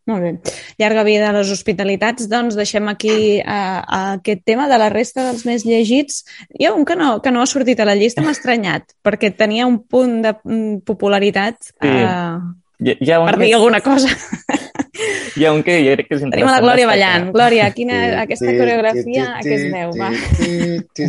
Molt 0.07 0.21
bé. 0.21 0.33
Llarga 0.81 1.05
vida 1.07 1.31
a 1.31 1.35
les 1.37 1.51
hospitalitats. 1.53 2.29
Doncs 2.29 2.59
deixem 2.59 2.89
aquí 2.93 3.41
uh, 3.41 3.81
aquest 4.19 4.45
tema 4.45 4.69
de 4.69 4.79
la 4.81 4.91
resta 4.93 5.25
dels 5.25 5.47
més 5.49 5.65
llegits. 5.65 6.23
Hi 6.59 6.69
ha 6.69 6.75
un 6.77 6.85
que 6.85 6.97
no, 6.99 7.17
que 7.25 7.33
no 7.33 7.41
ha 7.41 7.49
sortit 7.49 7.81
a 7.81 7.89
la 7.89 7.97
llista, 7.97 8.25
m'ha 8.25 8.35
estranyat, 8.37 8.93
perquè 9.05 9.33
tenia 9.33 9.69
un 9.71 9.81
punt 9.81 10.21
de 10.27 10.35
mm, 10.37 10.83
popularitat 10.85 11.73
uh, 11.81 11.89
sí. 11.89 12.91
hi, 12.91 12.99
hi 13.01 13.15
ha 13.15 13.23
un 13.23 13.33
per 13.33 13.39
dir 13.41 13.55
alguna 13.57 13.81
cosa. 13.85 14.13
Hi 14.95 15.45
ha 15.45 15.53
un 15.53 15.63
que 15.67 15.75
jo 15.83 15.95
crec 15.97 16.09
que 16.09 16.17
és 16.17 16.23
interessant. 16.23 16.35
Tenim 16.37 16.51
la 16.51 16.61
Glòria 16.63 16.87
ballant. 16.87 17.27
Glòria, 17.35 17.67
quina, 17.75 17.99
aquesta 18.23 18.53
coreografia 18.55 19.27
a 19.35 19.43
què 19.43 19.57
es 19.57 19.65
deu? 19.73 19.95
Va. 19.99 20.11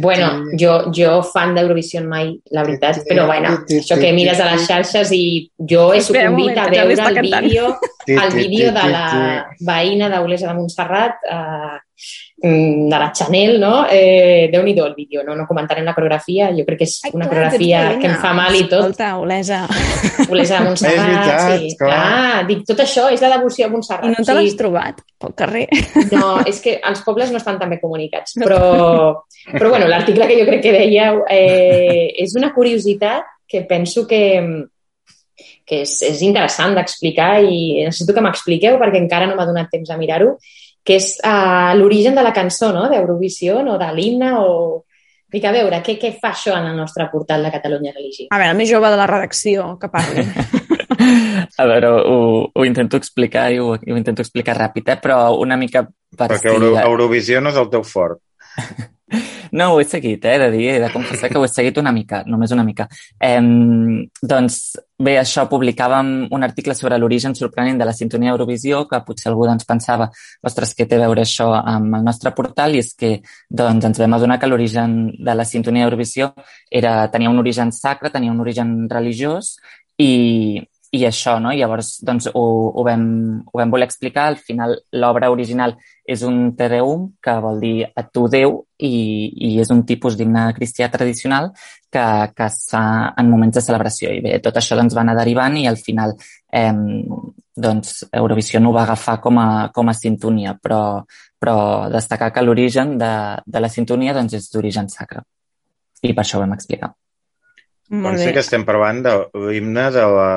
Bueno, 0.02 0.30
jo, 0.60 0.74
jo 0.96 1.20
fan 1.30 1.54
d'Eurovisió 1.58 2.02
mai, 2.06 2.34
la 2.56 2.66
veritat, 2.66 3.04
però 3.10 3.28
bueno, 3.30 3.54
això 3.78 4.00
que 4.02 4.14
mires 4.18 4.42
a 4.42 4.50
les 4.54 4.66
xarxes 4.66 5.14
i 5.16 5.24
jo 5.70 5.92
he 5.94 6.02
sucumbit 6.06 6.58
a 6.58 6.68
veure 6.74 7.10
el 7.12 7.22
vídeo, 7.22 7.76
el 8.08 8.34
vídeo 8.34 8.74
de 8.76 8.88
la 8.96 9.08
veïna 9.66 10.10
d'Olesa 10.14 10.50
de 10.50 10.58
Montserrat 10.58 11.30
eh, 11.30 11.76
de 12.38 12.90
la 12.90 13.12
Chanel, 13.14 13.60
no? 13.60 13.86
Eh, 13.90 14.50
Déu-n'hi-do 14.52 14.86
el 14.86 14.94
vídeo, 14.94 15.24
no? 15.24 15.36
No 15.36 15.48
comentarem 15.48 15.86
la 15.86 15.94
coreografia, 15.96 16.50
jo 16.52 16.66
crec 16.68 16.82
que 16.82 16.88
és 16.88 17.14
una 17.16 17.30
coreografia 17.32 17.84
que 18.02 18.10
em 18.10 18.18
fa 18.20 18.34
mal 18.36 18.54
i 18.58 18.66
tot. 18.68 18.90
Escolta, 18.90 19.14
Olesa. 19.22 19.62
Olesa 20.28 20.60
de 20.60 20.66
Montserrat, 20.68 21.00
és 21.00 21.08
veritat, 21.08 21.62
sí. 21.64 21.72
Clar. 21.80 22.02
Ah, 22.02 22.44
dic, 22.48 22.66
tot 22.68 22.84
això 22.84 23.08
és 23.14 23.24
la 23.24 23.32
devoció 23.38 23.70
a 23.70 23.72
Montserrat. 23.72 24.12
I 24.12 24.18
no 24.18 24.28
te 24.28 24.36
l'has 24.36 24.52
sí. 24.52 24.60
trobat 24.60 25.00
pel 25.24 25.38
carrer? 25.40 25.64
No, 26.12 26.34
és 26.44 26.60
que 26.62 26.76
els 26.84 27.06
pobles 27.08 27.32
no 27.32 27.40
estan 27.40 27.58
tan 27.62 27.72
ben 27.72 27.80
comunicats, 27.80 28.36
però, 28.44 28.60
però 29.48 29.72
bueno, 29.72 29.88
l'article 29.88 30.28
que 30.28 30.40
jo 30.42 30.50
crec 30.52 30.64
que 30.68 30.76
dèieu 30.76 31.24
eh, 31.32 32.12
és 32.20 32.36
una 32.36 32.52
curiositat 32.54 33.32
que 33.48 33.64
penso 33.64 34.04
que, 34.10 34.22
que 35.64 35.82
és, 35.86 35.96
és 36.04 36.22
interessant 36.28 36.76
d'explicar 36.76 37.40
i 37.48 37.86
necessito 37.88 38.14
que 38.14 38.28
m'expliqueu 38.28 38.76
perquè 38.82 39.00
encara 39.00 39.30
no 39.30 39.40
m'ha 39.40 39.48
donat 39.48 39.72
temps 39.72 39.94
a 39.94 40.00
mirar-ho 40.02 40.36
que 40.86 41.00
és 41.00 41.16
uh, 41.26 41.74
l'origen 41.80 42.16
de 42.18 42.24
la 42.24 42.34
cançó, 42.34 42.70
no?, 42.76 42.86
d'Eurovisió 42.92 43.64
o 43.64 43.80
de 43.82 43.92
l'himne 43.98 44.36
o... 44.38 44.52
Dic, 45.36 45.44
a 45.50 45.52
veure, 45.52 45.82
què, 45.84 45.98
què 46.00 46.14
fa 46.22 46.30
això 46.32 46.54
en 46.56 46.70
el 46.70 46.78
nostre 46.78 47.10
portal 47.12 47.44
de 47.44 47.52
Catalunya 47.52 47.92
Religió? 47.96 48.30
A 48.30 48.38
veure, 48.38 48.54
el 48.54 48.60
més 48.60 48.70
jove 48.70 48.92
de 48.94 49.00
la 49.00 49.08
redacció, 49.10 49.72
que 49.82 49.90
parli. 49.92 50.24
a 51.62 51.66
veure, 51.68 51.90
ho, 51.90 52.20
ho 52.54 52.66
intento 52.70 53.02
explicar 53.02 53.50
i 53.52 53.60
ho, 53.60 53.74
ho 53.74 53.98
intento 53.98 54.24
explicar 54.24 54.56
ràpid, 54.62 54.94
eh? 54.94 55.00
però 55.02 55.34
una 55.42 55.58
mica 55.60 55.84
per 55.86 56.30
Perquè 56.32 56.54
Euro, 56.54 56.76
Eurovisió 56.80 57.42
no 57.42 57.52
és 57.52 57.60
el 57.60 57.72
teu 57.74 57.84
fort. 57.84 58.22
No, 59.56 59.70
ho 59.74 59.80
he 59.80 59.86
seguit, 59.86 60.26
eh, 60.26 60.38
de 60.38 60.50
dir, 60.52 60.66
he 60.74 60.80
de 60.82 60.90
confessar 60.92 61.30
que 61.32 61.38
ho 61.40 61.46
he 61.46 61.48
seguit 61.48 61.78
una 61.80 61.92
mica, 61.96 62.18
només 62.28 62.52
una 62.52 62.64
mica. 62.68 62.90
Eh, 63.24 63.40
doncs 64.32 64.58
bé, 65.00 65.14
això, 65.22 65.46
publicàvem 65.48 66.10
un 66.36 66.44
article 66.44 66.76
sobre 66.76 66.98
l'origen 67.00 67.38
sorprenent 67.40 67.80
de 67.80 67.88
la 67.88 67.94
sintonia 67.96 68.34
Eurovisió, 68.36 68.82
que 68.90 69.00
potser 69.08 69.30
algú 69.32 69.48
doncs, 69.48 69.64
pensava, 69.70 70.10
ostres, 70.44 70.76
què 70.76 70.90
té 70.90 71.00
a 71.00 71.06
veure 71.06 71.24
això 71.24 71.54
amb 71.56 71.96
el 71.96 72.04
nostre 72.04 72.36
portal? 72.36 72.76
I 72.76 72.84
és 72.84 72.92
que 73.00 73.14
doncs, 73.48 73.88
ens 73.94 74.04
vam 74.04 74.20
adonar 74.20 74.42
que 74.42 74.52
l'origen 74.52 75.00
de 75.16 75.40
la 75.40 75.48
sintonia 75.48 75.88
Eurovisió 75.88 76.34
era, 76.70 76.98
tenia 77.16 77.32
un 77.32 77.40
origen 77.40 77.72
sacre, 77.72 78.12
tenia 78.12 78.36
un 78.36 78.44
origen 78.44 78.76
religiós 78.92 79.56
i, 79.96 80.60
i 80.92 81.08
això, 81.08 81.40
no? 81.40 81.56
Llavors, 81.56 82.02
doncs, 82.04 82.28
ho, 82.34 82.46
ho, 82.76 82.84
vam, 82.84 83.08
ho 83.48 83.64
vam 83.64 83.72
voler 83.72 83.88
explicar. 83.88 84.28
Al 84.34 84.42
final, 84.52 84.82
l'obra 85.00 85.32
original 85.32 85.80
és 86.06 86.22
un 86.22 86.52
Te 86.58 86.68
Deum, 86.70 87.08
que 87.24 87.34
vol 87.42 87.60
dir 87.64 87.76
a 87.88 88.04
tu 88.06 88.28
Déu, 88.32 88.60
i, 88.78 88.92
i 89.48 89.50
és 89.62 89.72
un 89.74 89.82
tipus 89.90 90.18
d'himne 90.18 90.46
cristià 90.58 90.90
tradicional 90.94 91.50
que, 91.90 92.06
que 92.36 92.46
es 92.46 92.60
fa 92.70 92.84
en 93.18 93.32
moments 93.32 93.58
de 93.58 93.64
celebració. 93.66 94.12
I 94.14 94.22
bé, 94.22 94.38
tot 94.44 94.60
això 94.60 94.78
doncs, 94.78 94.94
va 94.96 95.02
anar 95.06 95.18
derivant 95.18 95.58
i 95.58 95.66
al 95.70 95.80
final 95.82 96.14
eh, 96.54 96.74
doncs, 97.56 98.04
Eurovisió 98.12 98.60
no 98.62 98.70
ho 98.70 98.76
va 98.76 98.84
agafar 98.84 99.18
com 99.24 99.40
a, 99.42 99.48
com 99.74 99.90
a 99.90 99.96
sintonia, 99.98 100.58
però, 100.62 100.82
però 101.40 101.58
destacar 101.94 102.30
que 102.36 102.44
l'origen 102.44 102.98
de, 103.02 103.14
de 103.46 103.64
la 103.64 103.72
sintonia 103.72 104.14
doncs, 104.18 104.38
és 104.38 104.52
d'origen 104.54 104.92
sacre. 104.92 105.24
I 106.04 106.14
per 106.14 106.22
això 106.26 106.38
ho 106.38 106.46
vam 106.46 106.54
explicar. 106.54 106.92
Molt 107.90 108.18
bé. 108.18 108.32
que 108.34 108.42
estem 108.42 108.64
parlant 108.66 109.02
de 109.06 109.12
l'himne 109.46 109.90
de 109.94 110.06
la 110.10 110.30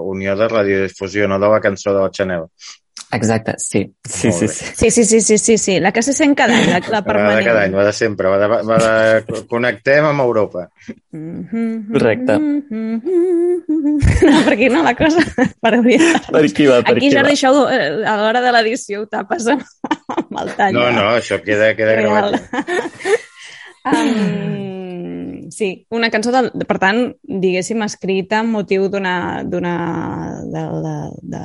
Unió 0.00 0.34
de 0.40 0.48
Radiodifusió, 0.48 1.28
no 1.28 1.38
de 1.38 1.50
la 1.52 1.60
cançó 1.60 1.92
de 1.92 2.00
la 2.00 2.10
Chanel. 2.10 2.46
Exacte, 3.10 3.54
sí. 3.56 3.94
Sí, 4.04 4.30
sí, 4.32 4.48
sí. 4.48 4.64
sí, 4.76 4.90
sí, 4.90 5.04
sí, 5.04 5.20
sí, 5.20 5.38
sí, 5.38 5.58
sí, 5.58 5.80
la 5.80 5.92
que 5.92 6.02
se 6.02 6.12
sent 6.12 6.36
cada 6.36 6.58
any, 6.58 6.66
la, 6.68 6.80
la 6.92 7.02
permanent. 7.06 7.32
Va 7.32 7.36
de 7.38 7.44
cada 7.44 7.62
any, 7.64 7.72
va 7.72 7.84
de 7.86 7.92
sempre, 7.96 8.28
va 8.28 8.38
de, 8.42 8.48
va 8.68 8.78
de 8.82 9.44
connectem 9.48 10.04
amb 10.10 10.20
Europa. 10.20 10.66
Correcte. 11.08 12.36
No, 14.28 14.42
per 14.44 14.52
aquí 14.52 14.68
no, 14.68 14.82
la 14.84 14.94
cosa. 14.98 15.24
Per, 15.58 15.72
per 15.80 16.42
aquí 16.44 16.66
va, 16.68 16.82
per 16.82 16.94
aquí, 16.96 17.08
aquí 17.08 17.10
Jordi, 17.12 17.32
això 17.34 17.50
eh, 17.72 18.04
a 18.06 18.14
l'hora 18.20 18.40
de 18.44 18.52
l'edició 18.54 19.02
ho 19.02 19.06
tapes 19.10 19.48
amb, 19.50 19.64
amb 20.14 20.38
el 20.42 20.52
tall. 20.58 20.76
No, 20.76 20.84
no, 20.94 21.06
això 21.18 21.40
queda, 21.44 21.72
queda 21.78 21.96
gravat. 21.98 22.36
um, 23.92 25.48
sí, 25.54 25.70
una 25.94 26.10
cançó, 26.14 26.32
de, 26.34 26.66
per 26.68 26.78
tant, 26.82 27.02
diguéssim, 27.22 27.82
escrita 27.88 28.42
amb 28.42 28.54
motiu 28.60 28.88
d'una... 28.92 29.42
d'una 29.48 29.74
de, 30.52 30.66
de, 30.84 30.94
de, 31.34 31.42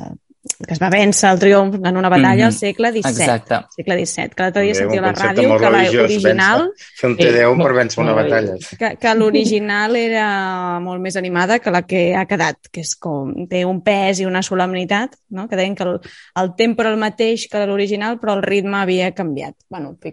que 0.58 0.74
es 0.74 0.80
va 0.82 0.90
vèncer 0.92 1.30
el 1.32 1.40
triomf 1.42 1.76
en 1.76 1.96
una 1.96 2.08
batalla 2.08 2.34
mm 2.34 2.40
-hmm. 2.40 2.46
al 2.46 2.52
segle 2.52 2.90
XVII. 2.92 3.10
Exacte. 3.10 3.60
Segle 3.76 4.06
XVII. 4.06 4.28
Que 4.34 4.42
l'altre 4.42 4.62
dia 4.62 4.74
sentia 4.74 5.00
a 5.00 5.02
la 5.02 5.12
ràdio 5.12 5.58
que 5.58 5.70
l'original... 5.70 6.70
Fer 7.00 7.10
un 7.10 7.16
T10 7.16 7.62
per 7.62 7.72
vèncer 7.72 8.00
una 8.02 8.12
batalla. 8.12 8.54
Que, 8.78 8.96
que 8.96 9.14
l'original 9.14 9.96
era 9.96 10.80
molt 10.80 11.00
més 11.00 11.16
animada 11.16 11.58
que 11.58 11.70
la 11.70 11.82
que 11.82 12.14
ha 12.14 12.26
quedat, 12.26 12.56
que 12.70 12.80
és 12.80 12.94
com 12.96 13.46
té 13.48 13.64
un 13.64 13.82
pes 13.82 14.20
i 14.20 14.26
una 14.26 14.42
solemnitat, 14.42 15.16
no? 15.30 15.48
que 15.48 15.56
deien 15.56 15.74
que 15.74 15.84
el, 15.84 16.00
el 16.36 16.54
tempo 16.56 16.82
era 16.82 16.90
el 16.90 16.98
mateix 16.98 17.48
que 17.48 17.66
l'original, 17.66 18.18
però 18.20 18.34
el 18.34 18.42
ritme 18.42 18.76
havia 18.78 19.12
canviat. 19.12 19.54
bueno, 19.68 19.96
que 20.00 20.12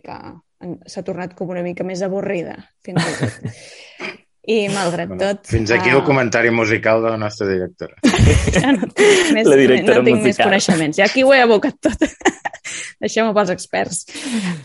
s'ha 0.86 1.04
tornat 1.04 1.34
com 1.38 1.50
una 1.50 1.64
mica 1.66 1.84
més 1.84 2.02
avorrida, 2.02 2.58
fins 2.86 3.02
i 3.02 3.14
tot. 3.20 3.32
I 4.48 4.70
malgrat 4.74 5.12
bueno, 5.12 5.22
tot... 5.22 5.46
Fins 5.52 5.70
aquí 5.72 5.92
el 5.92 6.00
uh... 6.00 6.06
comentari 6.06 6.50
musical 6.50 7.04
de 7.04 7.12
la 7.14 7.18
nostra 7.18 7.48
directora. 7.48 7.96
ja 8.56 8.72
no 8.74 8.88
tinc 8.90 9.30
més, 9.36 9.46
la 9.46 9.60
directora 9.60 10.00
no 10.00 10.08
tinc 10.08 10.18
musical. 10.18 10.26
més 10.26 10.42
coneixements. 10.42 10.98
Ja 10.98 11.06
aquí 11.06 11.24
ho 11.24 11.34
he 11.36 11.44
abocat 11.44 11.78
tot. 11.78 12.08
Deixem-ho 13.04 13.36
pels 13.38 13.54
experts. 13.54 14.02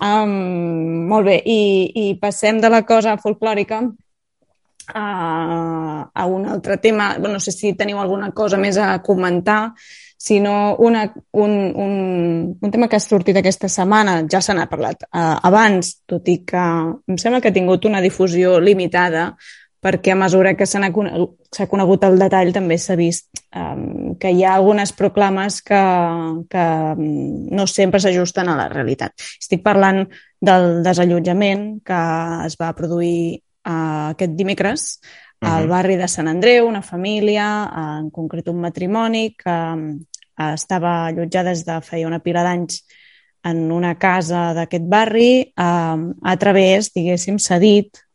Um, 0.00 1.04
molt 1.10 1.28
bé, 1.28 1.36
I, 1.44 1.60
i 1.92 2.08
passem 2.20 2.60
de 2.62 2.72
la 2.72 2.82
cosa 2.88 3.18
folclòrica 3.20 3.82
a, 4.94 5.06
a 6.08 6.26
un 6.26 6.48
altre 6.48 6.78
tema. 6.78 7.16
no 7.18 7.40
sé 7.40 7.52
si 7.52 7.74
teniu 7.76 8.00
alguna 8.00 8.32
cosa 8.32 8.56
més 8.56 8.78
a 8.78 8.94
comentar 9.02 9.74
sinó 10.16 10.76
una, 10.76 11.12
un, 11.32 11.50
un, 11.76 12.58
un 12.60 12.70
tema 12.70 12.88
que 12.88 12.96
ha 12.96 13.00
sortit 13.00 13.36
aquesta 13.36 13.68
setmana, 13.68 14.22
ja 14.30 14.40
se 14.40 14.54
n'ha 14.56 14.64
parlat 14.66 15.04
uh, 15.10 15.36
abans, 15.44 15.92
tot 16.08 16.26
i 16.32 16.38
que 16.48 16.62
em 17.12 17.18
sembla 17.20 17.42
que 17.44 17.52
ha 17.52 17.54
tingut 17.54 17.84
una 17.84 18.00
difusió 18.00 18.56
limitada, 18.58 19.28
perquè 19.86 20.10
a 20.12 20.18
mesura 20.18 20.54
que 20.58 20.66
s'ha 20.66 20.90
conegut, 20.90 21.58
conegut 21.70 22.04
el 22.08 22.18
detall 22.18 22.50
també 22.54 22.74
s'ha 22.78 22.96
vist 22.98 23.28
um, 23.54 24.16
que 24.18 24.32
hi 24.34 24.42
ha 24.42 24.56
algunes 24.56 24.90
proclames 24.98 25.60
que, 25.62 25.82
que 26.50 26.64
no 26.98 27.66
sempre 27.70 28.00
s'ajusten 28.02 28.50
a 28.50 28.56
la 28.58 28.66
realitat. 28.72 29.14
Estic 29.38 29.62
parlant 29.62 30.02
del 30.42 30.82
desallotjament 30.82 31.68
que 31.86 32.00
es 32.48 32.58
va 32.58 32.72
produir 32.74 33.38
uh, 33.38 34.10
aquest 34.10 34.34
dimecres 34.34 34.98
uh 34.98 35.46
-huh. 35.46 35.54
al 35.54 35.68
barri 35.68 35.96
de 35.96 36.08
Sant 36.08 36.28
Andreu, 36.28 36.66
una 36.66 36.82
família, 36.82 37.70
uh, 37.70 37.98
en 38.00 38.10
concret 38.10 38.48
un 38.48 38.60
matrimoni, 38.60 39.36
que 39.38 39.50
uh, 39.50 40.54
estava 40.54 41.06
allotjada 41.06 41.50
des 41.50 41.64
de 41.64 41.80
feia 41.80 42.06
una 42.06 42.20
pila 42.20 42.42
d'anys 42.42 42.82
en 43.44 43.70
una 43.70 43.94
casa 43.94 44.52
d'aquest 44.54 44.84
barri, 44.84 45.52
uh, 45.56 46.12
a 46.22 46.36
través, 46.36 46.92
diguéssim, 46.92 47.38
s'ha 47.38 47.58
dit, 47.58 48.05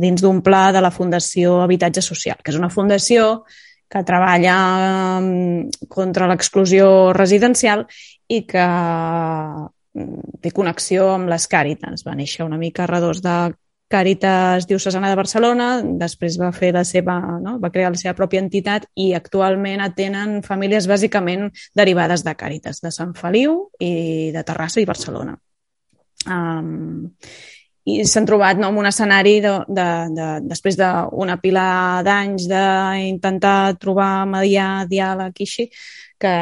dins 0.00 0.22
d'un 0.22 0.40
pla 0.42 0.68
de 0.74 0.82
la 0.82 0.92
Fundació 0.94 1.60
Habitatge 1.62 2.02
Social, 2.02 2.40
que 2.42 2.52
és 2.52 2.58
una 2.58 2.72
fundació 2.72 3.44
que 3.88 4.02
treballa 4.02 4.56
mm, 5.20 5.88
contra 5.88 6.28
l'exclusió 6.30 7.12
residencial 7.14 7.84
i 8.28 8.42
que 8.48 8.64
mm, 8.64 10.40
té 10.42 10.54
connexió 10.54 11.12
amb 11.14 11.30
les 11.30 11.46
Càritas. 11.50 12.06
Va 12.06 12.16
néixer 12.18 12.46
una 12.46 12.58
mica 12.58 12.88
a 12.88 13.00
de 13.00 13.36
Càritas 13.94 14.66
Diocesana 14.66 15.10
de 15.12 15.16
Barcelona, 15.18 15.68
després 16.00 16.38
va 16.40 16.50
fer 16.56 16.72
la 16.74 16.82
seva, 16.88 17.18
no? 17.42 17.58
va 17.62 17.70
crear 17.70 17.92
la 17.92 18.00
seva 18.00 18.14
pròpia 18.18 18.40
entitat 18.42 18.88
i 18.96 19.12
actualment 19.14 19.84
atenen 19.84 20.40
famílies 20.42 20.88
bàsicament 20.90 21.50
derivades 21.76 22.24
de 22.24 22.34
Càritas, 22.34 22.80
de 22.82 22.90
Sant 22.90 23.12
Feliu 23.14 23.68
i 23.78 24.32
de 24.34 24.42
Terrassa 24.42 24.80
i 24.80 24.88
Barcelona. 24.88 25.36
Um, 26.24 27.12
i 27.84 27.98
s'han 28.08 28.24
trobat 28.24 28.60
no, 28.60 28.70
en 28.72 28.78
un 28.80 28.88
escenari 28.88 29.34
de, 29.44 29.52
de, 29.68 29.88
de, 30.16 30.28
després 30.48 30.78
d'una 30.78 31.36
pila 31.42 31.66
d'anys 32.06 32.48
d'intentar 32.48 33.76
trobar 33.80 34.24
mediar 34.30 34.86
diàleg 34.88 35.36
i 35.36 35.48
així, 35.48 35.68
que, 36.24 36.32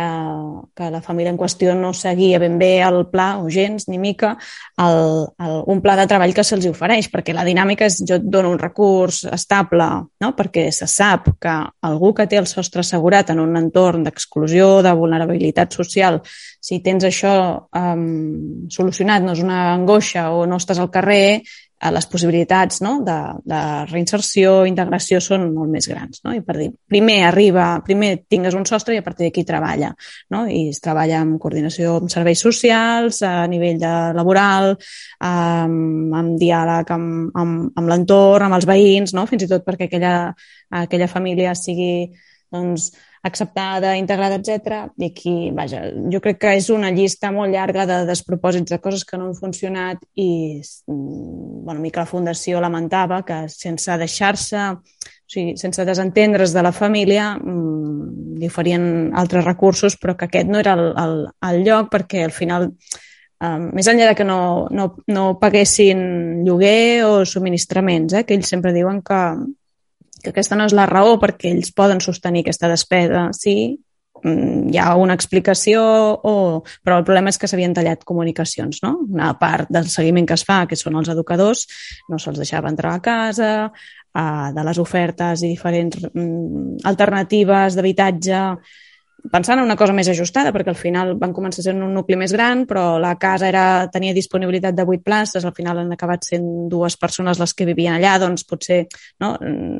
que 0.76 0.90
la 0.94 1.00
família 1.02 1.32
en 1.32 1.38
qüestió 1.40 1.74
no 1.74 1.90
seguia 1.96 2.38
ben 2.38 2.58
bé 2.60 2.76
el 2.86 3.00
pla, 3.10 3.40
o 3.42 3.50
gens, 3.50 3.88
ni 3.90 3.98
mica, 3.98 4.36
el, 4.78 5.26
el, 5.42 5.56
un 5.74 5.82
pla 5.82 5.96
de 5.98 6.06
treball 6.06 6.34
que 6.36 6.44
se'ls 6.46 6.68
ofereix, 6.70 7.08
perquè 7.10 7.34
la 7.34 7.46
dinàmica 7.48 7.88
és 7.90 7.98
jo 8.06 8.20
et 8.20 8.28
dono 8.36 8.52
un 8.54 8.60
recurs 8.62 9.24
estable, 9.32 9.88
no? 10.22 10.32
perquè 10.38 10.68
se 10.70 10.86
sap 10.86 11.32
que 11.42 11.56
algú 11.88 12.12
que 12.14 12.28
té 12.30 12.38
el 12.38 12.46
sostre 12.46 12.84
assegurat 12.86 13.34
en 13.34 13.42
un 13.42 13.58
entorn 13.58 14.06
d'exclusió, 14.06 14.70
de 14.86 14.94
vulnerabilitat 14.94 15.74
social, 15.74 16.20
si 16.62 16.78
tens 16.84 17.04
això 17.08 17.34
um, 17.74 18.68
solucionat, 18.70 19.24
no 19.26 19.34
és 19.34 19.42
una 19.42 19.72
angoixa 19.72 20.28
o 20.30 20.46
no 20.46 20.60
estàs 20.62 20.78
al 20.78 20.92
carrer, 20.94 21.42
les 21.90 22.06
possibilitats 22.06 22.80
no? 22.84 23.00
de, 23.02 23.16
de 23.48 23.60
reinserció, 23.90 24.62
integració 24.68 25.18
són 25.20 25.48
molt 25.54 25.72
més 25.72 25.88
grans. 25.90 26.20
No? 26.22 26.34
I 26.36 26.42
per 26.46 26.54
dir, 26.60 26.68
primer 26.86 27.18
arriba, 27.26 27.66
primer 27.82 28.12
tingues 28.30 28.54
un 28.54 28.66
sostre 28.68 28.94
i 28.94 29.00
a 29.00 29.02
partir 29.02 29.26
d'aquí 29.26 29.42
treballa. 29.48 29.90
No? 30.30 30.44
I 30.46 30.68
es 30.70 30.78
treballa 30.84 31.18
amb 31.24 31.40
coordinació 31.42 31.96
amb 31.98 32.12
serveis 32.12 32.44
socials, 32.44 33.22
a 33.26 33.48
nivell 33.50 33.80
de 33.82 33.94
laboral, 34.14 34.76
amb, 35.26 36.14
amb 36.22 36.36
diàleg 36.38 36.92
amb, 36.94 37.32
amb, 37.42 37.72
amb 37.74 37.94
l'entorn, 37.94 38.46
amb 38.46 38.60
els 38.60 38.68
veïns, 38.68 39.16
no? 39.18 39.26
fins 39.30 39.48
i 39.48 39.50
tot 39.50 39.66
perquè 39.66 39.90
aquella, 39.90 40.16
aquella 40.84 41.10
família 41.10 41.56
sigui 41.58 42.12
doncs, 42.52 42.92
acceptada, 43.22 43.96
integrada, 43.96 44.36
etc. 44.36 44.88
I 44.98 45.10
aquí, 45.12 45.34
vaja, 45.54 45.84
jo 46.10 46.20
crec 46.20 46.40
que 46.42 46.54
és 46.58 46.68
una 46.74 46.90
llista 46.90 47.30
molt 47.34 47.54
llarga 47.54 47.86
de 47.86 48.00
despropòsits, 48.08 48.70
de 48.74 48.80
coses 48.82 49.04
que 49.06 49.18
no 49.18 49.28
han 49.30 49.38
funcionat 49.38 50.02
i, 50.14 50.60
mm, 50.88 51.62
bueno, 51.64 51.80
mica 51.80 52.02
la 52.02 52.10
Fundació 52.10 52.60
lamentava 52.60 53.22
que 53.22 53.44
sense 53.48 53.96
deixar-se, 53.98 54.64
o 54.72 55.30
sigui, 55.32 55.56
sense 55.56 55.84
desentendre's 55.86 56.52
de 56.52 56.62
la 56.62 56.72
família, 56.72 57.36
mmm, 57.38 58.36
li 58.42 58.50
oferien 58.50 59.12
altres 59.14 59.44
recursos, 59.44 59.96
però 59.96 60.16
que 60.16 60.26
aquest 60.26 60.50
no 60.50 60.58
era 60.58 60.74
el, 60.74 60.92
el, 60.98 61.16
el 61.50 61.64
lloc 61.64 61.90
perquè 61.94 62.24
al 62.24 62.34
final 62.34 62.72
Um, 63.42 63.72
més 63.74 63.88
enllà 63.90 64.06
de 64.06 64.14
que 64.14 64.22
no, 64.22 64.68
no, 64.70 64.84
no 65.10 65.22
paguessin 65.40 66.44
lloguer 66.46 67.02
o 67.02 67.24
subministraments, 67.26 68.14
eh, 68.14 68.22
que 68.22 68.36
ells 68.36 68.52
sempre 68.52 68.70
diuen 68.70 69.00
que, 69.02 69.18
que 70.22 70.32
aquesta 70.32 70.58
no 70.58 70.66
és 70.68 70.74
la 70.76 70.88
raó 70.88 71.16
perquè 71.20 71.50
ells 71.52 71.72
poden 71.76 72.00
sostenir 72.00 72.42
aquesta 72.42 72.70
despesa, 72.70 73.28
sí, 73.36 73.56
mm, 74.22 74.70
hi 74.72 74.78
ha 74.78 74.92
una 74.96 75.16
explicació, 75.18 75.82
o... 76.22 76.34
però 76.84 77.00
el 77.00 77.06
problema 77.08 77.32
és 77.32 77.40
que 77.40 77.50
s'havien 77.50 77.74
tallat 77.74 78.06
comunicacions, 78.08 78.82
no? 78.84 78.94
Una 79.10 79.32
part 79.40 79.72
del 79.72 79.90
seguiment 79.92 80.28
que 80.28 80.38
es 80.38 80.46
fa, 80.48 80.62
que 80.70 80.78
són 80.78 81.00
els 81.00 81.10
educadors, 81.12 81.66
no 82.08 82.20
se'ls 82.22 82.40
deixava 82.40 82.70
entrar 82.72 82.94
a 82.96 83.02
casa, 83.04 83.52
eh, 84.14 84.48
de 84.54 84.64
les 84.68 84.78
ofertes 84.78 85.42
i 85.42 85.52
diferents 85.52 86.00
mm, 86.12 86.86
alternatives 86.88 87.76
d'habitatge 87.76 88.46
pensant 89.30 89.60
en 89.60 89.66
una 89.66 89.76
cosa 89.78 89.94
més 89.94 90.08
ajustada, 90.10 90.50
perquè 90.54 90.72
al 90.72 90.78
final 90.78 91.14
van 91.20 91.34
començar 91.36 91.62
sent 91.64 91.82
un 91.84 91.92
nucli 91.94 92.16
més 92.18 92.32
gran, 92.34 92.64
però 92.66 92.98
la 93.02 93.14
casa 93.20 93.46
era, 93.48 93.64
tenia 93.92 94.16
disponibilitat 94.16 94.74
de 94.74 94.86
8 94.88 95.04
places, 95.06 95.44
al 95.44 95.54
final 95.56 95.82
han 95.82 95.92
acabat 95.94 96.26
sent 96.26 96.48
dues 96.72 96.96
persones 96.98 97.38
les 97.38 97.54
que 97.54 97.66
vivien 97.68 97.94
allà, 97.96 98.16
doncs 98.22 98.46
potser 98.48 98.82
no, 99.22 99.34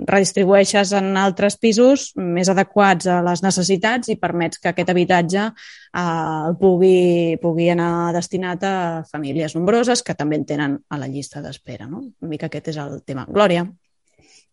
redistribueixes 0.09 0.95
en 0.99 1.17
altres 1.19 1.59
pisos 1.59 2.11
més 2.17 2.53
adequats 2.53 3.11
a 3.11 3.21
les 3.27 3.43
necessitats 3.43 4.13
i 4.13 4.19
permets 4.21 4.63
que 4.63 4.71
aquest 4.71 4.95
habitatge 4.95 5.49
eh, 5.49 6.49
pugui, 6.61 7.39
pugui 7.43 7.71
anar 7.75 8.13
destinat 8.15 8.67
a 8.69 8.75
famílies 9.11 9.57
nombroses 9.59 10.05
que 10.07 10.15
també 10.19 10.39
en 10.39 10.49
tenen 10.49 10.81
a 10.89 11.01
la 11.01 11.11
llista 11.11 11.43
d'espera. 11.43 11.91
No? 11.91 12.07
Una 12.23 12.35
mica 12.37 12.51
aquest 12.51 12.75
és 12.75 12.83
el 12.83 13.01
tema. 13.03 13.27
Glòria. 13.29 13.67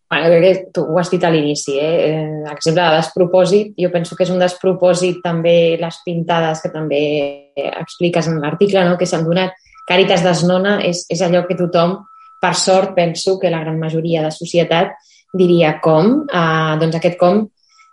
Bueno, 0.09 0.25
crec 0.25 0.41
que 0.41 0.71
tu 0.73 0.81
ho 0.89 0.97
has 0.97 1.11
dit 1.11 1.23
a 1.23 1.29
l'inici, 1.29 1.75
eh? 1.77 1.97
eh? 2.09 2.43
exemple 2.49 2.81
de 2.81 2.95
despropòsit, 2.97 3.75
jo 3.77 3.91
penso 3.93 4.15
que 4.17 4.25
és 4.25 4.31
un 4.33 4.41
despropòsit 4.41 5.19
també 5.21 5.77
les 5.77 5.99
pintades 6.01 6.63
que 6.63 6.71
també 6.73 7.01
expliques 7.55 8.27
en 8.27 8.39
l'article, 8.41 8.87
no? 8.87 8.97
que 8.97 9.05
s'han 9.05 9.27
donat. 9.27 9.53
Càritas 9.89 10.25
desnona 10.25 10.79
és, 10.85 11.03
és 11.13 11.21
allò 11.21 11.43
que 11.45 11.57
tothom, 11.59 11.99
per 12.41 12.55
sort, 12.57 12.95
penso 12.95 13.37
que 13.37 13.51
la 13.53 13.61
gran 13.61 13.77
majoria 13.77 14.23
de 14.25 14.31
societat 14.33 14.95
diria 15.37 15.75
com. 15.83 16.23
Uh, 16.25 16.73
doncs 16.81 16.97
aquest 16.97 17.19
com 17.19 17.43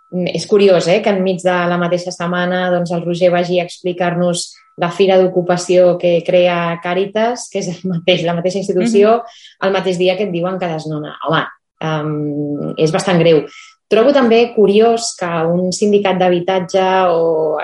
és 0.09 0.45
curiós, 0.47 0.87
eh? 0.87 1.01
que 1.03 1.11
enmig 1.13 1.43
de 1.43 1.57
la 1.69 1.77
mateixa 1.77 2.13
setmana 2.15 2.69
doncs, 2.71 2.93
el 2.95 3.03
Roger 3.03 3.29
vagi 3.33 3.59
a 3.59 3.67
explicar-nos 3.67 4.47
la 4.79 4.89
fira 4.93 5.17
d'ocupació 5.19 5.97
que 6.01 6.21
crea 6.25 6.79
Càritas, 6.81 7.45
que 7.51 7.61
és 7.61 7.69
el 7.73 7.91
mateix, 7.91 8.23
la 8.25 8.37
mateixa 8.37 8.61
institució, 8.61 9.17
mm 9.17 9.21
-hmm. 9.21 9.67
el 9.67 9.73
mateix 9.73 9.97
dia 9.97 10.17
que 10.17 10.23
et 10.23 10.31
diuen 10.31 10.57
que 10.57 10.67
desnona. 10.67 11.17
Home, 11.27 11.43
um, 11.83 12.73
és 12.77 12.93
bastant 12.93 13.19
greu. 13.21 13.43
Trobo 13.87 14.11
també 14.11 14.41
curiós 14.51 15.13
que 15.15 15.27
un 15.47 15.71
sindicat 15.71 16.17
d'habitatge 16.19 16.83
o 17.07 17.55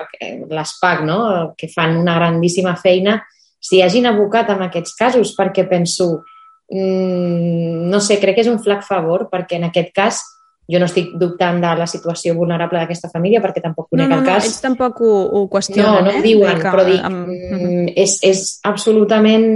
l'ESPAC, 0.49 1.01
no? 1.03 1.19
que 1.57 1.67
fan 1.67 1.97
una 1.99 2.15
grandíssima 2.15 2.77
feina, 2.79 3.17
s'hi 3.63 3.81
hagin 3.83 4.07
abocat 4.07 4.53
en 4.53 4.63
aquests 4.67 4.95
casos, 4.99 5.33
perquè 5.35 5.67
penso, 5.67 6.23
mm, 6.71 7.89
no 7.91 7.99
sé, 7.99 8.21
crec 8.21 8.39
que 8.39 8.45
és 8.45 8.51
un 8.51 8.61
flac 8.63 8.87
favor, 8.87 9.27
perquè 9.31 9.59
en 9.59 9.67
aquest 9.67 9.91
cas 9.95 10.23
jo 10.71 10.79
no 10.79 10.87
estic 10.87 11.11
dubtant 11.19 11.59
de 11.59 11.73
la 11.75 11.87
situació 11.91 12.37
vulnerable 12.37 12.79
d'aquesta 12.79 13.09
família 13.11 13.41
perquè 13.43 13.59
tampoc 13.59 13.89
conec 13.91 14.07
no, 14.07 14.15
no, 14.15 14.21
el 14.21 14.27
cas. 14.27 14.45
No, 14.45 14.47
ells 14.47 14.61
tampoc 14.63 15.01
ho, 15.03 15.13
ho 15.27 15.45
qüestionen. 15.51 15.89
No, 15.89 16.01
no 16.07 16.13
ho 16.13 16.19
eh? 16.21 16.23
diuen, 16.23 16.59
que, 16.59 16.71
però 16.71 16.85
dic, 16.87 17.03
amb... 17.03 17.27
mm, 17.27 17.87
és, 17.99 18.17
és 18.23 18.45
absolutament 18.69 19.47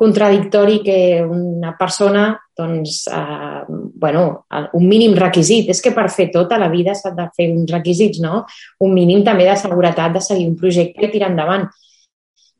contradictori 0.00 0.80
que 0.84 0.98
una 1.24 1.74
persona 1.80 2.30
doncs, 2.56 3.02
eh, 3.08 3.79
bueno, 4.00 4.46
un 4.72 4.88
mínim 4.88 5.14
requisit. 5.18 5.68
És 5.70 5.82
que 5.84 5.92
per 5.94 6.08
fer 6.10 6.30
tot 6.32 6.50
a 6.52 6.58
la 6.58 6.70
vida 6.72 6.96
s'ha 6.96 7.12
de 7.14 7.28
fer 7.36 7.50
uns 7.52 7.70
requisits, 7.70 8.22
no? 8.24 8.44
Un 8.80 8.96
mínim 8.96 9.22
també 9.26 9.44
de 9.46 9.56
seguretat 9.60 10.16
de 10.16 10.24
seguir 10.24 10.48
un 10.48 10.56
projecte 10.58 11.06
i 11.06 11.12
tirar 11.12 11.30
endavant. 11.30 11.68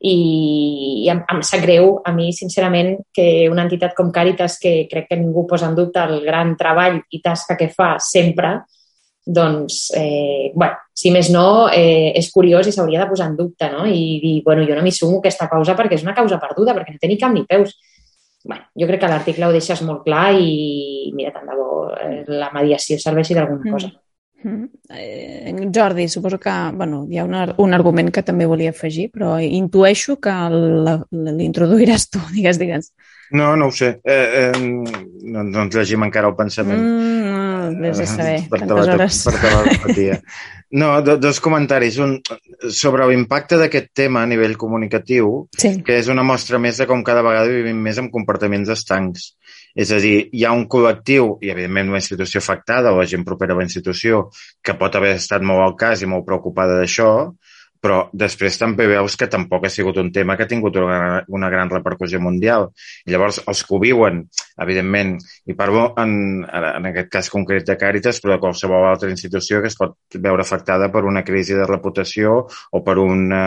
I, 0.01 0.17
i 1.05 1.09
em, 1.13 1.19
em 1.29 1.41
sap 1.45 1.65
greu 1.65 1.99
a 2.05 2.13
mi, 2.17 2.31
sincerament, 2.33 2.95
que 3.13 3.49
una 3.53 3.67
entitat 3.67 3.97
com 3.97 4.13
Càritas, 4.13 4.57
que 4.61 4.85
crec 4.91 5.11
que 5.11 5.19
ningú 5.21 5.47
posa 5.49 5.69
en 5.69 5.77
dubte 5.77 6.05
el 6.05 6.23
gran 6.25 6.55
treball 6.61 7.03
i 7.11 7.21
tasca 7.25 7.57
que 7.57 7.69
fa 7.73 7.95
sempre, 8.01 8.61
doncs, 9.27 9.91
eh, 9.97 10.53
bueno, 10.55 10.77
si 10.95 11.11
més 11.13 11.29
no, 11.31 11.69
eh, 11.69 12.13
és 12.17 12.31
curiós 12.33 12.67
i 12.67 12.73
s'hauria 12.73 13.05
de 13.05 13.09
posar 13.09 13.29
en 13.31 13.37
dubte, 13.37 13.69
no? 13.73 13.87
I 13.87 14.19
dir, 14.23 14.35
bueno, 14.45 14.65
jo 14.69 14.77
no 14.77 14.83
m'hi 14.85 14.93
sumo 14.93 15.21
aquesta 15.21 15.49
causa 15.49 15.77
perquè 15.77 15.97
és 15.97 16.05
una 16.05 16.17
causa 16.17 16.41
perduda, 16.41 16.75
perquè 16.77 16.97
no 16.97 17.01
té 17.01 17.09
ni 17.09 17.19
cap 17.21 17.33
ni 17.33 17.45
peus. 17.49 17.77
Bueno, 18.45 18.65
jo 18.79 18.87
crec 18.89 19.03
que 19.03 19.11
l'article 19.11 19.49
ho 19.49 19.55
deixes 19.55 19.83
molt 19.87 20.05
clar 20.07 20.31
i, 20.39 21.11
mira, 21.17 21.33
tant 21.35 21.49
de 21.51 21.57
bo 21.59 21.91
eh, 21.95 22.23
la 22.29 22.51
mediació 22.55 22.99
serveixi 23.01 23.37
d'alguna 23.37 23.67
mm. 23.67 23.75
cosa. 23.75 23.91
Mm. 24.43 24.65
Eh, 24.89 25.69
Jordi, 25.75 26.09
suposo 26.09 26.39
que 26.41 26.51
bueno, 26.73 27.07
hi 27.11 27.19
ha 27.19 27.25
un, 27.25 27.37
un 27.59 27.75
argument 27.77 28.09
que 28.11 28.25
també 28.25 28.47
volia 28.49 28.73
afegir, 28.73 29.11
però 29.13 29.35
intueixo 29.41 30.17
que 30.17 30.37
l'introduiràs 30.51 32.09
tu, 32.09 32.23
digues, 32.37 32.61
digues. 32.61 32.93
No, 33.31 33.55
no 33.57 33.69
ho 33.69 33.75
sé. 33.75 34.01
Eh, 34.03 34.51
eh, 34.51 34.53
no, 34.59 35.45
no 35.45 35.67
ens 35.67 35.77
llegim 35.77 36.03
encara 36.07 36.33
el 36.33 36.39
pensament. 36.39 36.81
Mm, 36.81 37.20
vés 37.83 38.01
a 38.05 38.07
saber, 38.09 38.39
per 38.51 38.63
tantes 38.63 38.95
hores. 38.95 39.21
Per 39.27 39.37
telepatia. 39.41 40.19
No, 40.71 40.91
do, 41.03 41.17
dos 41.19 41.41
comentaris. 41.43 41.99
Un, 41.99 42.19
sobre 42.71 43.07
l'impacte 43.11 43.59
d'aquest 43.59 43.91
tema 43.97 44.23
a 44.23 44.29
nivell 44.31 44.57
comunicatiu, 44.61 45.33
sí. 45.59 45.75
que 45.87 45.99
és 45.99 46.11
una 46.13 46.23
mostra 46.27 46.61
més 46.63 46.79
de 46.79 46.87
com 46.91 47.03
cada 47.07 47.25
vegada 47.27 47.51
vivim 47.51 47.81
més 47.83 47.99
amb 47.99 48.13
comportaments 48.15 48.71
estancs. 48.77 49.33
És 49.75 49.91
a 49.95 49.99
dir, 50.03 50.29
hi 50.35 50.45
ha 50.47 50.55
un 50.55 50.67
col·lectiu, 50.71 51.37
i 51.43 51.51
evidentment 51.51 51.91
una 51.91 52.03
institució 52.03 52.43
afectada 52.43 52.95
o 52.95 53.01
la 53.01 53.09
gent 53.11 53.27
propera 53.27 53.55
a 53.55 53.59
la 53.59 53.67
institució, 53.67 54.29
que 54.63 54.79
pot 54.79 54.95
haver 54.99 55.17
estat 55.19 55.43
molt 55.47 55.67
al 55.67 55.77
cas 55.79 56.03
i 56.03 56.11
molt 56.11 56.27
preocupada 56.27 56.79
d'això, 56.79 57.11
però 57.81 58.01
després 58.13 58.59
també 58.61 58.87
veus 58.91 59.17
que 59.17 59.29
tampoc 59.33 59.65
ha 59.65 59.73
sigut 59.73 59.97
un 60.03 60.11
tema 60.13 60.37
que 60.37 60.45
ha 60.45 60.51
tingut 60.51 60.77
una, 60.77 61.23
una 61.33 61.49
gran 61.53 61.71
repercussió 61.73 62.21
mundial. 62.21 62.69
I 63.07 63.15
llavors, 63.15 63.41
els 63.49 63.63
que 63.65 63.75
ho 63.75 63.81
viuen, 63.81 64.27
evidentment, 64.61 65.17
i 65.47 65.57
parlo 65.59 65.91
en, 66.01 66.45
en 66.45 66.89
aquest 66.91 67.11
cas 67.13 67.31
concret 67.33 67.67
de 67.69 67.77
Càritas, 67.81 68.21
però 68.21 68.35
de 68.35 68.43
qualsevol 68.43 68.89
altra 68.89 69.11
institució 69.13 69.61
que 69.63 69.71
es 69.71 69.79
pot 69.79 69.97
veure 70.19 70.45
afectada 70.45 70.91
per 70.93 71.05
una 71.09 71.25
crisi 71.25 71.57
de 71.57 71.67
reputació 71.69 72.37
o 72.47 72.83
per 72.87 72.97
una, 73.03 73.43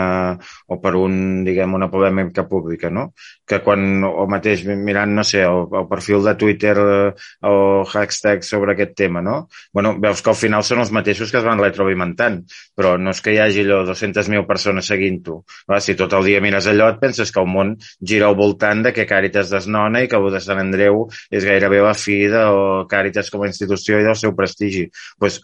o 0.68 0.80
per 0.82 0.94
un, 0.98 1.44
diguem, 1.46 1.76
una 1.78 1.90
polèmica 1.92 2.46
pública, 2.48 2.90
no? 2.90 3.10
Que 3.46 3.60
quan, 3.64 4.04
o 4.04 4.26
mateix 4.30 4.64
mirant, 4.66 5.14
no 5.14 5.24
sé, 5.26 5.44
el, 5.44 5.68
el 5.68 5.88
perfil 5.90 6.24
de 6.24 6.34
Twitter 6.40 6.74
eh, 6.80 7.12
o 7.50 7.84
hashtag 7.88 8.44
sobre 8.46 8.74
aquest 8.74 8.96
tema, 8.96 9.22
no? 9.22 9.48
Bueno, 9.72 9.96
veus 10.00 10.22
que 10.22 10.32
al 10.32 10.40
final 10.40 10.64
són 10.64 10.82
els 10.84 10.92
mateixos 10.94 11.30
que 11.30 11.40
es 11.40 11.46
van 11.46 11.60
retroalimentant, 11.60 12.42
però 12.74 12.96
no 12.98 13.12
és 13.14 13.20
que 13.22 13.34
hi 13.34 13.40
hagi 13.42 13.64
allò 13.64 13.82
200 13.84 14.14
200.000 14.14 14.46
persones 14.46 14.86
seguint-ho. 14.86 15.42
Si 15.80 15.94
tot 15.98 16.12
el 16.16 16.28
dia 16.28 16.40
mires 16.44 16.68
allò, 16.70 16.88
et 16.92 17.00
penses 17.02 17.32
que 17.32 17.40
el 17.42 17.50
món 17.50 17.74
gira 18.00 18.28
al 18.28 18.36
voltant 18.38 18.84
de 18.84 18.92
que 18.96 19.06
Càritas 19.08 19.52
desnona 19.52 20.04
i 20.04 20.08
que 20.08 20.18
el 20.18 20.30
de 20.32 20.40
Sant 20.44 20.60
Andreu 20.62 21.03
és 21.30 21.46
gairebé 21.46 21.82
la 21.84 21.94
fi 21.98 22.24
de 22.32 22.42
Càritas 22.90 23.30
com 23.32 23.44
a 23.44 23.50
institució 23.50 24.00
i 24.00 24.06
del 24.06 24.18
seu 24.20 24.34
prestigi. 24.36 24.86
Pues, 25.18 25.40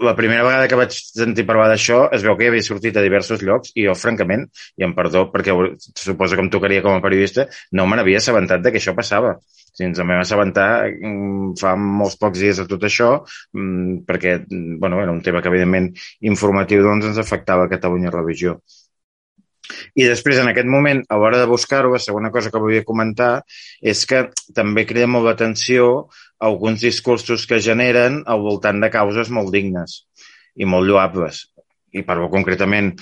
la 0.00 0.14
primera 0.16 0.44
vegada 0.46 0.68
que 0.68 0.78
vaig 0.78 0.94
sentir 0.96 1.44
parlar 1.48 1.68
d'això 1.72 2.06
es 2.16 2.22
veu 2.24 2.36
que 2.38 2.48
havia 2.48 2.64
sortit 2.64 2.96
a 2.96 3.04
diversos 3.04 3.42
llocs 3.44 3.74
i 3.76 3.86
jo, 3.86 3.96
francament, 3.98 4.46
i 4.80 4.86
em 4.86 4.94
perdó 4.96 5.26
perquè 5.32 5.56
suposo 5.78 6.38
que 6.38 6.46
em 6.46 6.52
tocaria 6.52 6.84
com 6.84 6.96
a 6.96 7.02
periodista, 7.04 7.46
no 7.72 7.86
me 7.86 7.98
n'havia 7.98 8.22
assabentat 8.22 8.64
de 8.64 8.72
que 8.72 8.80
això 8.80 8.96
passava. 8.96 9.36
Si 9.72 9.86
ens 9.86 10.00
en 10.02 10.08
vam 10.08 10.20
assabentar 10.20 10.84
mm, 10.92 11.54
fa 11.60 11.72
molts 11.80 12.18
pocs 12.20 12.42
dies 12.42 12.58
de 12.60 12.66
tot 12.68 12.82
això, 12.88 13.12
mm, 13.56 14.02
perquè 14.08 14.34
bueno, 14.50 15.00
era 15.00 15.12
un 15.12 15.22
tema 15.24 15.40
que, 15.40 15.48
evidentment, 15.48 15.88
informatiu 16.32 16.84
doncs, 16.84 17.08
ens 17.08 17.20
afectava 17.22 17.64
a 17.64 17.72
Catalunya 17.72 18.12
Revisió. 18.12 18.58
I 19.94 20.06
després, 20.08 20.40
en 20.42 20.50
aquest 20.50 20.68
moment, 20.68 21.02
a 21.08 21.18
l'hora 21.20 21.38
de 21.40 21.48
buscar-ho, 21.50 21.92
la 21.94 22.02
segona 22.02 22.32
cosa 22.34 22.50
que 22.50 22.60
volia 22.62 22.86
comentar 22.88 23.32
és 23.80 24.04
que 24.08 24.26
també 24.56 24.86
crida 24.88 25.10
molt 25.10 25.28
l'atenció 25.28 25.88
alguns 26.42 26.82
discursos 26.82 27.46
que 27.46 27.62
generen 27.62 28.22
al 28.26 28.42
voltant 28.42 28.82
de 28.82 28.90
causes 28.90 29.30
molt 29.30 29.52
dignes 29.54 30.02
i 30.58 30.68
molt 30.68 30.88
lloables. 30.88 31.46
I 31.92 32.02
parlo 32.08 32.30
concretament 32.32 32.94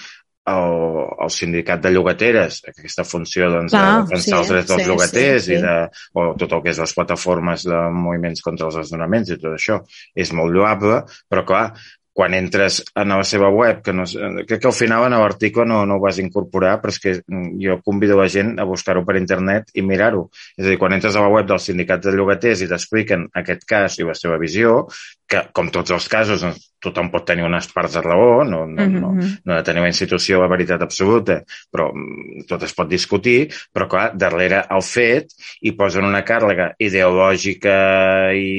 el, 0.51 1.07
el 1.25 1.31
sindicat 1.33 1.83
de 1.85 1.93
llogateres, 1.95 2.61
aquesta 2.71 3.05
funció 3.07 3.51
doncs, 3.53 3.75
Clar, 3.75 3.85
de 3.85 4.09
defensar 4.09 4.31
sí, 4.31 4.37
els 4.39 4.53
drets 4.53 4.71
dels 4.73 4.83
sí, 4.83 4.89
llogaters 4.89 5.45
sí, 5.45 5.51
sí. 5.53 5.57
i 5.57 5.63
de, 5.65 5.77
o 6.17 6.27
tot 6.41 6.57
el 6.57 6.65
que 6.65 6.73
és 6.73 6.83
les 6.83 6.95
plataformes 6.97 7.67
de 7.69 7.81
moviments 7.95 8.45
contra 8.47 8.69
els 8.71 8.79
desnonaments 8.81 9.31
i 9.31 9.39
tot 9.41 9.55
això, 9.55 9.81
és 10.17 10.33
molt 10.37 10.55
lloable, 10.57 11.03
però 11.31 11.45
clar, 11.49 11.65
quan 12.13 12.35
entres 12.35 12.81
a 12.99 13.05
la 13.07 13.23
seva 13.25 13.49
web, 13.55 13.83
que 13.85 13.95
no, 13.95 14.05
crec 14.49 14.61
que 14.61 14.69
al 14.69 14.77
final 14.77 15.07
en 15.07 15.17
l'article 15.17 15.65
no, 15.69 15.85
no 15.87 15.97
ho 15.97 16.03
vas 16.03 16.19
incorporar, 16.23 16.77
però 16.83 16.93
és 16.95 16.99
que 17.03 17.15
jo 17.63 17.79
convido 17.87 18.19
la 18.19 18.29
gent 18.29 18.57
a 18.59 18.67
buscar-ho 18.69 19.05
per 19.07 19.17
internet 19.21 19.71
i 19.75 19.85
mirar-ho. 19.87 20.27
És 20.57 20.67
a 20.67 20.69
dir, 20.73 20.79
quan 20.81 20.97
entres 20.97 21.17
a 21.17 21.25
la 21.25 21.31
web 21.33 21.47
del 21.49 21.63
sindicat 21.63 22.03
de 22.05 22.17
llogaters 22.17 22.65
i 22.65 22.69
t'expliquen 22.71 23.29
aquest 23.43 23.65
cas 23.69 24.01
i 24.01 24.09
la 24.09 24.19
seva 24.19 24.41
visió, 24.43 24.83
que 25.31 25.45
com 25.55 25.71
tots 25.71 25.95
els 25.95 26.09
casos 26.11 26.43
doncs, 26.43 26.67
tothom 26.83 27.11
pot 27.13 27.27
tenir 27.29 27.45
unes 27.45 27.69
parts 27.71 27.95
de 27.95 28.03
raó, 28.03 28.43
no, 28.43 28.65
no, 28.67 28.83
mm 28.83 28.95
-hmm. 28.95 29.01
no, 29.01 29.11
no 29.45 29.53
ha 29.53 29.59
de 29.59 29.63
tenir 29.63 29.81
una 29.81 29.93
institució 29.93 30.41
la 30.41 30.49
veritat 30.49 30.83
absoluta, 30.83 31.43
però 31.71 31.91
mm, 31.93 32.47
tot 32.49 32.63
es 32.63 32.75
pot 32.75 32.89
discutir, 32.89 33.49
però 33.73 33.87
clar, 33.87 34.07
darrere 34.17 34.65
el 34.71 34.83
fet 34.83 35.29
hi 35.61 35.73
posen 35.73 36.05
una 36.05 36.25
càrrega 36.25 36.73
ideològica 36.79 38.33
i, 38.33 38.51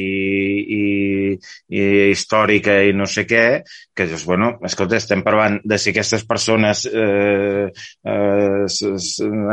i, 0.79 0.83
i 1.37 1.83
històrica 2.11 2.77
i 2.87 2.93
no 2.97 3.07
sé 3.09 3.25
què, 3.29 3.45
que 3.95 4.07
dius, 4.09 4.25
bueno, 4.27 4.53
escolta, 4.67 4.97
estem 4.97 5.23
parlant 5.25 5.59
de 5.63 5.79
si 5.81 5.91
aquestes 5.91 6.25
persones 6.27 6.85
eh, 6.87 7.67
eh, 7.67 8.65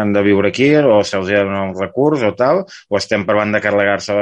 han 0.03 0.15
de 0.15 0.25
viure 0.27 0.53
aquí 0.53 0.71
o 0.79 1.01
se'ls 1.03 1.33
ha 1.33 1.41
de 1.41 1.45
donar 1.45 1.67
un 1.69 1.77
recurs 1.79 2.25
o 2.27 2.33
tal, 2.39 2.65
o 2.89 3.01
estem 3.01 3.27
parlant 3.29 3.55
de 3.55 3.63
carregar-se 3.65 4.17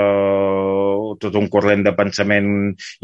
tot 1.20 1.36
un 1.38 1.48
corrent 1.52 1.84
de 1.86 1.92
pensament 1.96 2.48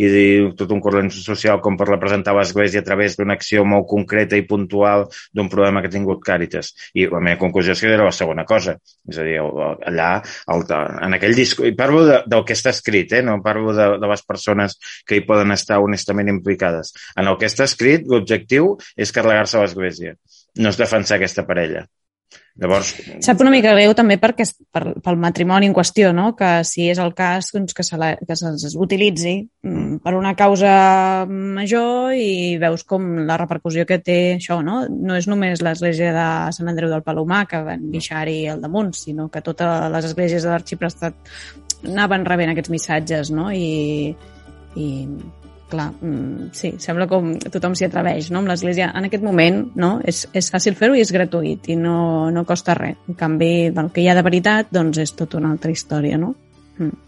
i 0.01 0.11
tot 0.59 0.73
un 0.75 0.83
corrent 0.85 1.11
social 1.15 1.61
com 1.65 1.77
per 1.79 1.89
representar 1.91 2.35
l'Església 2.37 2.83
a 2.83 2.87
través 2.87 3.17
d'una 3.19 3.37
acció 3.39 3.65
molt 3.69 3.89
concreta 3.91 4.39
i 4.39 4.47
puntual 4.49 5.07
d'un 5.33 5.51
problema 5.53 5.83
que 5.83 5.91
ha 5.91 5.95
tingut 5.95 6.23
Càritas. 6.27 6.73
I 6.95 7.09
la 7.11 7.21
meva 7.21 7.41
conclusió 7.41 7.77
és 7.77 7.83
que 7.83 7.91
era 7.93 8.07
la 8.07 8.15
segona 8.17 8.45
cosa. 8.49 8.77
És 9.09 9.19
a 9.19 9.27
dir, 9.27 9.39
allà, 9.39 10.11
el, 10.55 10.67
en 11.07 11.19
aquell 11.19 11.37
disc... 11.39 11.63
I 11.63 11.75
parlo 11.79 12.05
de, 12.09 12.21
del 12.31 12.45
que 12.49 12.57
està 12.59 12.73
escrit, 12.75 13.13
eh? 13.17 13.23
no 13.27 13.39
parlo 13.45 13.75
de, 13.77 13.89
de 14.03 14.13
les 14.13 14.27
persones 14.27 14.79
que 15.07 15.19
hi 15.19 15.27
poden 15.29 15.55
estar 15.55 15.81
honestament 15.83 16.31
implicades. 16.33 16.95
En 17.17 17.31
el 17.31 17.39
que 17.41 17.51
està 17.51 17.69
escrit, 17.69 18.07
l'objectiu 18.09 18.77
és 18.97 19.15
carregar-se 19.15 19.63
l'Església, 19.63 20.17
no 20.59 20.73
és 20.73 20.81
defensar 20.81 21.19
aquesta 21.19 21.47
parella. 21.49 21.87
Llavors... 22.61 22.91
Sap 23.25 23.41
una 23.41 23.51
mica 23.53 23.71
greu 23.73 23.95
també 23.97 24.19
perquè 24.21 24.45
per, 24.75 24.83
pel 25.01 25.17
matrimoni 25.21 25.71
en 25.71 25.77
qüestió, 25.77 26.11
no? 26.13 26.35
que 26.37 26.51
si 26.69 26.85
és 26.93 27.01
el 27.01 27.15
cas 27.17 27.49
doncs, 27.55 27.73
que, 27.73 27.85
se 27.87 27.97
la, 28.01 28.11
que 28.21 28.37
s'utilitzi 28.37 29.35
mm, 29.65 30.03
per 30.05 30.13
una 30.19 30.35
causa 30.37 30.73
major 31.31 32.13
i 32.13 32.59
veus 32.61 32.85
com 32.89 33.25
la 33.29 33.39
repercussió 33.41 33.87
que 33.89 34.03
té 34.05 34.19
això, 34.37 34.61
no? 34.65 34.83
No 34.93 35.17
és 35.17 35.29
només 35.33 35.65
l'església 35.65 36.13
de 36.13 36.29
Sant 36.53 36.69
Andreu 36.69 36.93
del 36.93 37.05
Palomar 37.07 37.47
que 37.49 37.63
van 37.65 37.89
deixar-hi 37.95 38.43
al 38.53 38.61
damunt, 38.61 38.93
sinó 39.01 39.31
que 39.33 39.45
totes 39.45 39.89
les 39.95 40.11
esglésies 40.13 40.45
de 40.45 40.53
l'Arxiprestat 40.53 41.35
anaven 41.89 42.29
rebent 42.29 42.53
aquests 42.53 42.73
missatges, 42.75 43.33
no? 43.33 43.49
I, 43.49 44.13
i 44.77 44.89
clar, 45.73 45.89
mm, 45.97 46.51
sí, 46.57 46.75
sembla 46.83 47.07
com 47.11 47.33
tothom 47.43 47.77
s'hi 47.79 47.87
atreveix, 47.89 48.29
no? 48.33 48.43
Amb 48.43 48.53
l'Església, 48.53 48.91
en 48.99 49.09
aquest 49.09 49.25
moment, 49.25 49.63
no? 49.81 49.95
És, 50.05 50.27
és 50.37 50.51
fàcil 50.53 50.77
fer-ho 50.79 50.99
i 50.99 51.03
és 51.05 51.13
gratuït 51.15 51.71
i 51.73 51.79
no, 51.81 51.97
no 52.35 52.45
costa 52.49 52.77
res. 52.79 52.99
En 53.09 53.17
canvi, 53.19 53.53
el 53.73 53.89
que 53.95 54.05
hi 54.05 54.11
ha 54.11 54.17
de 54.19 54.27
veritat, 54.27 54.69
doncs 54.75 55.01
és 55.03 55.15
tota 55.19 55.41
una 55.41 55.55
altra 55.55 55.73
història, 55.73 56.21
no? 56.21 56.35
Mm. 56.79 57.01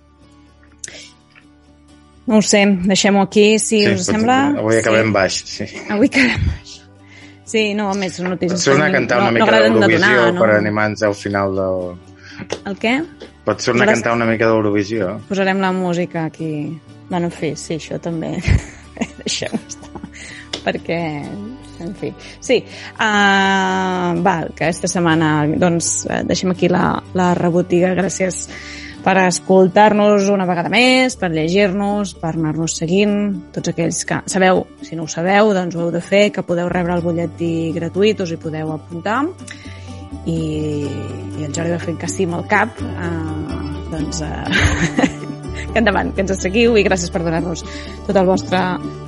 No 2.25 2.41
ho 2.41 2.45
sé, 2.45 2.63
deixem-ho 2.89 3.27
aquí, 3.27 3.59
si 3.59 3.83
sí, 3.83 3.93
us 3.93 4.09
sembla. 4.09 4.39
Avui 4.63 4.79
acabem 4.81 5.11
sí. 5.11 5.15
baix, 5.19 5.43
sí. 5.59 5.69
Avui 5.93 6.09
acabem 6.09 6.49
baix. 6.49 6.81
Sí, 7.45 7.67
no, 7.77 7.91
a 7.93 7.95
més, 7.95 8.17
notícies... 8.25 8.57
Pot 8.57 8.65
ser 8.65 8.79
una 8.79 8.89
cantar 8.91 9.21
una 9.21 9.29
no, 9.29 9.37
mica 9.37 9.51
no 9.53 9.61
d'Eurovisió 9.61 10.33
no? 10.33 10.41
per 10.41 10.49
animar-nos 10.57 11.05
al 11.05 11.15
final 11.21 11.53
del... 11.59 11.85
El 12.65 12.79
què? 12.81 12.95
Pot 13.45 13.61
ser 13.61 13.75
una 13.75 13.87
cantar 13.89 14.15
una 14.17 14.27
mica 14.29 14.49
d'Eurovisió. 14.49 15.19
Posarem 15.29 15.61
la 15.61 15.73
música 15.73 16.25
aquí. 16.25 16.81
Bueno, 17.11 17.29
en 17.29 17.35
fi, 17.35 17.53
sí, 17.61 17.77
això 17.77 17.99
també. 18.01 18.39
Deixem 19.21 19.53
estar, 19.59 20.01
perquè, 20.65 21.01
en 21.85 21.93
fi, 21.99 22.13
sí, 22.41 22.63
uh, 22.95 24.15
va, 24.25 24.37
que 24.57 24.71
aquesta 24.71 24.89
setmana, 24.89 25.35
doncs, 25.61 25.91
eh, 26.09 26.23
deixem 26.29 26.55
aquí 26.55 26.71
la, 26.73 26.87
la 27.19 27.33
rebotiga, 27.37 27.93
gràcies 27.99 28.47
per 29.05 29.19
escoltar-nos 29.27 30.31
una 30.33 30.47
vegada 30.49 30.71
més, 30.73 31.19
per 31.21 31.29
llegir-nos, 31.35 32.15
per 32.21 32.33
anar-nos 32.33 32.79
seguint, 32.81 33.17
tots 33.53 33.75
aquells 33.75 34.01
que 34.09 34.23
sabeu, 34.33 34.65
si 34.87 34.97
no 34.97 35.05
ho 35.05 35.11
sabeu, 35.13 35.53
doncs 35.57 35.77
ho 35.77 35.85
heu 35.85 35.93
de 35.93 36.01
fer, 36.05 36.31
que 36.33 36.47
podeu 36.47 36.71
rebre 36.73 36.97
el 36.97 37.05
butlletí 37.05 37.53
gratuït, 37.77 38.25
us 38.25 38.33
hi 38.33 38.41
podeu 38.41 38.73
apuntar, 38.73 39.21
i, 40.27 40.39
i 41.39 41.45
el 41.45 41.53
Jordi 41.53 41.75
va 41.75 41.81
fent 41.83 41.99
que 42.01 42.09
sí 42.11 42.27
amb 42.29 42.39
el 42.41 42.47
cap, 42.51 42.81
uh, 42.81 43.61
doncs 43.93 44.23
uh, 44.25 45.11
que 45.75 45.81
endavant, 45.83 46.13
que 46.15 46.25
ens 46.25 46.35
seguiu 46.41 46.79
i 46.79 46.85
gràcies 46.87 47.13
per 47.13 47.23
donar-nos 47.25 47.65
tot 48.07 48.17
el 48.17 48.29
vostre 48.29 48.63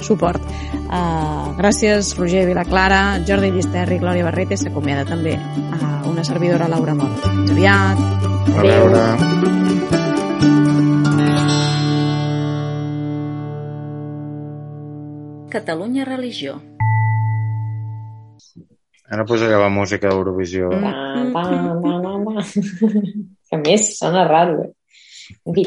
suport. 0.04 0.42
Uh, 0.86 1.54
gràcies, 1.58 2.14
Roger 2.18 2.46
Vilaclara, 2.50 3.02
Jordi 3.26 3.52
Llisterri, 3.54 4.00
Glòria 4.02 4.26
Barrete, 4.28 4.58
s'acomiada 4.60 5.06
també 5.08 5.36
a 5.36 6.02
una 6.10 6.24
servidora 6.26 6.68
Laura 6.70 6.94
Mort. 6.98 7.26
Fins 7.26 7.56
aviat. 7.56 8.06
A 8.56 8.66
veure... 8.66 9.04
Catalunya 15.56 16.04
Religió. 16.04 16.75
Ara 19.10 19.24
posaré 19.28 19.58
la 19.60 19.68
música 19.70 20.08
d'Eurovisió. 20.10 20.70
Mm. 20.72 21.32
Que 23.46 23.54
a 23.54 23.60
més 23.62 23.92
sona 23.94 24.24
raro, 24.26 24.64
eh? 24.64 24.72
En 25.46 25.54
fi, 25.54 25.62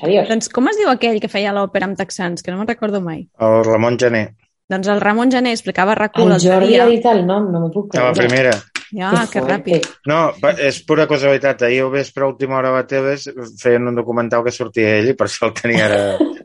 adiós. 0.00 0.30
Doncs 0.30 0.48
com 0.48 0.70
es 0.70 0.78
diu 0.80 0.88
aquell 0.88 1.18
que 1.20 1.28
feia 1.28 1.52
l'òpera 1.52 1.84
amb 1.90 1.98
texans, 1.98 2.40
que 2.40 2.48
no 2.48 2.56
me'n 2.56 2.70
recordo 2.70 3.02
mai? 3.04 3.26
El 3.36 3.58
Ramon 3.66 3.98
Gené, 4.00 4.30
Doncs 4.72 4.88
el 4.88 5.02
Ramon 5.02 5.28
Gené 5.32 5.50
explicava 5.52 5.92
RAC1 5.98 6.30
El 6.32 6.40
Jordi 6.40 6.78
ha 6.80 6.86
dit 6.88 7.04
el 7.10 7.26
nom, 7.28 7.50
no 7.52 7.60
m'ho 7.60 7.70
puc 7.74 7.92
a 7.92 8.06
la 8.06 8.12
creure. 8.14 8.28
primera. 8.28 8.54
Ja, 8.92 9.10
que 9.28 9.40
fuerte. 9.40 9.52
ràpid. 9.52 9.88
No, 10.08 10.20
és 10.60 10.78
pura 10.88 11.06
casualitat. 11.08 11.62
Ahir 11.68 11.82
al 11.84 11.90
vespre, 11.92 12.24
a 12.24 12.28
última 12.28 12.58
hora 12.58 12.70
a 12.72 12.78
la 12.78 12.86
tele, 12.88 13.16
feien 13.60 13.88
un 13.88 13.96
documental 13.96 14.44
que 14.44 14.52
sortia 14.52 14.96
ell 14.98 15.12
i 15.12 15.16
per 15.18 15.28
això 15.28 15.48
el 15.50 15.54
tenia 15.60 15.88
ara... 15.90 16.00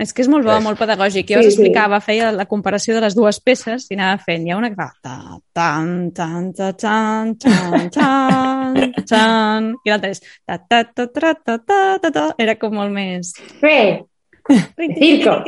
És 0.00 0.14
que 0.16 0.22
és 0.24 0.28
molt 0.32 0.46
bo, 0.46 0.54
Sí. 0.56 0.64
molt 0.64 0.78
pedagògic. 0.80 1.28
Jo 1.28 1.40
Sí, 1.42 1.48
us 1.48 1.54
sí. 1.54 1.60
explicava, 1.60 1.98
feia 2.00 2.30
la 2.32 2.46
comparació 2.48 2.94
de 2.96 3.02
les 3.04 3.14
dues 3.14 3.38
peces 3.44 3.86
i 3.90 3.94
anava 3.98 4.16
fent. 4.24 4.46
Hi 4.46 4.50
ha 4.54 4.56
una 4.56 4.70
que 4.72 4.76
fa 4.78 4.88
ta, 5.02 5.16
tan, 5.52 6.10
tan, 6.16 6.52
ta, 6.56 6.72
tan, 6.72 7.34
tan, 7.36 7.90
tan, 7.90 8.92
tan, 9.06 9.74
i 9.84 9.90
l'altra 9.92 10.10
és 10.14 10.20
ta, 10.46 10.56
ta, 10.56 10.84
ta, 10.84 11.06
ta, 11.06 11.34
ta, 11.34 11.58
ta, 11.58 11.98
ta, 12.00 12.10
ta. 12.10 12.24
Era 12.38 12.56
com 12.56 12.72
molt 12.74 12.92
més... 12.96 13.34
Bé, 13.60 14.04
Circo? 14.98 15.42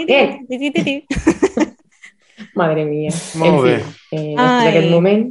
Madre 2.55 2.85
mía. 2.85 3.11
Molt 3.41 3.57
en 3.59 3.63
bé. 3.65 3.79
Fi, 4.11 4.17
eh, 4.17 4.35
Ai. 4.37 4.67
en 4.67 4.69
aquest 4.69 4.91
moment 4.91 5.25